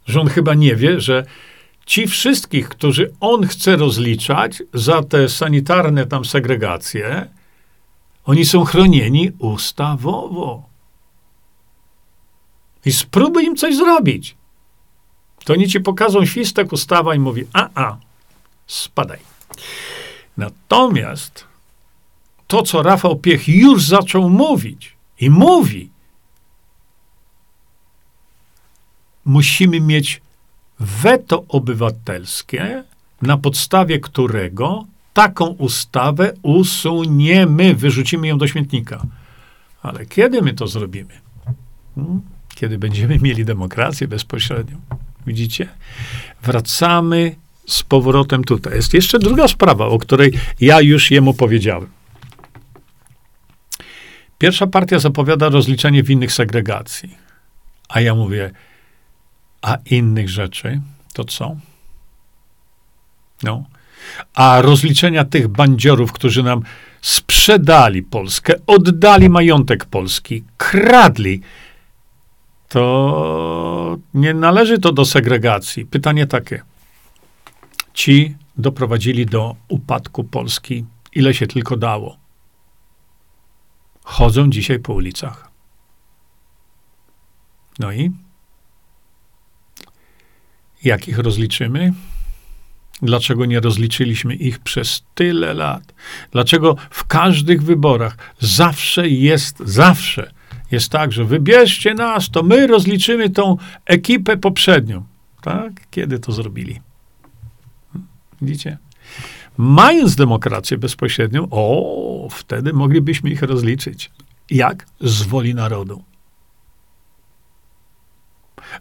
[0.07, 1.25] że on chyba nie wie, że
[1.87, 7.29] ci wszystkich, którzy on chce rozliczać za te sanitarne tam segregacje,
[8.25, 10.69] oni są chronieni ustawowo.
[12.85, 14.37] I spróbuj im coś zrobić.
[15.45, 17.97] To oni ci pokażą świstek, ustawa i mówi, a, a,
[18.67, 19.38] spadaj.
[20.37, 21.45] Natomiast
[22.47, 25.91] to, co Rafał Piech już zaczął mówić i mówi,
[29.25, 30.21] musimy mieć
[30.81, 32.85] weto obywatelskie,
[33.23, 39.03] na podstawie którego taką ustawę usuniemy, wyrzucimy ją do śmietnika.
[39.83, 41.21] Ale kiedy my to zrobimy?
[41.95, 42.21] Hmm?
[42.55, 44.81] Kiedy będziemy mieli demokrację bezpośrednią.
[45.27, 45.69] Widzicie?
[46.43, 47.37] Wracamy
[47.69, 48.75] z powrotem tutaj.
[48.75, 51.89] Jest jeszcze druga sprawa, o której ja już jemu powiedziałem.
[54.39, 57.17] Pierwsza partia zapowiada rozliczenie winnych segregacji.
[57.89, 58.51] A ja mówię,
[59.63, 60.81] a innych rzeczy
[61.13, 61.57] to co?
[63.43, 63.65] No.
[64.35, 66.63] A rozliczenia tych bandziorów, którzy nam
[67.01, 71.41] sprzedali Polskę, oddali majątek Polski, kradli,
[72.69, 75.87] to nie należy to do segregacji.
[75.87, 76.63] Pytanie takie
[77.99, 82.17] ci doprowadzili do upadku Polski, ile się tylko dało.
[84.05, 85.51] Chodzą dzisiaj po ulicach.
[87.79, 88.11] No i
[90.85, 91.93] jak ich rozliczymy?
[93.03, 95.95] Dlaczego nie rozliczyliśmy ich przez tyle lat?
[96.33, 100.31] Dlaczego w każdych wyborach zawsze jest, zawsze
[100.71, 105.05] jest tak, że wybierzcie nas, to my rozliczymy tą ekipę poprzednią.
[105.43, 105.91] Tak?
[105.91, 106.88] Kiedy to zrobili?
[108.43, 108.79] Widzicie?
[109.57, 114.11] Mając demokrację bezpośrednią, o, wtedy moglibyśmy ich rozliczyć.
[114.51, 114.87] Jak?
[115.01, 116.03] Z woli narodu.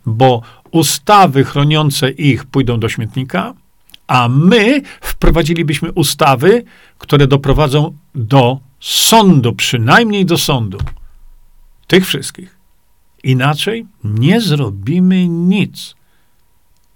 [0.06, 3.54] Bo ustawy chroniące ich pójdą do śmietnika,
[4.08, 6.64] a my wprowadzilibyśmy ustawy,
[6.98, 10.78] które doprowadzą do sądu, przynajmniej do sądu.
[11.88, 12.58] Tych wszystkich.
[13.24, 15.96] Inaczej nie zrobimy nic.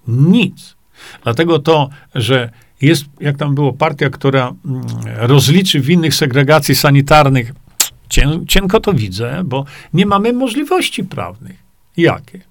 [0.07, 0.75] Nic.
[1.23, 2.49] Dlatego to, że
[2.81, 4.83] jest, jak tam było, partia, która mm,
[5.17, 7.53] rozliczy winnych segregacji sanitarnych,
[8.09, 11.63] cien, cienko to widzę, bo nie mamy możliwości prawnych.
[11.97, 12.41] Jakie?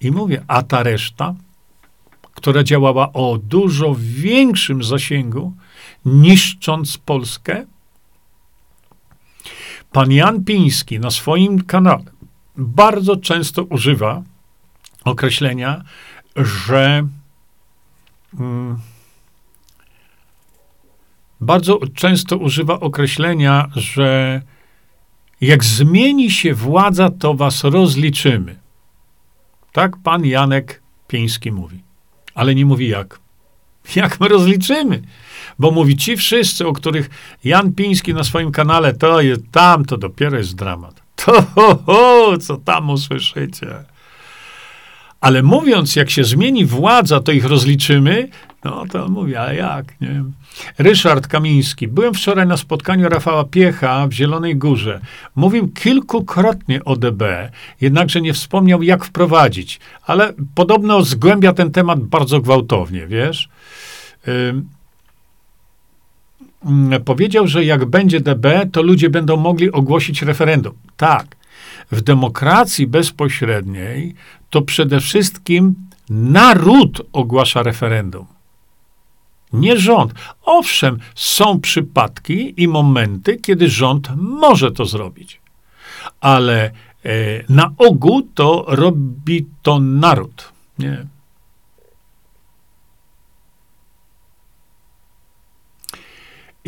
[0.00, 1.34] I mówię, a ta reszta,
[2.34, 5.52] która działała o dużo większym zasięgu,
[6.04, 7.66] niszcząc Polskę,
[9.92, 12.18] pan Jan Piński na swoim kanale
[12.58, 14.22] bardzo często używa
[15.04, 15.84] określenia,
[16.44, 17.08] że
[18.40, 18.78] mm,
[21.40, 24.42] bardzo często używa określenia, że
[25.40, 28.58] jak zmieni się władza, to was rozliczymy.
[29.72, 31.82] Tak pan Janek Pieński mówi.
[32.34, 33.20] Ale nie mówi jak.
[33.96, 35.02] Jak my rozliczymy?
[35.58, 37.10] Bo mówi ci wszyscy, o których
[37.44, 41.02] Jan Piński na swoim kanale, to jest tam, to dopiero jest dramat.
[41.16, 43.84] To, ho, ho, co tam usłyszycie.
[45.20, 48.28] Ale mówiąc, jak się zmieni władza, to ich rozliczymy,
[48.64, 50.24] no to mówię, a jak, nie?
[50.78, 51.88] Ryszard Kamiński.
[51.88, 55.00] Byłem wczoraj na spotkaniu Rafała Piecha w Zielonej Górze.
[55.36, 57.50] Mówił kilkukrotnie o DB,
[57.80, 59.80] jednakże nie wspomniał, jak wprowadzić.
[60.06, 63.48] Ale podobno zgłębia ten temat bardzo gwałtownie, wiesz?
[67.04, 70.74] Powiedział, że jak będzie DB, to ludzie będą mogli ogłosić referendum.
[70.96, 71.37] Tak.
[71.90, 74.14] W demokracji bezpośredniej
[74.50, 75.74] to przede wszystkim
[76.10, 78.26] naród ogłasza referendum
[79.52, 80.12] nie rząd.
[80.42, 85.40] Owszem, są przypadki i momenty, kiedy rząd może to zrobić,
[86.20, 86.70] ale e,
[87.48, 90.52] na ogół to robi to naród.
[90.78, 91.06] Nie.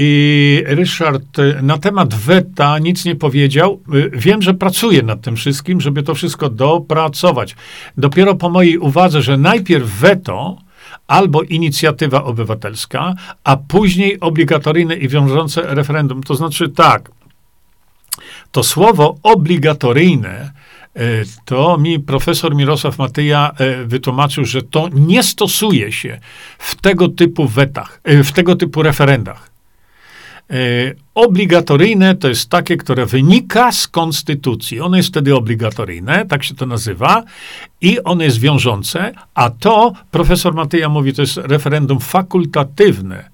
[0.03, 3.81] I Ryszard na temat weta nic nie powiedział.
[3.89, 7.57] E, wiem, że pracuje nad tym wszystkim, żeby to wszystko dopracować.
[7.97, 10.59] Dopiero po mojej uwadze, że najpierw weto,
[11.07, 13.15] albo inicjatywa obywatelska,
[13.45, 16.23] a później obligatoryjne i wiążące referendum.
[16.23, 17.11] To znaczy tak,
[18.53, 20.53] to słowo obligatoryjne
[20.95, 21.03] e,
[21.45, 23.53] to mi profesor Mirosław Matyja
[23.87, 26.21] wytłumaczył, że to nie stosuje się
[26.59, 29.51] w tego typu wetach, w tego typu referendach.
[30.51, 34.81] E, obligatoryjne to jest takie, które wynika z konstytucji.
[34.81, 37.23] Ono jest wtedy obligatoryjne, tak się to nazywa,
[37.81, 43.31] i ono jest wiążące, a to, profesor Matyja mówi, to jest referendum fakultatywne.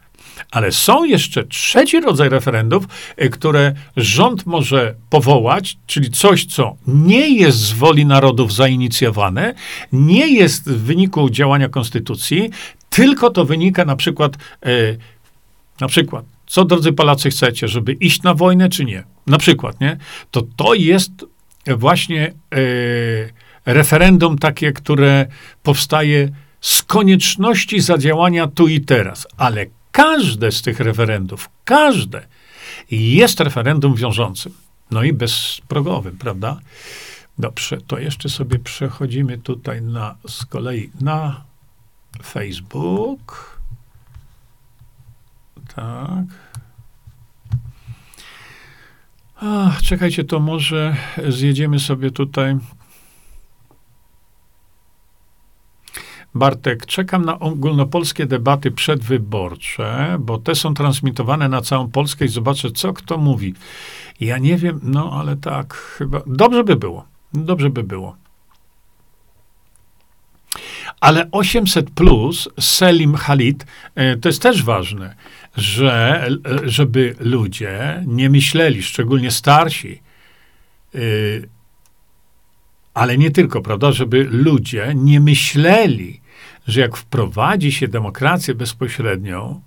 [0.50, 2.84] Ale są jeszcze trzeci rodzaj referendów,
[3.16, 9.54] e, które rząd może powołać, czyli coś, co nie jest z woli narodów zainicjowane,
[9.92, 12.50] nie jest w wyniku działania konstytucji,
[12.90, 14.70] tylko to wynika na przykład, e,
[15.80, 19.04] na przykład co, drodzy Polacy, chcecie, żeby iść na wojnę, czy nie?
[19.26, 19.96] Na przykład, nie?
[20.30, 21.10] To to jest
[21.66, 22.32] właśnie e,
[23.74, 25.26] referendum takie, które
[25.62, 26.28] powstaje
[26.60, 29.26] z konieczności zadziałania tu i teraz.
[29.36, 32.26] Ale każde z tych referendów, każde
[32.90, 34.52] jest referendum wiążącym.
[34.90, 36.60] No i bezprogowym, prawda?
[37.38, 41.44] Dobrze, to jeszcze sobie przechodzimy tutaj na, z kolei na
[42.24, 43.55] Facebook.
[45.76, 46.24] Tak.
[49.36, 50.96] Ach, czekajcie, to może
[51.28, 52.56] zjedziemy sobie tutaj.
[56.34, 62.70] Bartek, czekam na ogólnopolskie debaty przedwyborcze, bo te są transmitowane na całą Polskę i zobaczę,
[62.70, 63.54] co kto mówi.
[64.20, 66.20] Ja nie wiem, no ale tak, chyba.
[66.26, 67.06] Dobrze by było.
[67.32, 68.16] Dobrze by było.
[71.00, 75.14] Ale 800 plus Selim Khalid, e, to jest też ważne,
[75.56, 76.28] że
[76.64, 80.02] żeby ludzie nie myśleli, szczególnie starsi,
[80.94, 80.98] e,
[82.94, 86.20] ale nie tylko, prawda, żeby ludzie nie myśleli,
[86.66, 89.60] że jak wprowadzi się demokrację bezpośrednią,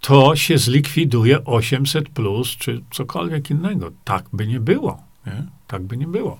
[0.00, 3.92] to się zlikwiduje 800 plus, czy cokolwiek innego.
[4.04, 5.02] Tak by nie było.
[5.26, 5.44] Nie?
[5.66, 6.38] Tak by nie było.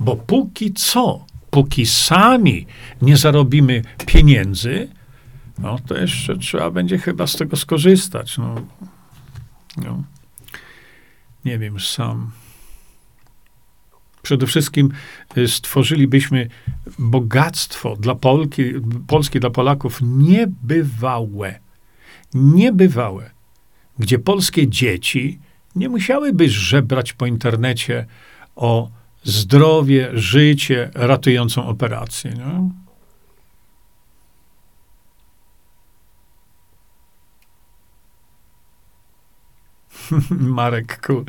[0.00, 1.24] Bo póki co
[1.54, 2.66] póki sami
[3.02, 4.88] nie zarobimy pieniędzy,
[5.58, 8.38] no to jeszcze trzeba będzie chyba z tego skorzystać.
[8.38, 8.54] No,
[9.76, 10.02] no.
[11.44, 12.30] Nie wiem, sam.
[14.22, 14.92] Przede wszystkim
[15.38, 16.48] y, stworzylibyśmy
[16.98, 18.64] bogactwo dla Polki,
[19.06, 21.58] Polski, dla Polaków niebywałe.
[22.34, 23.30] Niebywałe.
[23.98, 25.38] Gdzie polskie dzieci
[25.76, 28.06] nie musiałyby żebrać po internecie
[28.56, 28.90] o
[29.24, 32.34] zdrowie, życie, ratującą operację.
[40.30, 41.24] Marek, ku.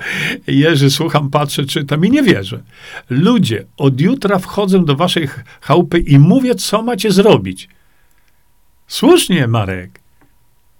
[0.48, 2.64] Jerzy, słucham, patrzę, czytam i nie wierzę.
[3.10, 5.30] Ludzie, od jutra wchodzę do waszej
[5.62, 7.70] chałupy i mówię, co macie zrobić.
[8.88, 10.00] Słusznie, Marek.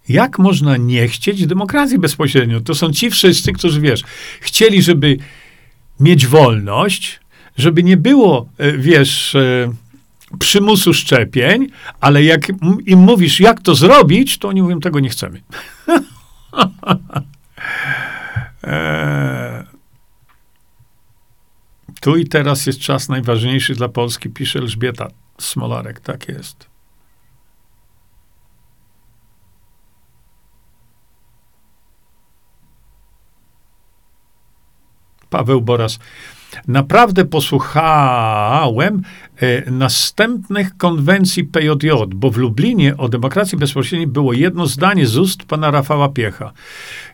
[0.10, 2.62] Jak można nie chcieć demokracji bezpośrednio?
[2.62, 4.04] To są ci wszyscy, którzy, wiesz,
[4.42, 5.18] chcieli, żeby
[6.00, 7.20] mieć wolność,
[7.58, 9.74] żeby nie było, e, wiesz, e,
[10.40, 11.68] przymusu szczepień,
[12.00, 12.52] ale jak
[12.86, 15.42] im mówisz, jak to zrobić, to oni mówią, tego nie chcemy.
[18.66, 19.64] E,
[22.02, 26.00] tu i teraz jest czas najważniejszy dla Polski, pisze Elżbieta Smolarek.
[26.00, 26.70] Tak jest.
[35.30, 36.00] Paweł Boras.
[36.68, 39.02] Naprawdę posłuchałem
[39.38, 45.44] e, następnych konwencji PJJ, bo w Lublinie o demokracji bezpośredniej było jedno zdanie z ust
[45.44, 46.52] pana Rafała Piecha.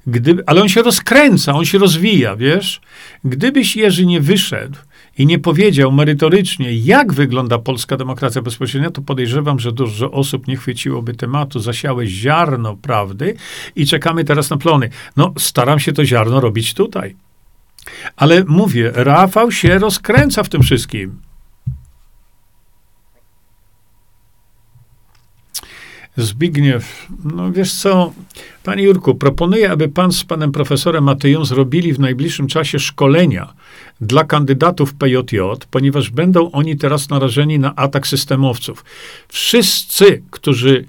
[0.07, 2.81] Gdyby, ale on się rozkręca, on się rozwija, wiesz?
[3.23, 4.77] Gdybyś Jerzy nie wyszedł
[5.17, 10.57] i nie powiedział merytorycznie, jak wygląda polska demokracja bezpośrednia, to podejrzewam, że dużo osób nie
[10.57, 13.35] chwyciłoby tematu, zasiałeś ziarno prawdy
[13.75, 14.89] i czekamy teraz na plony.
[15.17, 17.15] No, staram się to ziarno robić tutaj.
[18.15, 21.21] Ale mówię, Rafał się rozkręca w tym wszystkim.
[26.17, 28.13] Zbigniew, no wiesz co,
[28.63, 33.53] panie Jurku, proponuję, aby pan z panem profesorem Matyją zrobili w najbliższym czasie szkolenia
[34.01, 35.39] dla kandydatów PJJ,
[35.71, 38.85] ponieważ będą oni teraz narażeni na atak systemowców.
[39.27, 40.85] Wszyscy, którzy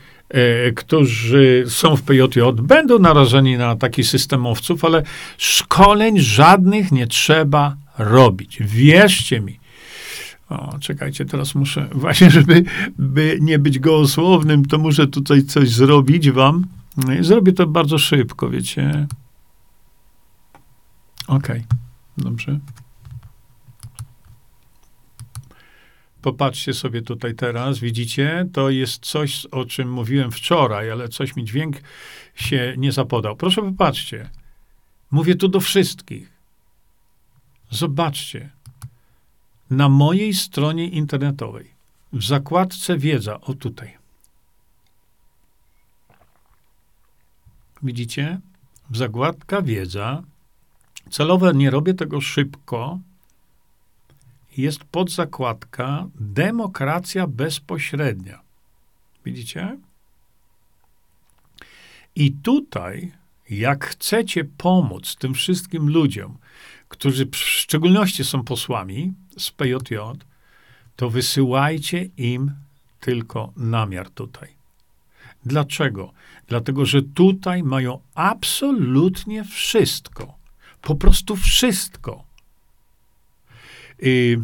[0.76, 5.02] którzy są w PJJ, będą narażeni na ataki systemowców, ale
[5.38, 8.58] szkoleń żadnych nie trzeba robić.
[8.60, 9.60] Wierzcie mi.
[10.48, 12.64] O, czekajcie, teraz muszę, właśnie, żeby
[12.98, 16.66] by nie być gołosłownym, to muszę tutaj coś zrobić wam.
[16.96, 19.06] No zrobię to bardzo szybko, wiecie.
[21.26, 21.78] Okej, okay.
[22.18, 22.60] dobrze.
[26.22, 28.46] Popatrzcie sobie tutaj teraz, widzicie?
[28.52, 31.76] To jest coś, o czym mówiłem wczoraj, ale coś mi dźwięk
[32.34, 33.36] się nie zapodał.
[33.36, 34.30] Proszę popatrzcie.
[35.10, 36.32] Mówię tu do wszystkich.
[37.70, 38.50] Zobaczcie
[39.70, 41.70] na mojej stronie internetowej,
[42.12, 43.98] w zakładce wiedza, o tutaj.
[47.82, 48.40] Widzicie?
[48.90, 50.22] W zakładka wiedza.
[51.10, 52.98] Celowo nie robię tego szybko.
[54.56, 58.40] Jest podzakładka demokracja bezpośrednia.
[59.24, 59.78] Widzicie?
[62.16, 63.12] I tutaj,
[63.50, 66.38] jak chcecie pomóc tym wszystkim ludziom,
[66.88, 69.96] którzy w szczególności są posłami z PJJ,
[70.96, 72.52] to wysyłajcie im
[73.00, 74.48] tylko namiar tutaj.
[75.46, 76.12] Dlaczego?
[76.46, 80.34] Dlatego, że tutaj mają absolutnie wszystko.
[80.82, 82.24] Po prostu wszystko.
[84.02, 84.38] I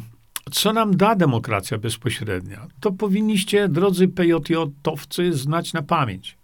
[0.51, 2.66] co nam da demokracja bezpośrednia?
[2.80, 6.39] To powinniście, drodzy PJJ-owcy, znać na pamięć.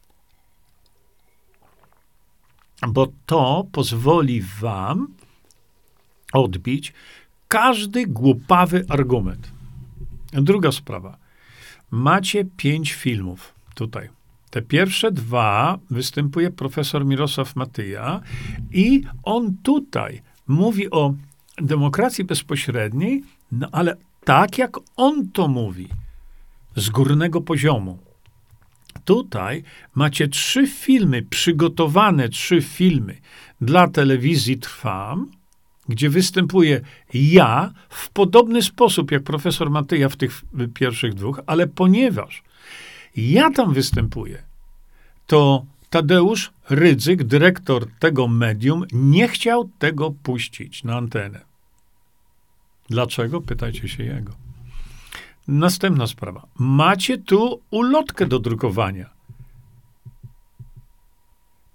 [2.89, 5.09] Bo to pozwoli wam
[6.33, 6.93] odbić
[7.49, 9.53] każdy głupawy argument.
[10.33, 11.17] Druga sprawa.
[11.91, 14.09] Macie pięć filmów tutaj.
[14.51, 18.21] Te pierwsze dwa występuje profesor Mirosław Matyja
[18.71, 21.15] i on tutaj mówi o
[21.63, 23.23] demokracji bezpośredniej,
[23.53, 25.89] no ale tak jak on to mówi,
[26.77, 27.99] z górnego poziomu.
[29.05, 29.63] Tutaj
[29.95, 33.17] macie trzy filmy, przygotowane trzy filmy
[33.61, 35.31] dla telewizji Trwam,
[35.89, 36.81] gdzie występuję
[37.15, 40.43] ja w podobny sposób jak profesor Matyja w tych
[40.75, 42.43] pierwszych dwóch, ale ponieważ
[43.17, 44.43] ja tam występuję,
[45.27, 51.41] to Tadeusz Rydzyk, dyrektor tego medium, nie chciał tego puścić na antenę.
[52.91, 53.41] Dlaczego?
[53.41, 54.33] Pytajcie się jego.
[55.49, 56.47] Następna sprawa.
[56.59, 59.15] Macie tu ulotkę do drukowania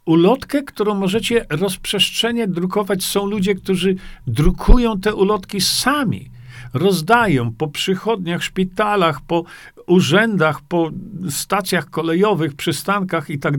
[0.10, 3.04] ulotkę, którą możecie rozprzestrzenie drukować.
[3.04, 3.96] Są ludzie, którzy
[4.28, 6.32] drukują te ulotki sami.
[6.74, 9.44] Rozdają po przychodniach, szpitalach, po
[9.88, 10.90] urzędach, po
[11.30, 13.54] stacjach kolejowych, przystankach i tak.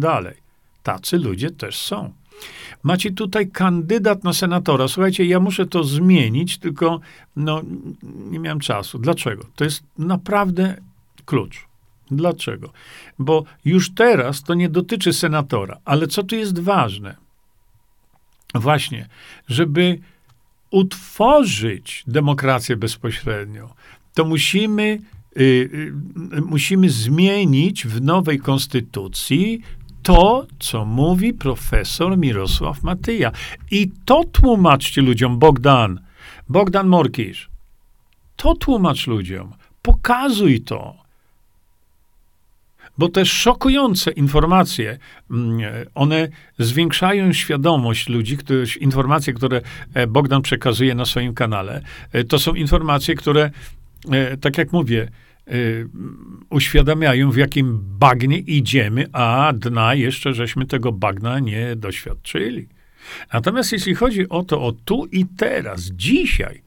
[0.83, 2.13] Tacy ludzie też są.
[2.83, 4.89] Macie tutaj kandydat na senatora.
[4.89, 7.01] Słuchajcie, ja muszę to zmienić, tylko
[7.37, 7.63] no,
[8.03, 8.99] nie miałem czasu.
[8.99, 9.47] Dlaczego?
[9.57, 10.77] To jest naprawdę
[11.25, 11.71] klucz.
[12.11, 12.73] Dlaczego?
[13.19, 17.17] Bo już teraz to nie dotyczy senatora, ale co tu jest ważne?
[18.55, 19.09] Właśnie,
[19.49, 19.99] żeby
[20.71, 23.69] utworzyć demokrację bezpośrednią,
[24.15, 24.99] to musimy,
[25.37, 25.43] y,
[26.35, 29.63] y, musimy zmienić w nowej konstytucji
[30.03, 33.33] to, co mówi profesor Mirosław Matyja.
[33.71, 36.01] I to tłumaczcie ludziom, Bogdan,
[36.49, 37.51] Bogdan Morkisz.
[38.37, 39.53] To tłumacz ludziom.
[39.83, 41.01] Pokazuj to
[43.01, 44.99] bo te szokujące informacje,
[45.31, 45.61] mm,
[45.95, 46.29] one
[46.59, 49.61] zwiększają świadomość ludzi, które, informacje, które
[49.95, 51.83] e, Bogdan przekazuje na swoim kanale,
[52.13, 53.51] e, to są informacje, które,
[54.11, 55.09] e, tak jak mówię,
[56.51, 62.69] uświadamiają, w jakim bagnie idziemy, a dna jeszcze żeśmy tego bagna nie doświadczyli.
[63.33, 66.63] Natomiast jeśli chodzi o to, o tu i teraz, dzisiaj,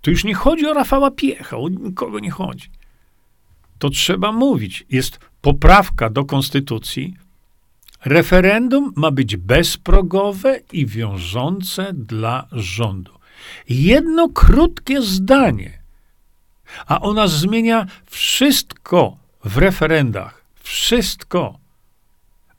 [0.00, 2.70] to już nie chodzi o Rafała Piecha, o nikogo nie chodzi
[3.78, 4.86] to trzeba mówić.
[4.90, 7.14] Jest poprawka do konstytucji.
[8.04, 13.12] Referendum ma być bezprogowe i wiążące dla rządu.
[13.68, 15.75] Jedno krótkie zdanie,
[16.86, 20.44] a ona zmienia wszystko w referendach.
[20.62, 21.58] Wszystko.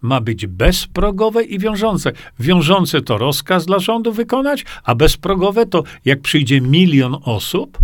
[0.01, 2.11] ma być bezprogowe i wiążące.
[2.39, 7.77] Wiążące to rozkaz dla rządu wykonać, a bezprogowe to jak przyjdzie milion osób,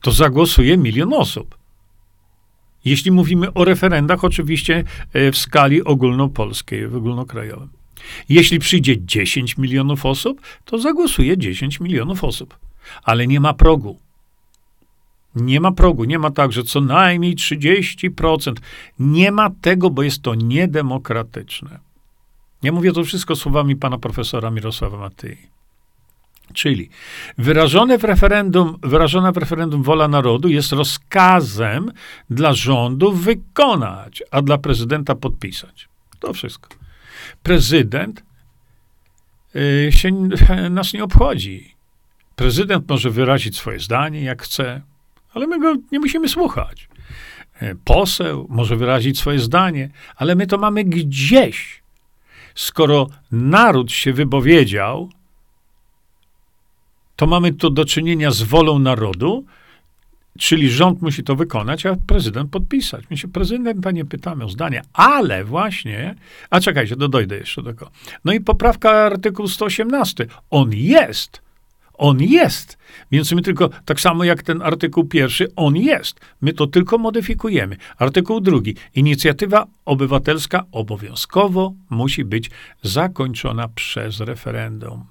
[0.00, 1.58] to zagłosuje milion osób.
[2.84, 7.68] Jeśli mówimy o referendach, oczywiście e, w skali ogólnopolskiej, w ogólnokrajowym.
[8.28, 12.58] Jeśli przyjdzie 10 milionów osób, to zagłosuje 10 milionów osób.
[13.02, 13.98] Ale nie ma progu.
[15.34, 18.52] Nie ma progu, nie ma tak, że co najmniej 30%.
[18.98, 21.78] Nie ma tego, bo jest to niedemokratyczne.
[22.62, 25.36] Ja mówię to wszystko słowami pana profesora Mirosława Matyi.
[26.52, 26.88] Czyli
[27.38, 31.92] wyrażone w referendum, wyrażona w referendum wola narodu jest rozkazem
[32.30, 35.88] dla rządu wykonać, a dla prezydenta podpisać.
[36.20, 36.68] To wszystko.
[37.42, 38.22] Prezydent
[39.56, 40.12] y, się
[40.70, 41.74] nas nie obchodzi.
[42.36, 44.82] Prezydent może wyrazić swoje zdanie, jak chce,
[45.34, 46.88] ale my go nie musimy słuchać.
[47.62, 51.82] Y, poseł może wyrazić swoje zdanie, ale my to mamy gdzieś.
[52.54, 55.08] Skoro naród się wypowiedział,
[57.16, 59.44] to mamy tu do czynienia z wolą narodu,
[60.38, 63.04] czyli rząd musi to wykonać, a prezydent podpisać.
[63.10, 66.14] My się prezydenta nie pytamy o zdanie, ale właśnie,
[66.50, 67.90] a czekajcie, do, dojdę jeszcze do tego.
[68.24, 70.26] No i poprawka artykuł 118.
[70.50, 71.42] On jest.
[72.02, 72.78] On jest.
[73.12, 76.20] Więc my tylko, tak samo jak ten artykuł pierwszy, on jest.
[76.40, 77.76] My to tylko modyfikujemy.
[77.98, 78.74] Artykuł drugi.
[78.94, 82.50] Inicjatywa obywatelska obowiązkowo musi być
[82.82, 85.04] zakończona przez referendum.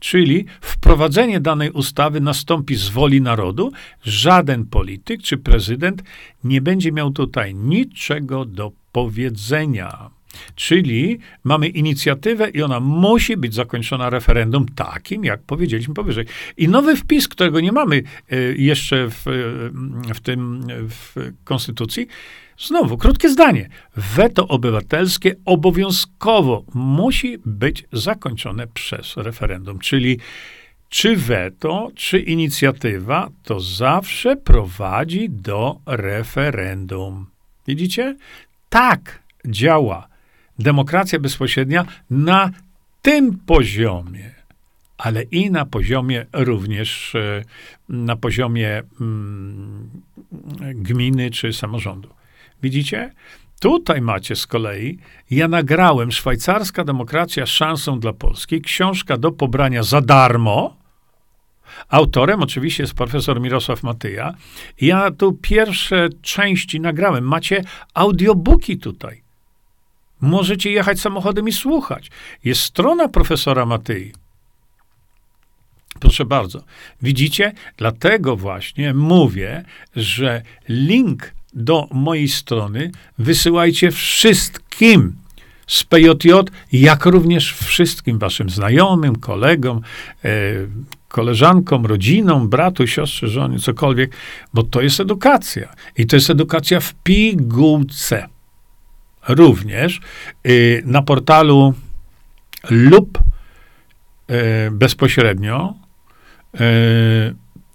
[0.00, 3.72] Czyli wprowadzenie danej ustawy nastąpi z woli narodu.
[4.04, 6.02] Żaden polityk czy prezydent
[6.44, 10.10] nie będzie miał tutaj niczego do powiedzenia.
[10.54, 16.24] Czyli mamy inicjatywę i ona musi być zakończona referendum takim, jak powiedzieliśmy powyżej.
[16.56, 19.24] I nowy wpis, którego nie mamy e, jeszcze w,
[20.14, 21.14] w tym w
[21.44, 22.06] konstytucji,
[22.58, 23.68] Znowu, krótkie zdanie.
[23.96, 29.78] Weto obywatelskie obowiązkowo musi być zakończone przez referendum.
[29.78, 30.18] Czyli
[30.88, 37.26] czy weto, czy inicjatywa, to zawsze prowadzi do referendum.
[37.66, 38.16] Widzicie?
[38.68, 40.08] Tak działa
[40.58, 42.50] demokracja bezpośrednia na
[43.02, 44.30] tym poziomie,
[44.98, 47.44] ale i na poziomie również e,
[47.88, 49.90] na poziomie mm,
[50.74, 52.08] gminy czy samorządu.
[52.62, 53.12] Widzicie?
[53.60, 54.98] Tutaj macie z kolei,
[55.30, 60.76] ja nagrałem Szwajcarska Demokracja szansą dla Polski, książka do pobrania za darmo.
[61.88, 64.34] Autorem oczywiście jest profesor Mirosław Matyja.
[64.80, 67.24] Ja tu pierwsze części nagrałem.
[67.24, 67.64] Macie
[67.94, 69.21] audiobooki tutaj.
[70.22, 72.10] Możecie jechać samochodem i słuchać.
[72.44, 74.12] Jest strona profesora Matyi.
[76.00, 76.64] Proszę bardzo.
[77.02, 77.52] Widzicie?
[77.76, 79.64] Dlatego właśnie mówię,
[79.96, 85.16] że link do mojej strony wysyłajcie wszystkim
[85.66, 86.30] z PJJ,
[86.72, 89.80] jak również wszystkim waszym znajomym, kolegom,
[90.24, 90.30] e,
[91.08, 94.12] koleżankom, rodzinom, bratu, siostrze, żonie, cokolwiek,
[94.54, 95.74] bo to jest edukacja.
[95.96, 98.28] I to jest edukacja w pigułce.
[99.28, 100.00] Również
[100.46, 101.74] y, na portalu
[102.70, 105.74] lub y, bezpośrednio
[106.54, 107.34] y,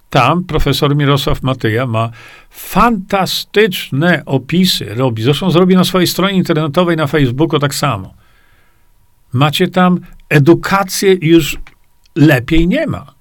[0.09, 2.11] tam profesor Mirosław Matyja ma
[2.49, 5.23] fantastyczne opisy, robi.
[5.23, 8.13] Zresztą zrobi na swojej stronie internetowej, na Facebooku tak samo.
[9.33, 9.99] Macie tam
[10.29, 11.57] edukację już
[12.15, 13.17] lepiej nie ma.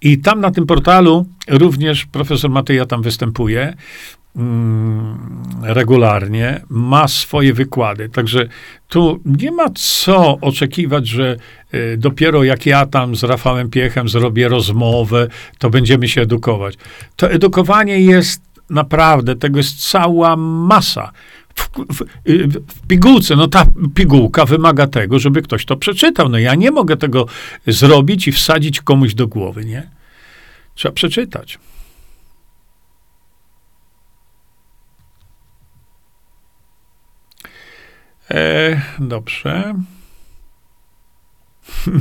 [0.00, 3.74] I tam na tym portalu również profesor Matyja tam występuje.
[4.36, 8.08] Mm, regularnie, ma swoje wykłady.
[8.08, 8.48] Także
[8.88, 11.36] tu nie ma co oczekiwać, że
[11.74, 15.28] y, dopiero jak ja tam z Rafałem Piechem zrobię rozmowę,
[15.58, 16.74] to będziemy się edukować.
[17.16, 21.12] To edukowanie jest naprawdę, tego jest cała masa.
[21.54, 26.28] W, w, w, pigułce, no ta pigułka wymaga tego, żeby ktoś to przeczytał.
[26.28, 27.26] No ja nie mogę tego
[27.66, 29.90] zrobić i wsadzić komuś do głowy, nie?
[30.74, 31.58] Trzeba przeczytać.
[38.32, 39.74] E, dobrze.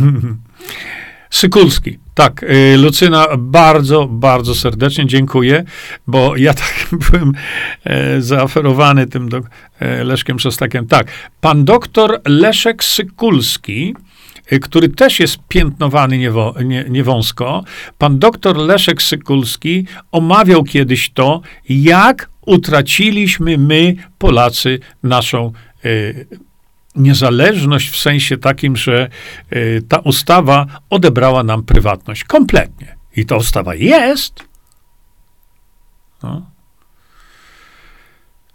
[1.29, 1.99] Sykulski.
[2.13, 5.63] Tak, e, Lucyna, bardzo, bardzo serdecznie dziękuję,
[6.07, 7.31] bo ja tak byłem
[7.83, 9.41] e, zaoferowany tym do,
[9.79, 10.87] e, Leszkiem Szostakiem.
[10.87, 11.07] Tak,
[11.41, 13.95] pan doktor Leszek Sykulski,
[14.49, 17.63] e, który też jest piętnowany niewo, nie, niewąsko,
[17.97, 25.51] pan doktor Leszek Sykulski omawiał kiedyś to, jak utraciliśmy my, Polacy, naszą
[26.95, 29.09] niezależność w sensie takim, że
[29.53, 32.95] y, ta ustawa odebrała nam prywatność kompletnie.
[33.15, 34.51] I ta ustawa jest.
[36.23, 36.51] No.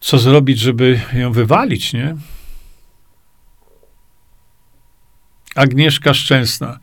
[0.01, 2.17] co zrobić, żeby ją wywalić, nie?
[5.55, 6.79] Agnieszka Szczęsna.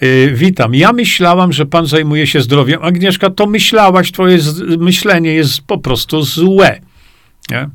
[0.00, 0.74] Yy, witam.
[0.74, 2.84] Ja myślałam, że pan zajmuje się zdrowiem.
[2.84, 4.38] Agnieszka, to myślałaś, twoje
[4.78, 6.80] myślenie jest po prostu złe.
[7.50, 7.68] Nie?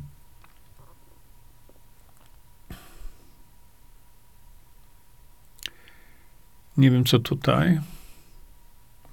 [6.76, 7.80] Nie wiem, co tutaj.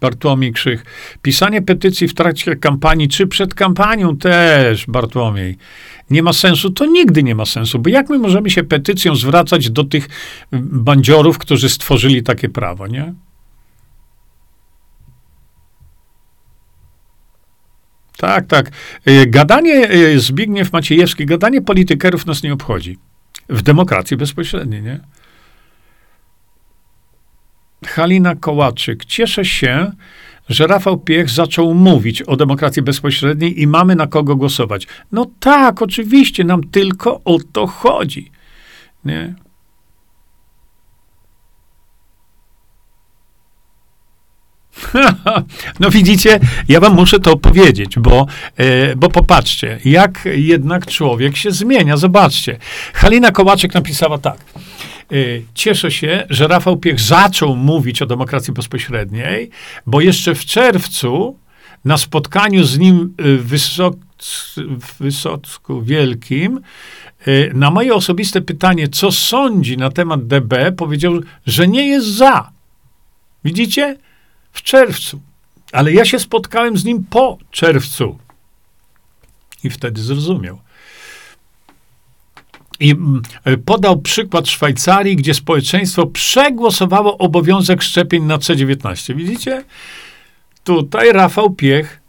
[0.01, 0.85] Bartłomiej Krzych.
[1.21, 5.57] Pisanie petycji w trakcie kampanii, czy przed kampanią też, Bartłomiej,
[6.09, 6.69] nie ma sensu.
[6.69, 10.07] To nigdy nie ma sensu, bo jak my możemy się petycją zwracać do tych
[10.51, 13.13] bandziorów, którzy stworzyli takie prawo, nie?
[18.17, 18.71] Tak, tak.
[19.07, 22.97] Y, Gadanie, y, Zbigniew Maciejewski, gadanie politykerów nas nie obchodzi.
[23.49, 24.99] W demokracji bezpośredniej, nie?
[27.86, 29.06] Halina Kołaczyk.
[29.06, 29.91] Cieszę się,
[30.49, 34.88] że Rafał Piech zaczął mówić o demokracji bezpośredniej i mamy na kogo głosować.
[35.12, 38.32] No tak, oczywiście, nam tylko o to chodzi.
[39.06, 39.36] Nie?
[45.80, 48.28] No widzicie, ja wam muszę to powiedzieć, bo,
[48.58, 51.98] e, bo popatrzcie, jak jednak człowiek się zmienia.
[51.98, 52.58] Zobaczcie.
[52.94, 54.38] Halina Kołaczyk napisała tak.
[55.11, 55.15] E,
[55.53, 59.49] Cieszę się, że Rafał Piech zaczął mówić o demokracji bezpośredniej,
[59.85, 61.39] bo jeszcze w czerwcu
[61.85, 63.97] na spotkaniu z nim e, w Wysoc,
[64.99, 66.61] Wysocku Wielkim
[67.27, 71.13] e, na moje osobiste pytanie, co sądzi na temat DB, powiedział,
[71.45, 72.51] że nie jest za.
[73.43, 73.97] Widzicie?
[74.51, 75.21] W czerwcu.
[75.71, 78.17] Ale ja się spotkałem z nim po czerwcu.
[79.63, 80.59] I wtedy zrozumiał.
[82.82, 83.22] I mm,
[83.66, 89.16] podał przykład Szwajcarii, gdzie społeczeństwo przegłosowało obowiązek szczepień na C19.
[89.16, 89.64] Widzicie?
[90.64, 92.02] Tutaj Rafał Piech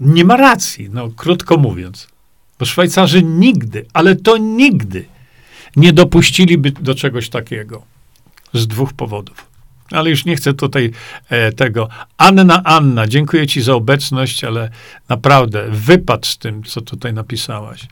[0.00, 2.08] nie ma racji, no krótko mówiąc.
[2.58, 5.04] Bo Szwajcarzy nigdy, ale to nigdy
[5.76, 7.82] nie dopuściliby do czegoś takiego.
[8.54, 9.46] Z dwóch powodów.
[9.90, 10.90] Ale już nie chcę tutaj
[11.28, 11.88] e, tego.
[12.18, 14.70] Anna, Anna, dziękuję ci za obecność, ale
[15.08, 17.86] naprawdę wypad z tym, co tutaj napisałaś.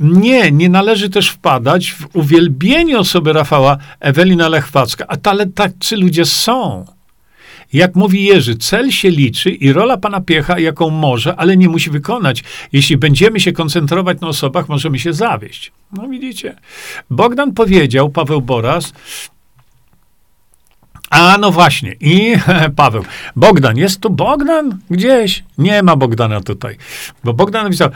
[0.00, 6.24] Nie, nie należy też wpadać w uwielbienie osoby Rafała Ewelina Lechwacka, a ale tacy ludzie
[6.24, 6.86] są.
[7.72, 11.90] Jak mówi Jerzy, cel się liczy i rola pana Piecha, jaką może, ale nie musi
[11.90, 12.44] wykonać.
[12.72, 15.72] Jeśli będziemy się koncentrować na osobach, możemy się zawieść.
[15.92, 16.56] No widzicie.
[17.10, 18.92] Bogdan powiedział, Paweł Boras,
[21.10, 22.34] a no właśnie, i
[22.76, 23.04] Paweł.
[23.36, 24.78] Bogdan, jest tu Bogdan?
[24.90, 25.44] Gdzieś?
[25.58, 26.76] Nie ma Bogdana tutaj.
[27.24, 27.90] Bo Bogdan napisał,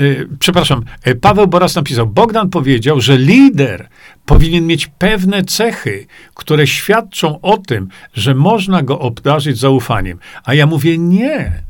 [0.00, 3.88] y, przepraszam, y, Paweł Boras napisał, Bogdan powiedział, że lider
[4.26, 10.18] powinien mieć pewne cechy, które świadczą o tym, że można go obdarzyć zaufaniem.
[10.44, 11.62] A ja mówię, nie.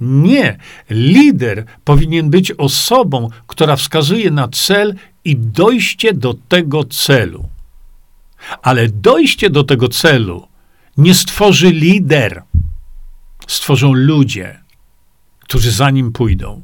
[0.00, 0.58] Nie.
[0.90, 4.94] Lider powinien być osobą, która wskazuje na cel
[5.24, 7.53] i dojście do tego celu.
[8.62, 10.48] Ale dojście do tego celu
[10.96, 12.42] nie stworzy lider,
[13.46, 14.60] stworzą ludzie,
[15.40, 16.62] którzy za nim pójdą.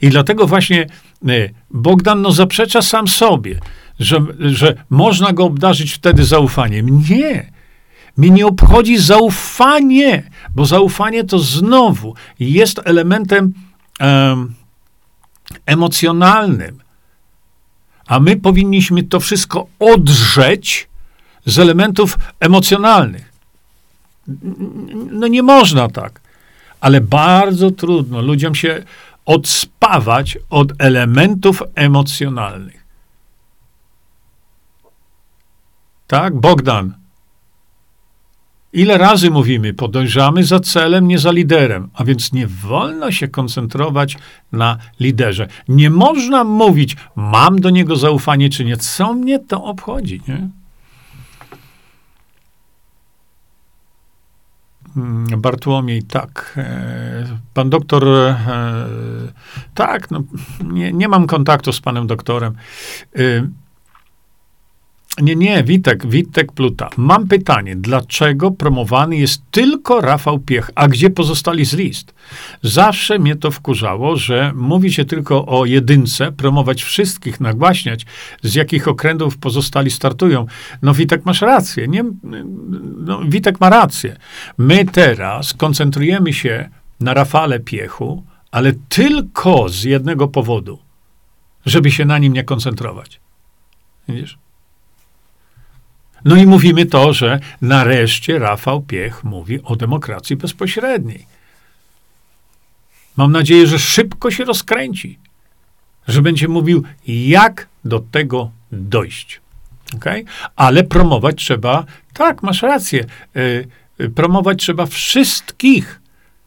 [0.00, 0.86] I dlatego właśnie
[1.28, 3.60] e, Bogdan no, zaprzecza sam sobie,
[4.00, 7.02] że, że można go obdarzyć wtedy zaufaniem.
[7.10, 7.52] Nie.
[8.16, 13.52] Mnie nie obchodzi zaufanie, bo zaufanie to znowu jest elementem
[14.00, 14.54] um,
[15.66, 16.78] emocjonalnym.
[18.06, 20.87] A my powinniśmy to wszystko odrzeć
[21.48, 23.32] z elementów emocjonalnych.
[25.10, 26.20] No nie można tak.
[26.80, 28.82] Ale bardzo trudno ludziom się
[29.24, 32.84] odspawać od elementów emocjonalnych.
[36.06, 36.94] Tak, Bogdan.
[38.72, 44.16] Ile razy mówimy, podążamy za celem, nie za liderem, a więc nie wolno się koncentrować
[44.52, 45.48] na liderze.
[45.68, 48.76] Nie można mówić, mam do niego zaufanie, czy nie.
[48.76, 50.48] Co mnie to obchodzi, nie?
[55.36, 56.54] Bartłomiej, tak.
[56.56, 58.36] E, pan doktor, e,
[59.74, 60.22] tak, no,
[60.64, 62.54] nie, nie mam kontaktu z panem doktorem.
[65.22, 66.90] Nie, nie, Witek, Witek Pluta.
[66.96, 72.14] Mam pytanie, dlaczego promowany jest tylko Rafał Piech, a gdzie pozostali z list?
[72.62, 78.06] Zawsze mnie to wkurzało, że mówi się tylko o jedynce, promować wszystkich, nagłaśniać,
[78.42, 80.46] z jakich okrętów pozostali startują.
[80.82, 81.88] No Witek, masz rację.
[81.88, 82.04] Nie,
[82.98, 84.16] no, Witek ma rację.
[84.58, 86.68] My teraz koncentrujemy się
[87.00, 90.78] na Rafale Piechu, ale tylko z jednego powodu,
[91.66, 93.20] żeby się na nim nie koncentrować.
[94.08, 94.38] Widzisz?
[96.24, 101.26] No i mówimy to, że nareszcie Rafał Piech mówi o demokracji bezpośredniej.
[103.16, 105.18] Mam nadzieję, że szybko się rozkręci,
[106.08, 109.40] że będzie mówił, jak do tego dojść.
[109.96, 110.24] Okay?
[110.56, 111.84] Ale promować trzeba,
[112.14, 113.04] tak, masz rację,
[113.98, 116.00] yy, promować trzeba wszystkich,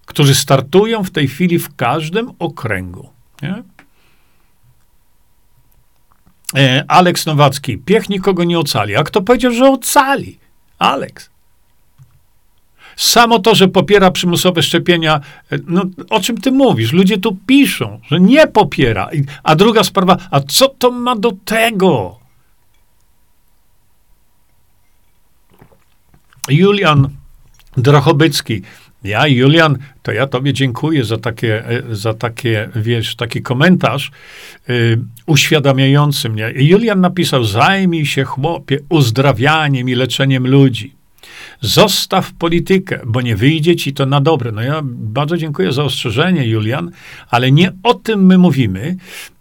[0.06, 3.10] którzy startują w tej chwili w każdym okręgu.
[3.42, 3.64] Nie?
[6.56, 8.96] E, Aleks Nowacki, piech nikogo nie ocali.
[8.96, 10.40] A kto powiedział, że ocali?
[10.80, 11.30] Aleks.
[12.96, 15.20] Samo to, że popiera przymusowe szczepienia,
[15.52, 16.92] e, no o czym ty mówisz?
[16.92, 19.10] Ludzie tu piszą, że nie popiera.
[19.44, 22.20] A druga sprawa, a co to ma do tego?
[26.50, 27.10] Julian
[27.78, 28.62] Drochobycki.
[29.04, 34.12] Ja, Julian, to ja tobie dziękuję za takie, e, za takie wiesz, taki komentarz
[34.68, 36.54] yy, uświadamiający mnie.
[36.56, 40.96] Julian napisał, zajmij się chłopie uzdrawianiem i leczeniem ludzi.
[41.62, 44.52] Zostaw politykę, bo nie wyjdzie ci to na dobre.
[44.52, 46.92] No ja bardzo dziękuję za ostrzeżenie, Julian,
[47.30, 48.96] ale nie o tym my mówimy.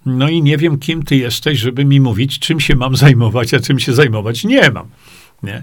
[0.06, 3.60] No i nie wiem, kim ty jesteś, żeby mi mówić, czym się mam zajmować, a
[3.60, 4.86] czym się zajmować nie mam.
[5.42, 5.62] Nie?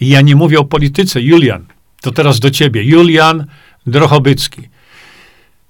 [0.00, 1.64] I ja nie mówię o polityce, Julian.
[2.04, 2.82] To teraz do ciebie.
[2.82, 3.46] Julian
[3.86, 4.68] Drochobycki.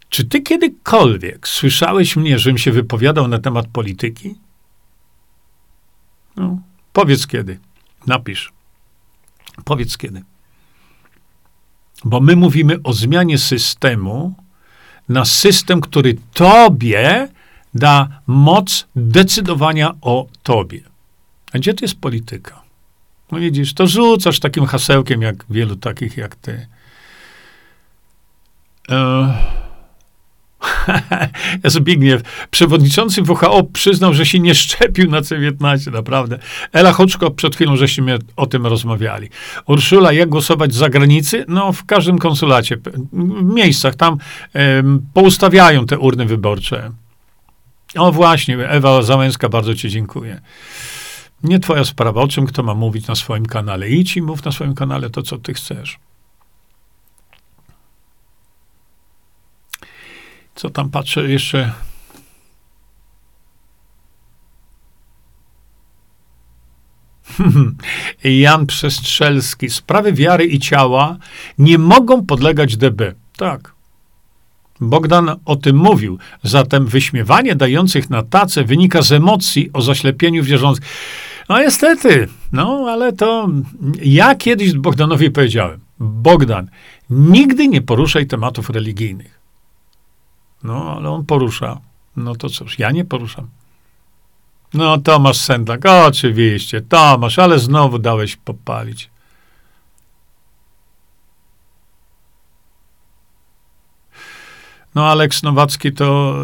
[0.09, 4.35] Czy ty kiedykolwiek słyszałeś mnie, żebym się wypowiadał na temat polityki?
[6.36, 6.59] No,
[6.93, 7.59] powiedz kiedy.
[8.06, 8.52] Napisz.
[9.65, 10.23] Powiedz kiedy.
[12.05, 14.35] Bo my mówimy o zmianie systemu
[15.09, 17.28] na system, który tobie
[17.74, 20.81] da moc decydowania o tobie.
[21.52, 22.64] A gdzie to jest polityka?
[23.33, 26.67] No widzisz, to rzucasz takim hasełkiem, jak wielu takich jak ty.
[28.91, 29.35] E...
[31.65, 36.39] Zbigniew, przewodniczący WHO przyznał, że się nie szczepił na C19, naprawdę.
[36.73, 39.29] Ela Hoczko, przed chwilą żeśmy o tym rozmawiali.
[39.67, 41.45] Urszula, jak głosować z zagranicy?
[41.49, 42.77] No, w każdym konsulacie,
[43.13, 44.19] w miejscach tam
[45.15, 46.91] poustawiają te urny wyborcze.
[47.97, 50.41] O właśnie, Ewa Załęska, bardzo ci dziękuję.
[51.45, 53.89] Nie twoja sprawa, o czym kto ma mówić na swoim kanale.
[53.89, 55.99] Idź i mów na swoim kanale to, co ty chcesz.
[60.55, 61.73] Co tam patrzę jeszcze?
[68.25, 69.71] Jan Przestrzelski.
[69.71, 71.16] Sprawy wiary i ciała
[71.59, 73.15] nie mogą podlegać DB.
[73.37, 73.75] Tak.
[74.81, 76.19] Bogdan o tym mówił.
[76.43, 80.85] Zatem wyśmiewanie dających na tacę wynika z emocji o zaślepieniu wierzących.
[81.49, 83.49] No niestety, no ale to
[84.03, 86.71] ja kiedyś Bogdanowi powiedziałem, Bogdan,
[87.11, 89.41] nigdy nie poruszaj tematów religijnych.
[90.62, 91.81] No, ale on porusza.
[92.16, 93.49] No to cóż, ja nie poruszam.
[94.75, 99.11] No, Tomasz Sendlak, oczywiście, Tomasz, ale znowu dałeś popalić.
[104.95, 106.35] No, Aleks Nowacki to...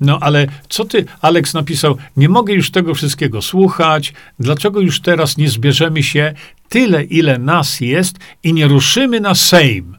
[0.00, 5.36] No ale co ty, Aleks napisał, nie mogę już tego wszystkiego słuchać, dlaczego już teraz
[5.36, 6.34] nie zbierzemy się
[6.68, 9.96] tyle, ile nas jest i nie ruszymy na Sejm?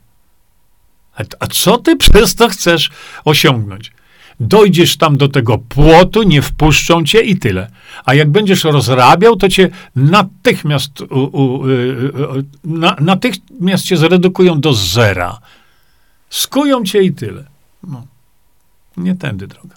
[1.16, 2.90] A, a co ty przez to chcesz
[3.26, 3.92] osiągnąć?
[4.40, 7.72] Dojdziesz tam do tego płotu, nie wpuszczą cię i tyle.
[8.06, 14.62] A jak będziesz rozrabiał, to cię natychmiast, u, u, y, y, na, natychmiast cię zredukują
[14.62, 15.40] do zera.
[16.30, 17.44] Skują cię i tyle.
[17.84, 18.06] No.
[18.98, 19.76] Nie tędy droga.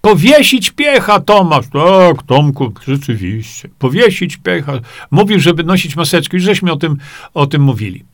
[0.00, 1.66] Powiesić piecha, Tomasz.
[1.72, 3.68] Tak, Tomku, rzeczywiście.
[3.78, 4.72] Powiesić piecha.
[5.10, 6.36] Mówił, żeby nosić maseczki.
[6.36, 6.96] Już żeśmy o tym,
[7.34, 8.04] o tym mówili.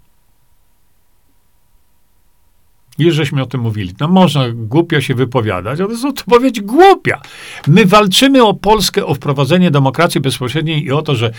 [2.98, 3.94] Już żeśmy o tym mówili.
[4.01, 7.20] No można głupio się wypowiadać, ale to jest odpowiedź głupia.
[7.66, 11.31] My walczymy o Polskę, o wprowadzenie demokracji bezpośredniej i o to, że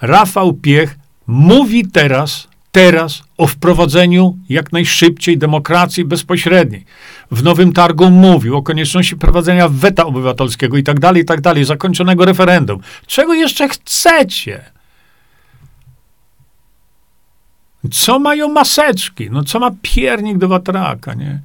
[0.00, 6.84] Rafał Piech mówi teraz, teraz o wprowadzeniu jak najszybciej demokracji bezpośredniej.
[7.30, 11.64] W Nowym Targu mówił o konieczności prowadzenia weta obywatelskiego i tak dalej, i tak dalej,
[11.64, 12.80] zakończonego referendum.
[13.06, 14.64] Czego jeszcze chcecie?
[17.90, 19.30] Co mają maseczki?
[19.30, 21.40] No co ma piernik do watraka, nie?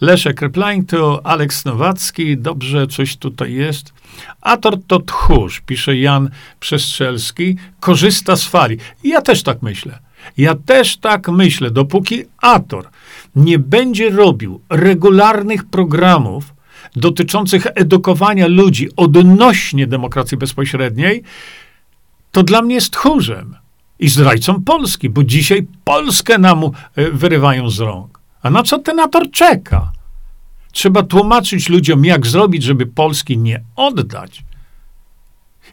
[0.00, 3.92] Leszek Repline to Aleks Nowacki, dobrze, coś tutaj jest.
[4.40, 6.30] Ator to tchórz, pisze Jan
[6.60, 8.78] Przestrzelski, korzysta z fali.
[9.04, 10.09] ja też tak myślę.
[10.36, 12.88] Ja też tak myślę, dopóki Ator
[13.36, 16.54] nie będzie robił regularnych programów
[16.96, 21.22] dotyczących edukowania ludzi odnośnie demokracji bezpośredniej,
[22.32, 23.56] to dla mnie jest tchórzem
[23.98, 28.20] i zdrajcą Polski, bo dzisiaj Polskę nam e, wyrywają z rąk.
[28.42, 29.92] A na co ten Ator czeka?
[30.72, 34.42] Trzeba tłumaczyć ludziom, jak zrobić, żeby Polski nie oddać.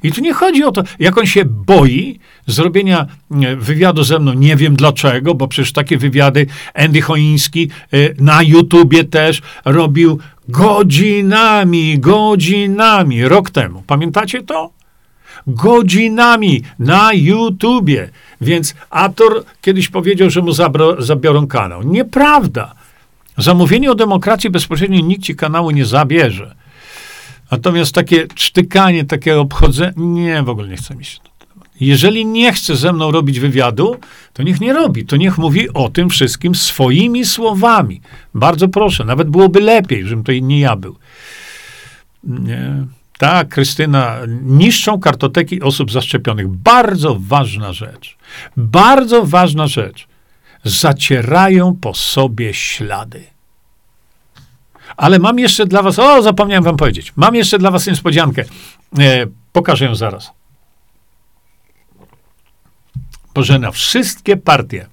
[0.04, 4.34] I tu nie chodzi o to, jak on się boi zrobienia e, wywiadu ze mną.
[4.34, 10.20] Nie wiem dlaczego, bo przecież takie wywiady Andy Choiński e, na YouTubie też robił
[10.50, 13.84] godzinami, godzinami, rok temu.
[13.88, 14.72] Pamiętacie to?
[15.48, 18.10] Godzinami na YouTubie.
[18.42, 21.84] Więc Ator kiedyś powiedział, że mu zabro, zabiorą kanał.
[21.84, 22.76] Nieprawda.
[23.38, 26.56] Zamówienie o demokracji bezpośrednio nikt ci kanału nie zabierze.
[27.52, 31.20] Natomiast takie cztykanie, takie obchodzenie, nie, w ogóle nie chcę mi się.
[31.80, 33.96] Jeżeli nie chce ze mną robić wywiadu,
[34.34, 35.06] to niech nie robi.
[35.06, 38.02] To niech mówi o tym wszystkim swoimi słowami.
[38.34, 40.96] Bardzo proszę, nawet byłoby lepiej, żebym to nie ja był.
[42.24, 42.86] Nie.
[43.18, 46.48] Tak, Krystyna, niszczą kartoteki osób zaszczepionych.
[46.48, 48.18] Bardzo ważna rzecz.
[48.58, 50.08] Bardzo ważna rzecz.
[50.64, 53.24] Zacierają po sobie ślady.
[54.98, 58.44] Ale mam jeszcze dla was, o, zapomniałem wam powiedzieć, mam jeszcze dla was niespodziankę.
[59.00, 60.32] E, pokażę ją zaraz.
[63.34, 64.88] Bożena, wszystkie partie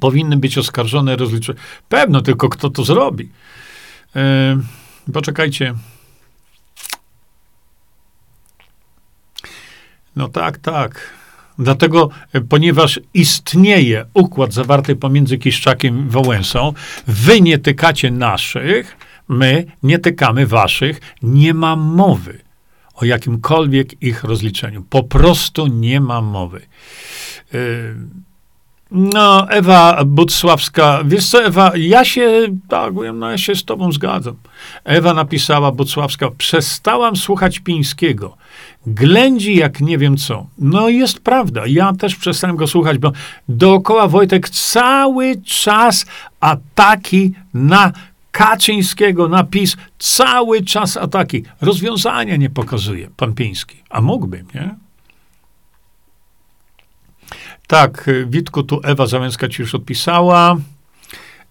[0.00, 1.58] powinny być oskarżone, rozliczone.
[1.88, 3.28] Pewno, tylko kto to zrobi.
[4.16, 4.56] E,
[5.12, 5.74] poczekajcie.
[10.16, 11.10] No tak, tak.
[11.58, 16.72] Dlatego, e, ponieważ istnieje układ zawarty pomiędzy Kiszczakiem i Wałęsą,
[17.06, 18.96] wy nie tykacie naszych,
[19.30, 22.38] my nie tykamy waszych, nie ma mowy
[22.94, 24.82] o jakimkolwiek ich rozliczeniu.
[24.90, 26.60] Po prostu nie ma mowy.
[27.54, 27.94] Y,
[28.90, 34.36] no, Ewa Bucławska, wiesz co, Ewa, ja się, tak, no ja się z tobą zgadzam.
[34.84, 38.36] Ewa napisała, Bucławska, przestałam słuchać Pińskiego.
[38.86, 40.46] Ględzi jak nie wiem co.
[40.58, 43.12] No jest prawda, ja też przestałem go słuchać, bo
[43.48, 46.06] dookoła Wojtek cały czas
[46.40, 47.92] ataki na
[48.40, 51.42] Kaczyńskiego napis, cały czas ataki.
[51.60, 53.82] Rozwiązania nie pokazuje pan Piński.
[53.90, 54.74] A mógłby, nie?
[57.66, 60.56] Tak, Witku, tu Ewa Załęska ci już odpisała,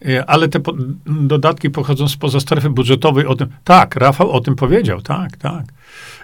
[0.06, 0.74] e, ale te po,
[1.06, 3.26] dodatki pochodzą spoza strefy budżetowej.
[3.26, 5.66] O tym, tak, Rafał o tym powiedział, tak, tak.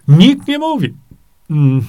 [0.07, 0.93] Nikt nie mówi.
[1.49, 1.81] Mm.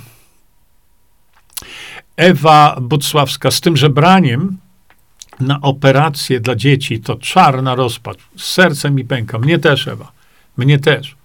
[2.16, 4.58] Ewa Bucławska z tym żebraniem
[5.40, 8.18] na operację dla dzieci to czarna rozpacz.
[8.36, 9.38] Serce mi pęka.
[9.38, 10.12] Mnie też, Ewa.
[10.56, 11.16] Mnie też.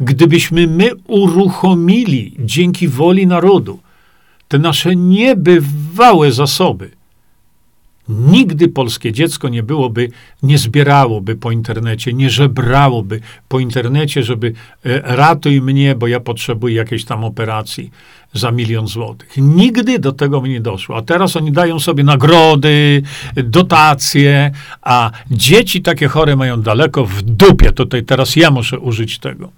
[0.00, 3.80] Gdybyśmy my uruchomili dzięki woli narodu
[4.48, 6.90] te nasze niebywałe zasoby,
[8.08, 10.10] Nigdy polskie dziecko nie byłoby,
[10.42, 14.52] nie zbierałoby po internecie, nie żebrałoby po internecie, żeby
[14.84, 17.90] e, ratuj mnie, bo ja potrzebuję jakiejś tam operacji
[18.32, 19.28] za milion złotych.
[19.36, 20.96] Nigdy do tego mi nie doszło.
[20.96, 23.02] A teraz oni dają sobie nagrody,
[23.36, 24.50] dotacje,
[24.82, 27.72] a dzieci takie chore mają daleko w dupie.
[27.72, 29.50] Tutaj teraz ja muszę użyć tego.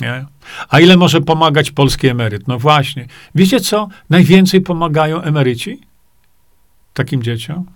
[0.00, 0.24] Nie?
[0.68, 2.48] A ile może pomagać polski emeryt?
[2.48, 3.06] No właśnie.
[3.34, 3.88] Wiecie co?
[4.10, 5.89] Najwięcej pomagają emeryci
[6.94, 7.66] takim dzieciom?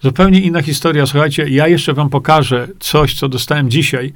[0.00, 1.06] Zupełnie inna historia.
[1.06, 4.12] Słuchajcie, ja jeszcze wam pokażę coś, co dostałem dzisiaj.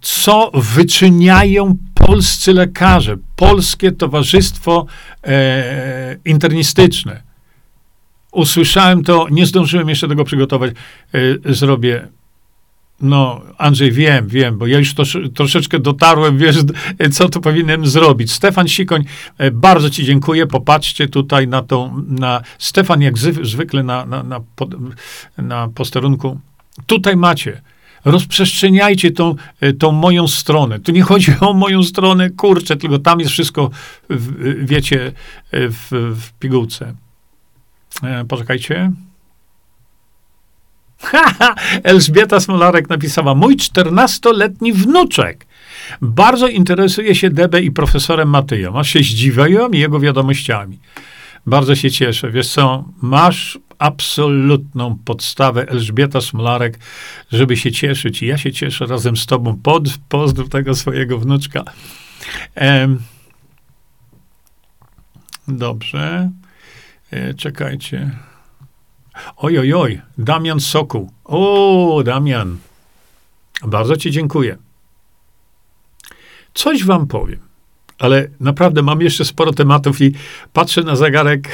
[0.00, 4.86] Co wyczyniają polscy lekarze, polskie towarzystwo
[5.24, 7.22] e, internistyczne.
[8.32, 10.74] Usłyszałem to, nie zdążyłem jeszcze tego przygotować.
[11.48, 12.08] E, zrobię
[13.00, 15.02] no, Andrzej, wiem, wiem, bo ja już to,
[15.34, 16.56] troszeczkę dotarłem, wiesz,
[17.12, 18.32] co tu powinienem zrobić.
[18.32, 19.04] Stefan Sikoń,
[19.38, 20.46] e, bardzo ci dziękuję.
[20.46, 24.40] Popatrzcie tutaj na tą, na Stefan jak zwykle na, na, na,
[25.38, 26.40] na posterunku.
[26.86, 27.62] Tutaj macie.
[28.04, 30.80] Rozprzestrzeniajcie tą, e, tą moją stronę.
[30.80, 33.70] Tu nie chodzi o moją stronę, kurczę, tylko tam jest wszystko,
[34.10, 35.12] w, wiecie,
[35.50, 36.94] e, w, w pigułce.
[38.28, 38.92] Poczekajcie.
[41.82, 45.46] Elżbieta Smolarek napisała, mój czternastoletni wnuczek
[46.00, 50.78] bardzo interesuje się DB i profesorem Matyją, a się zdziwiłem jego wiadomościami.
[51.46, 52.30] Bardzo się cieszę.
[52.30, 56.78] Wiesz co, masz absolutną podstawę Elżbieta Smolarek,
[57.32, 58.22] żeby się cieszyć.
[58.22, 59.56] I ja się cieszę razem z tobą.
[59.62, 61.64] Pod, pozdrów tego swojego wnuczka.
[62.54, 62.98] Ehm,
[65.48, 66.30] dobrze.
[67.10, 68.10] E, czekajcie.
[69.36, 71.10] Oj, oj, oj, Damian Sokół.
[71.24, 72.58] O, Damian,
[73.62, 74.58] bardzo Ci dziękuję.
[76.54, 77.38] Coś Wam powiem,
[77.98, 80.14] ale naprawdę mam jeszcze sporo tematów i
[80.52, 81.48] patrzę na zegarek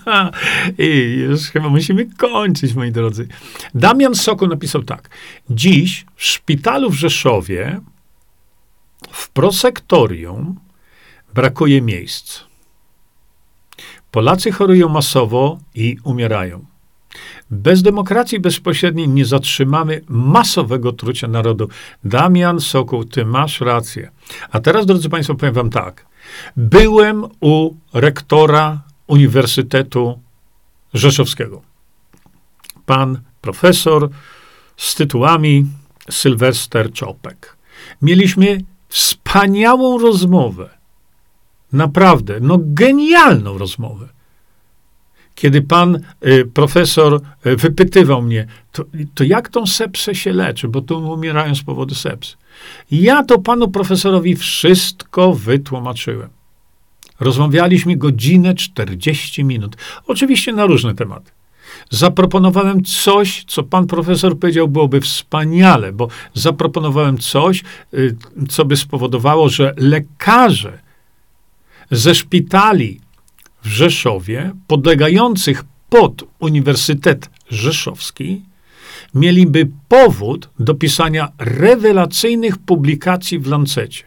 [0.78, 3.28] i już chyba musimy kończyć, moi drodzy.
[3.74, 5.10] Damian Sokół napisał tak.
[5.50, 7.80] Dziś w szpitalu w Rzeszowie
[9.10, 10.60] w prosektorium
[11.34, 12.40] brakuje miejsc.
[14.10, 16.71] Polacy chorują masowo i umierają.
[17.52, 21.68] Bez demokracji bezpośredniej nie zatrzymamy masowego trucia narodu.
[22.04, 24.10] Damian Sokół, ty masz rację.
[24.50, 26.06] A teraz, drodzy Państwo, powiem Wam tak.
[26.56, 30.18] Byłem u rektora Uniwersytetu
[30.94, 31.62] Rzeszowskiego.
[32.86, 34.10] Pan profesor
[34.76, 35.66] z tytułami
[36.10, 37.56] Sylwester Czopek.
[38.02, 38.58] Mieliśmy
[38.88, 40.70] wspaniałą rozmowę.
[41.72, 44.08] Naprawdę, no genialną rozmowę.
[45.34, 48.84] Kiedy pan y, profesor y, wypytywał mnie, to,
[49.14, 52.36] to jak tą sepsę się leczy, bo tu umierają z powodu sepsy.
[52.90, 56.28] Ja to panu profesorowi wszystko wytłumaczyłem.
[57.20, 59.76] Rozmawialiśmy godzinę 40 minut.
[60.06, 61.30] Oczywiście na różne tematy.
[61.90, 67.62] Zaproponowałem coś, co pan profesor powiedział, byłoby wspaniale, bo zaproponowałem coś,
[67.94, 68.16] y,
[68.48, 70.78] co by spowodowało, że lekarze
[71.90, 73.00] ze szpitali
[73.62, 78.42] w Rzeszowie, podlegających pod Uniwersytet Rzeszowski,
[79.14, 84.04] mieliby powód do pisania rewelacyjnych publikacji w Lancecie,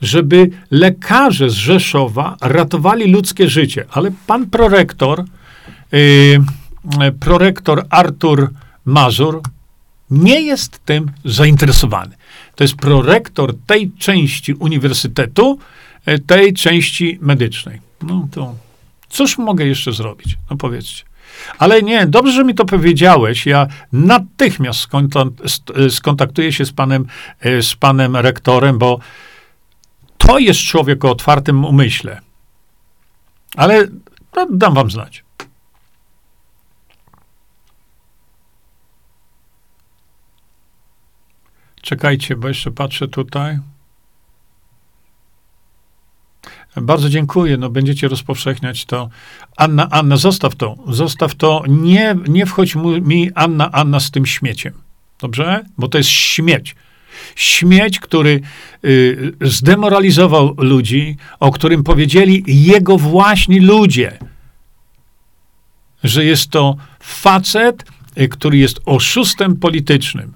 [0.00, 3.84] żeby lekarze z Rzeszowa ratowali ludzkie życie.
[3.90, 5.24] Ale pan prorektor,
[5.92, 8.50] yy, prorektor Artur
[8.84, 9.40] Mazur
[10.10, 12.16] nie jest tym zainteresowany.
[12.54, 15.58] To jest prorektor tej części uniwersytetu,
[16.08, 17.80] y, tej części medycznej.
[18.02, 18.54] No to
[19.14, 20.36] cóż mogę jeszcze zrobić?
[20.50, 21.04] No powiedzcie.
[21.58, 23.46] Ale nie, dobrze, że mi to powiedziałeś.
[23.46, 24.88] Ja natychmiast
[25.90, 27.06] skontaktuję się z panem,
[27.40, 28.98] e, z panem rektorem, bo
[30.18, 32.20] to jest człowiek o otwartym umyśle.
[33.56, 33.86] Ale
[34.36, 35.24] no, dam wam znać.
[41.82, 43.58] Czekajcie, bo jeszcze patrzę tutaj.
[46.76, 47.56] Bardzo dziękuję.
[47.56, 49.08] No, będziecie rozpowszechniać to.
[49.56, 50.76] Anna, Anna, zostaw to.
[50.88, 51.62] Zostaw to.
[51.68, 54.72] Nie, nie wchodź mi, Anna, Anna, z tym śmieciem.
[55.20, 55.64] Dobrze?
[55.78, 56.76] Bo to jest śmieć.
[57.36, 58.40] Śmieć, który
[58.84, 64.18] y, zdemoralizował ludzi, o którym powiedzieli jego właśnie ludzie,
[66.04, 67.84] że jest to facet,
[68.18, 70.34] y, który jest oszustem politycznym.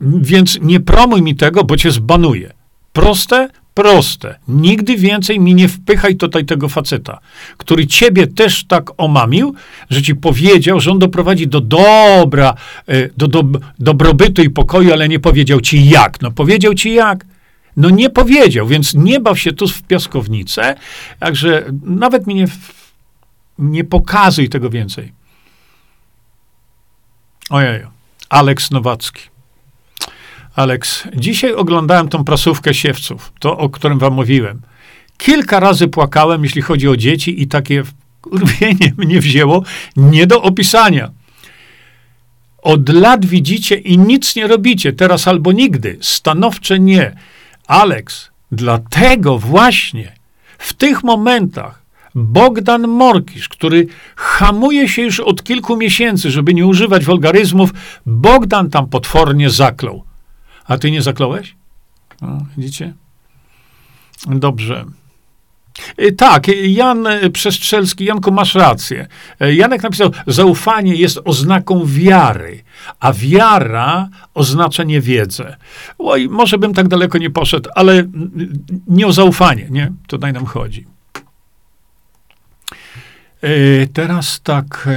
[0.00, 2.52] Więc nie promuj mi tego, bo cię zbanuję.
[2.92, 4.38] Proste, proste.
[4.48, 7.18] Nigdy więcej mi nie wpychaj tutaj tego faceta,
[7.56, 9.54] który ciebie też tak omamił,
[9.90, 12.54] że ci powiedział, że on doprowadzi do dobra,
[12.86, 13.44] e, do, do
[13.78, 16.20] dobrobytu i pokoju, ale nie powiedział ci jak.
[16.20, 17.24] No powiedział ci jak.
[17.76, 20.74] No nie powiedział, więc nie baw się tu w piaskownicę,
[21.18, 22.46] także nawet mi nie,
[23.58, 25.12] nie pokazuj tego więcej.
[27.50, 27.80] Ojej,
[28.28, 29.31] Aleks Nowacki.
[30.56, 34.60] Aleks, dzisiaj oglądałem tą prasówkę siewców, to o którym wam mówiłem.
[35.18, 37.82] Kilka razy płakałem, jeśli chodzi o dzieci, i takie
[38.26, 39.62] urwienie mnie wzięło
[39.96, 41.10] nie do opisania.
[42.62, 45.98] Od lat widzicie i nic nie robicie, teraz albo nigdy.
[46.00, 47.16] Stanowcze nie.
[47.66, 50.12] Aleks, dlatego właśnie
[50.58, 51.82] w tych momentach
[52.14, 57.70] Bogdan Morkisz, który hamuje się już od kilku miesięcy, żeby nie używać wolgaryzmów,
[58.06, 60.04] Bogdan tam potwornie zaklął.
[60.72, 61.56] A ty nie zakląłeś?
[62.22, 62.26] O,
[62.56, 62.94] widzicie?
[64.26, 64.84] Dobrze.
[66.00, 69.06] Y, tak, Jan Przestrzelski, Janku, masz rację.
[69.42, 72.62] Y, Janek napisał, zaufanie jest oznaką wiary,
[73.00, 75.56] a wiara oznacza niewiedzę.
[75.98, 78.04] Oj, może bym tak daleko nie poszedł, ale
[78.86, 79.92] nie o zaufanie, nie?
[80.06, 80.86] Tutaj nam chodzi.
[83.44, 84.88] Y, teraz tak...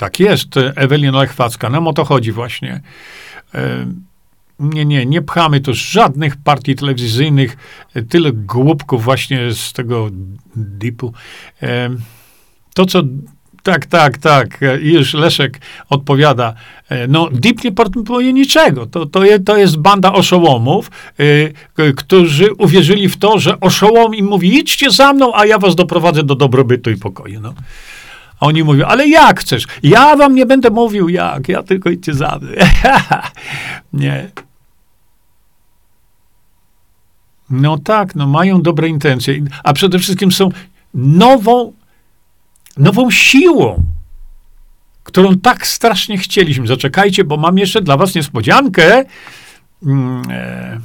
[0.00, 1.70] Tak jest, Ewelina Lechwacka.
[1.70, 2.80] Nam o to chodzi właśnie.
[3.54, 3.86] E,
[4.58, 7.56] nie, nie, nie pchamy tu żadnych partii telewizyjnych,
[8.08, 10.08] tyle głupków właśnie z tego
[10.56, 11.12] dipu.
[11.62, 11.90] E,
[12.74, 13.02] to, co
[13.62, 14.60] tak, tak, tak.
[14.82, 16.54] I już Leszek odpowiada.
[16.88, 18.86] E, no, DIP nie proponuje niczego.
[18.86, 20.90] To, to, to jest banda oszołomów,
[21.96, 26.22] którzy uwierzyli w to, że oszołom im mówi, idźcie za mną, a ja was doprowadzę
[26.22, 27.40] do dobrobytu i pokoju.
[27.40, 27.54] No.
[28.40, 29.66] A oni mówią, ale jak chcesz?
[29.82, 32.50] Ja wam nie będę mówił jak, ja tylko idźcie za mną.
[33.92, 34.30] nie.
[37.50, 40.48] No tak, no mają dobre intencje, a przede wszystkim są
[40.94, 41.72] nową,
[42.76, 43.82] nową siłą,
[45.04, 46.66] którą tak strasznie chcieliśmy.
[46.66, 49.04] Zaczekajcie, bo mam jeszcze dla was niespodziankę.
[49.86, 50.80] Mm, e.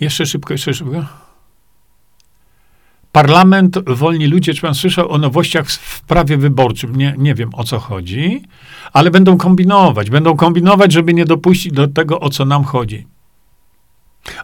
[0.00, 1.25] Jeszcze szybko, jeszcze szybko.
[3.16, 6.96] Parlament, wolni ludzie, czy pan słyszał o nowościach w prawie wyborczym?
[6.96, 8.42] Nie, nie wiem o co chodzi,
[8.92, 10.10] ale będą kombinować.
[10.10, 13.06] Będą kombinować, żeby nie dopuścić do tego, o co nam chodzi.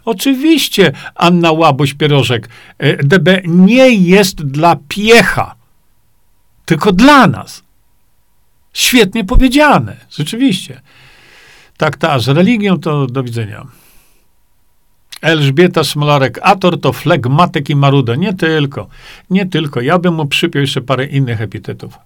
[0.05, 5.55] Oczywiście, Anna Łaboś-Pierożek, e, DB nie jest dla piecha,
[6.65, 7.63] tylko dla nas.
[8.73, 10.81] Świetnie powiedziane, rzeczywiście.
[11.77, 13.82] Tak, tak, z religią to do widzenia.
[15.23, 18.15] Elżbieta Smolarek-Ator to flegmatyk i maruda.
[18.15, 18.87] Nie tylko,
[19.29, 19.81] nie tylko.
[19.81, 21.99] Ja bym mu przypiął jeszcze parę innych epitetów.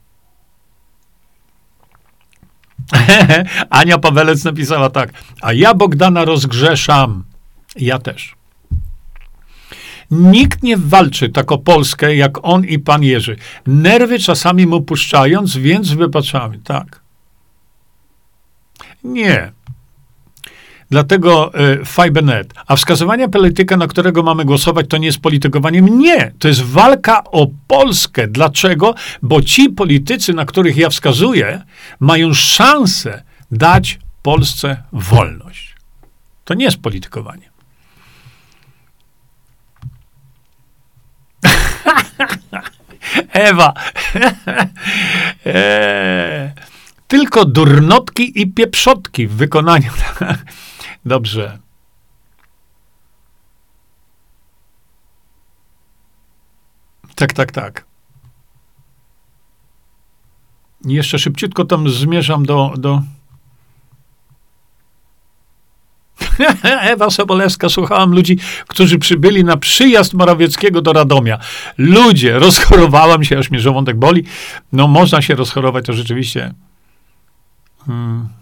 [3.69, 5.13] Ania Pawelec napisała tak.
[5.41, 7.23] A ja Bogdana rozgrzeszam.
[7.75, 8.35] Ja też.
[10.11, 13.35] Nikt nie walczy tak o Polskę, jak on i pan Jerzy.
[13.67, 16.59] Nerwy czasami mu puszczając, więc wybaczamy.
[16.59, 17.01] Tak.
[19.03, 19.56] Nie.
[20.89, 22.53] Dlatego y, Fibernet.
[22.67, 25.99] A wskazywanie polityka, na którego mamy głosować, to nie jest politykowaniem?
[25.99, 26.31] Nie.
[26.39, 28.27] To jest walka o Polskę.
[28.27, 28.95] Dlaczego?
[29.21, 31.61] Bo ci politycy, na których ja wskazuję,
[31.99, 35.75] mają szansę dać Polsce wolność.
[36.45, 37.49] To nie jest politykowanie.
[43.31, 43.73] Ewa.
[45.45, 46.51] eee,
[47.07, 49.91] tylko durnotki i pieprzotki w wykonaniu.
[51.07, 51.59] Dobrze.
[57.15, 57.85] Tak, tak, tak.
[60.85, 62.73] Jeszcze szybciutko tam zmierzam do.
[62.77, 63.01] do...
[66.63, 71.39] Ewa Sobolewska, słuchałam ludzi, którzy przybyli na przyjazd Morawieckiego do Radomia.
[71.77, 74.23] Ludzie, rozchorowałam się, aż mnie żołądek boli.
[74.71, 76.53] No, można się rozchorować, to rzeczywiście.
[77.85, 78.36] Hmm.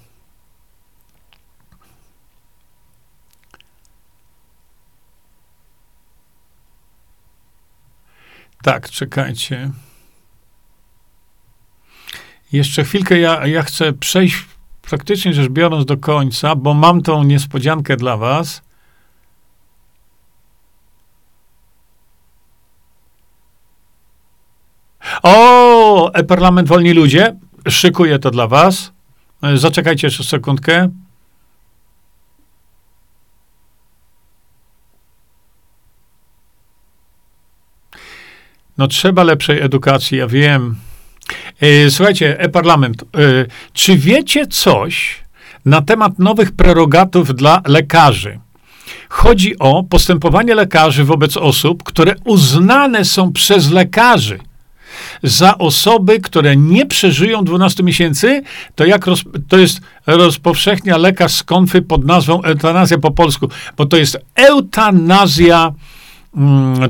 [8.65, 9.71] Tak, czekajcie.
[12.51, 14.45] Jeszcze chwilkę, ja, ja chcę przejść
[14.81, 18.61] praktycznie rzecz biorąc do końca, bo mam tą niespodziankę dla Was.
[25.23, 27.35] O, e-parlament Wolni Ludzie.
[27.69, 28.91] Szykuję to dla Was.
[29.55, 30.89] Zaczekajcie jeszcze sekundkę.
[38.77, 40.75] No trzeba lepszej edukacji, ja wiem.
[41.61, 43.05] E, słuchajcie, e-parlament, e,
[43.73, 45.23] czy wiecie coś
[45.65, 48.39] na temat nowych prerogatów dla lekarzy?
[49.09, 54.39] Chodzi o postępowanie lekarzy wobec osób, które uznane są przez lekarzy
[55.23, 58.41] za osoby, które nie przeżyją 12 miesięcy,
[58.75, 63.85] to jak roz, to jest rozpowszechnia lekarz z konfy pod nazwą eutanazja po polsku, bo
[63.85, 65.71] to jest eutanazja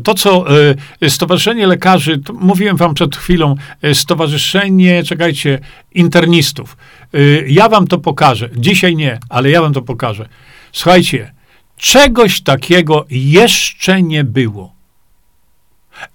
[0.03, 0.45] to, co
[1.03, 5.59] y, Stowarzyszenie Lekarzy, mówiłem wam przed chwilą, y, Stowarzyszenie, czekajcie,
[5.91, 6.77] internistów.
[7.15, 8.49] Y, ja wam to pokażę.
[8.55, 10.30] Dzisiaj nie, ale ja wam to pokażę.
[10.72, 11.34] Słuchajcie,
[11.77, 14.76] czegoś takiego jeszcze nie było.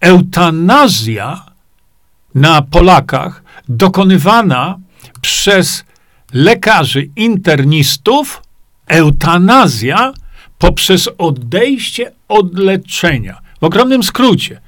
[0.01, 1.47] Eutanazja
[2.35, 4.79] na Polakach dokonywana
[5.21, 5.85] przez
[6.33, 8.43] lekarzy internistów,
[8.87, 10.13] eutanazja
[10.61, 13.41] poprzez odejście od leczenia.
[13.61, 14.61] W ogromnym skrócie.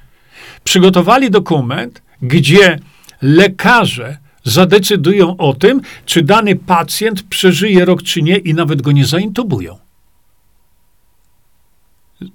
[0.63, 2.79] Przygotowali dokument, gdzie
[3.21, 9.05] lekarze zadecydują o tym, czy dany pacjent przeżyje rok, czy nie, i nawet go nie
[9.05, 9.77] zaintubują.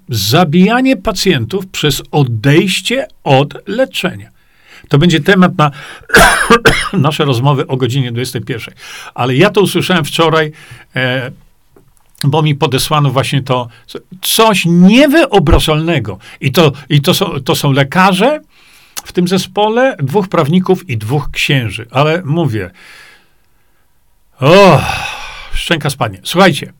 [0.09, 4.29] Zabijanie pacjentów przez odejście od leczenia.
[4.89, 5.71] To będzie temat na
[7.07, 8.75] nasze rozmowy o godzinie 21.
[9.13, 10.51] Ale ja to usłyszałem wczoraj.
[10.95, 11.31] E,
[12.23, 13.67] bo mi podesłano właśnie to
[14.21, 16.17] coś niewyobrażalnego.
[16.41, 18.41] I to, i to, są, to są lekarze
[19.03, 21.85] w tym zespole, dwóch prawników i dwóch księży.
[21.91, 22.71] Ale mówię,
[24.39, 24.81] o,
[25.53, 26.19] szczęka spadnie.
[26.23, 26.73] Słuchajcie,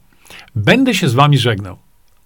[0.56, 1.78] będę się z wami żegnał,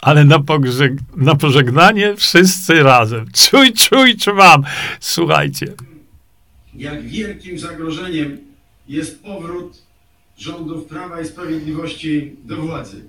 [0.02, 3.26] ale na, pogrzeg- na pożegnanie wszyscy razem.
[3.34, 4.64] Czuj, czuj, czuwam.
[5.00, 5.74] Słuchajcie.
[6.76, 8.38] Jak wielkim zagrożeniem
[8.88, 9.84] jest powrót
[10.38, 13.06] rządów Prawa i Sprawiedliwości do władzy.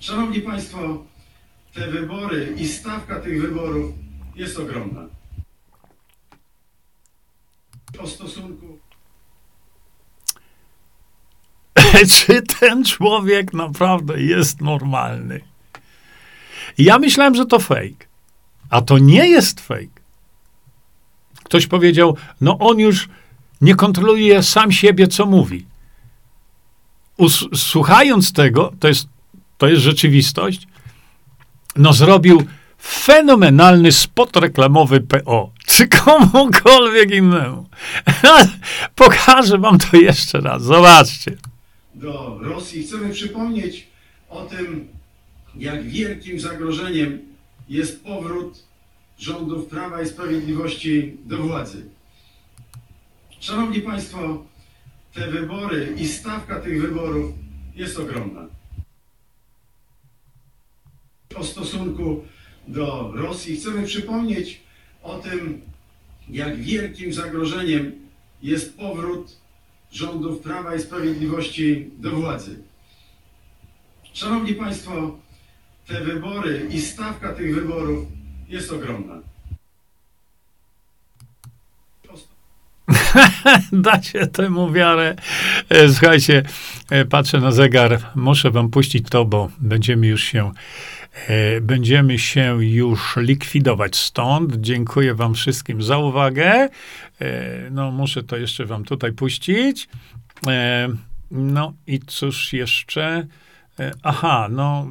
[0.00, 1.04] Szanowni Państwo,
[1.74, 3.94] te wybory i stawka tych wyborów
[4.36, 5.06] jest ogromna.
[7.98, 8.78] O stosunku
[12.14, 15.40] Czy ten człowiek naprawdę jest normalny?
[16.78, 18.06] Ja myślałem, że to fake.
[18.70, 20.04] A to nie jest fake.
[21.44, 23.08] Ktoś powiedział, no on już
[23.60, 25.66] nie kontroluje sam siebie, co mówi.
[27.16, 29.08] Us słuchając tego, to jest,
[29.58, 30.66] to jest rzeczywistość,
[31.76, 32.42] no zrobił
[32.82, 37.66] fenomenalny spot reklamowy PO, czy komukolwiek innemu.
[38.94, 41.36] Pokażę wam to jeszcze raz, zobaczcie.
[41.94, 42.82] do Rosji.
[42.82, 43.86] Chcemy przypomnieć
[44.30, 44.88] o tym,
[45.56, 47.18] jak wielkim zagrożeniem
[47.68, 48.64] jest powrót
[49.18, 51.84] rządów Prawa i Sprawiedliwości do władzy.
[53.44, 54.44] Szanowni Państwo,
[55.14, 57.34] te wybory i stawka tych wyborów
[57.74, 58.46] jest ogromna.
[61.34, 62.24] O stosunku
[62.68, 64.60] do Rosji chcemy przypomnieć
[65.02, 65.60] o tym,
[66.28, 67.92] jak wielkim zagrożeniem
[68.42, 69.40] jest powrót
[69.92, 72.62] rządów Prawa i Sprawiedliwości do władzy.
[74.12, 75.18] Szanowni Państwo,
[75.86, 78.06] te wybory i stawka tych wyborów
[78.48, 79.33] jest ogromna.
[83.72, 85.16] Dacie temu wiarę.
[85.68, 86.42] E, Słuchajcie,
[86.90, 88.00] e, patrzę na zegar.
[88.14, 90.52] Muszę wam puścić to, bo będziemy już się
[91.28, 94.56] e, będziemy się już likwidować stąd.
[94.56, 96.68] Dziękuję wam wszystkim za uwagę.
[97.70, 99.88] No, muszę to jeszcze wam tutaj puścić.
[101.30, 103.26] No i cóż jeszcze?
[104.02, 104.86] Aha, no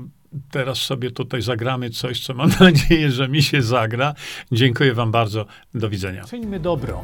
[0.51, 4.13] teraz sobie tutaj zagramy coś, co mam nadzieję, że mi się zagra.
[4.51, 5.45] Dziękuję wam bardzo.
[5.73, 6.23] Do widzenia.
[6.25, 7.03] Czyńmy dobro.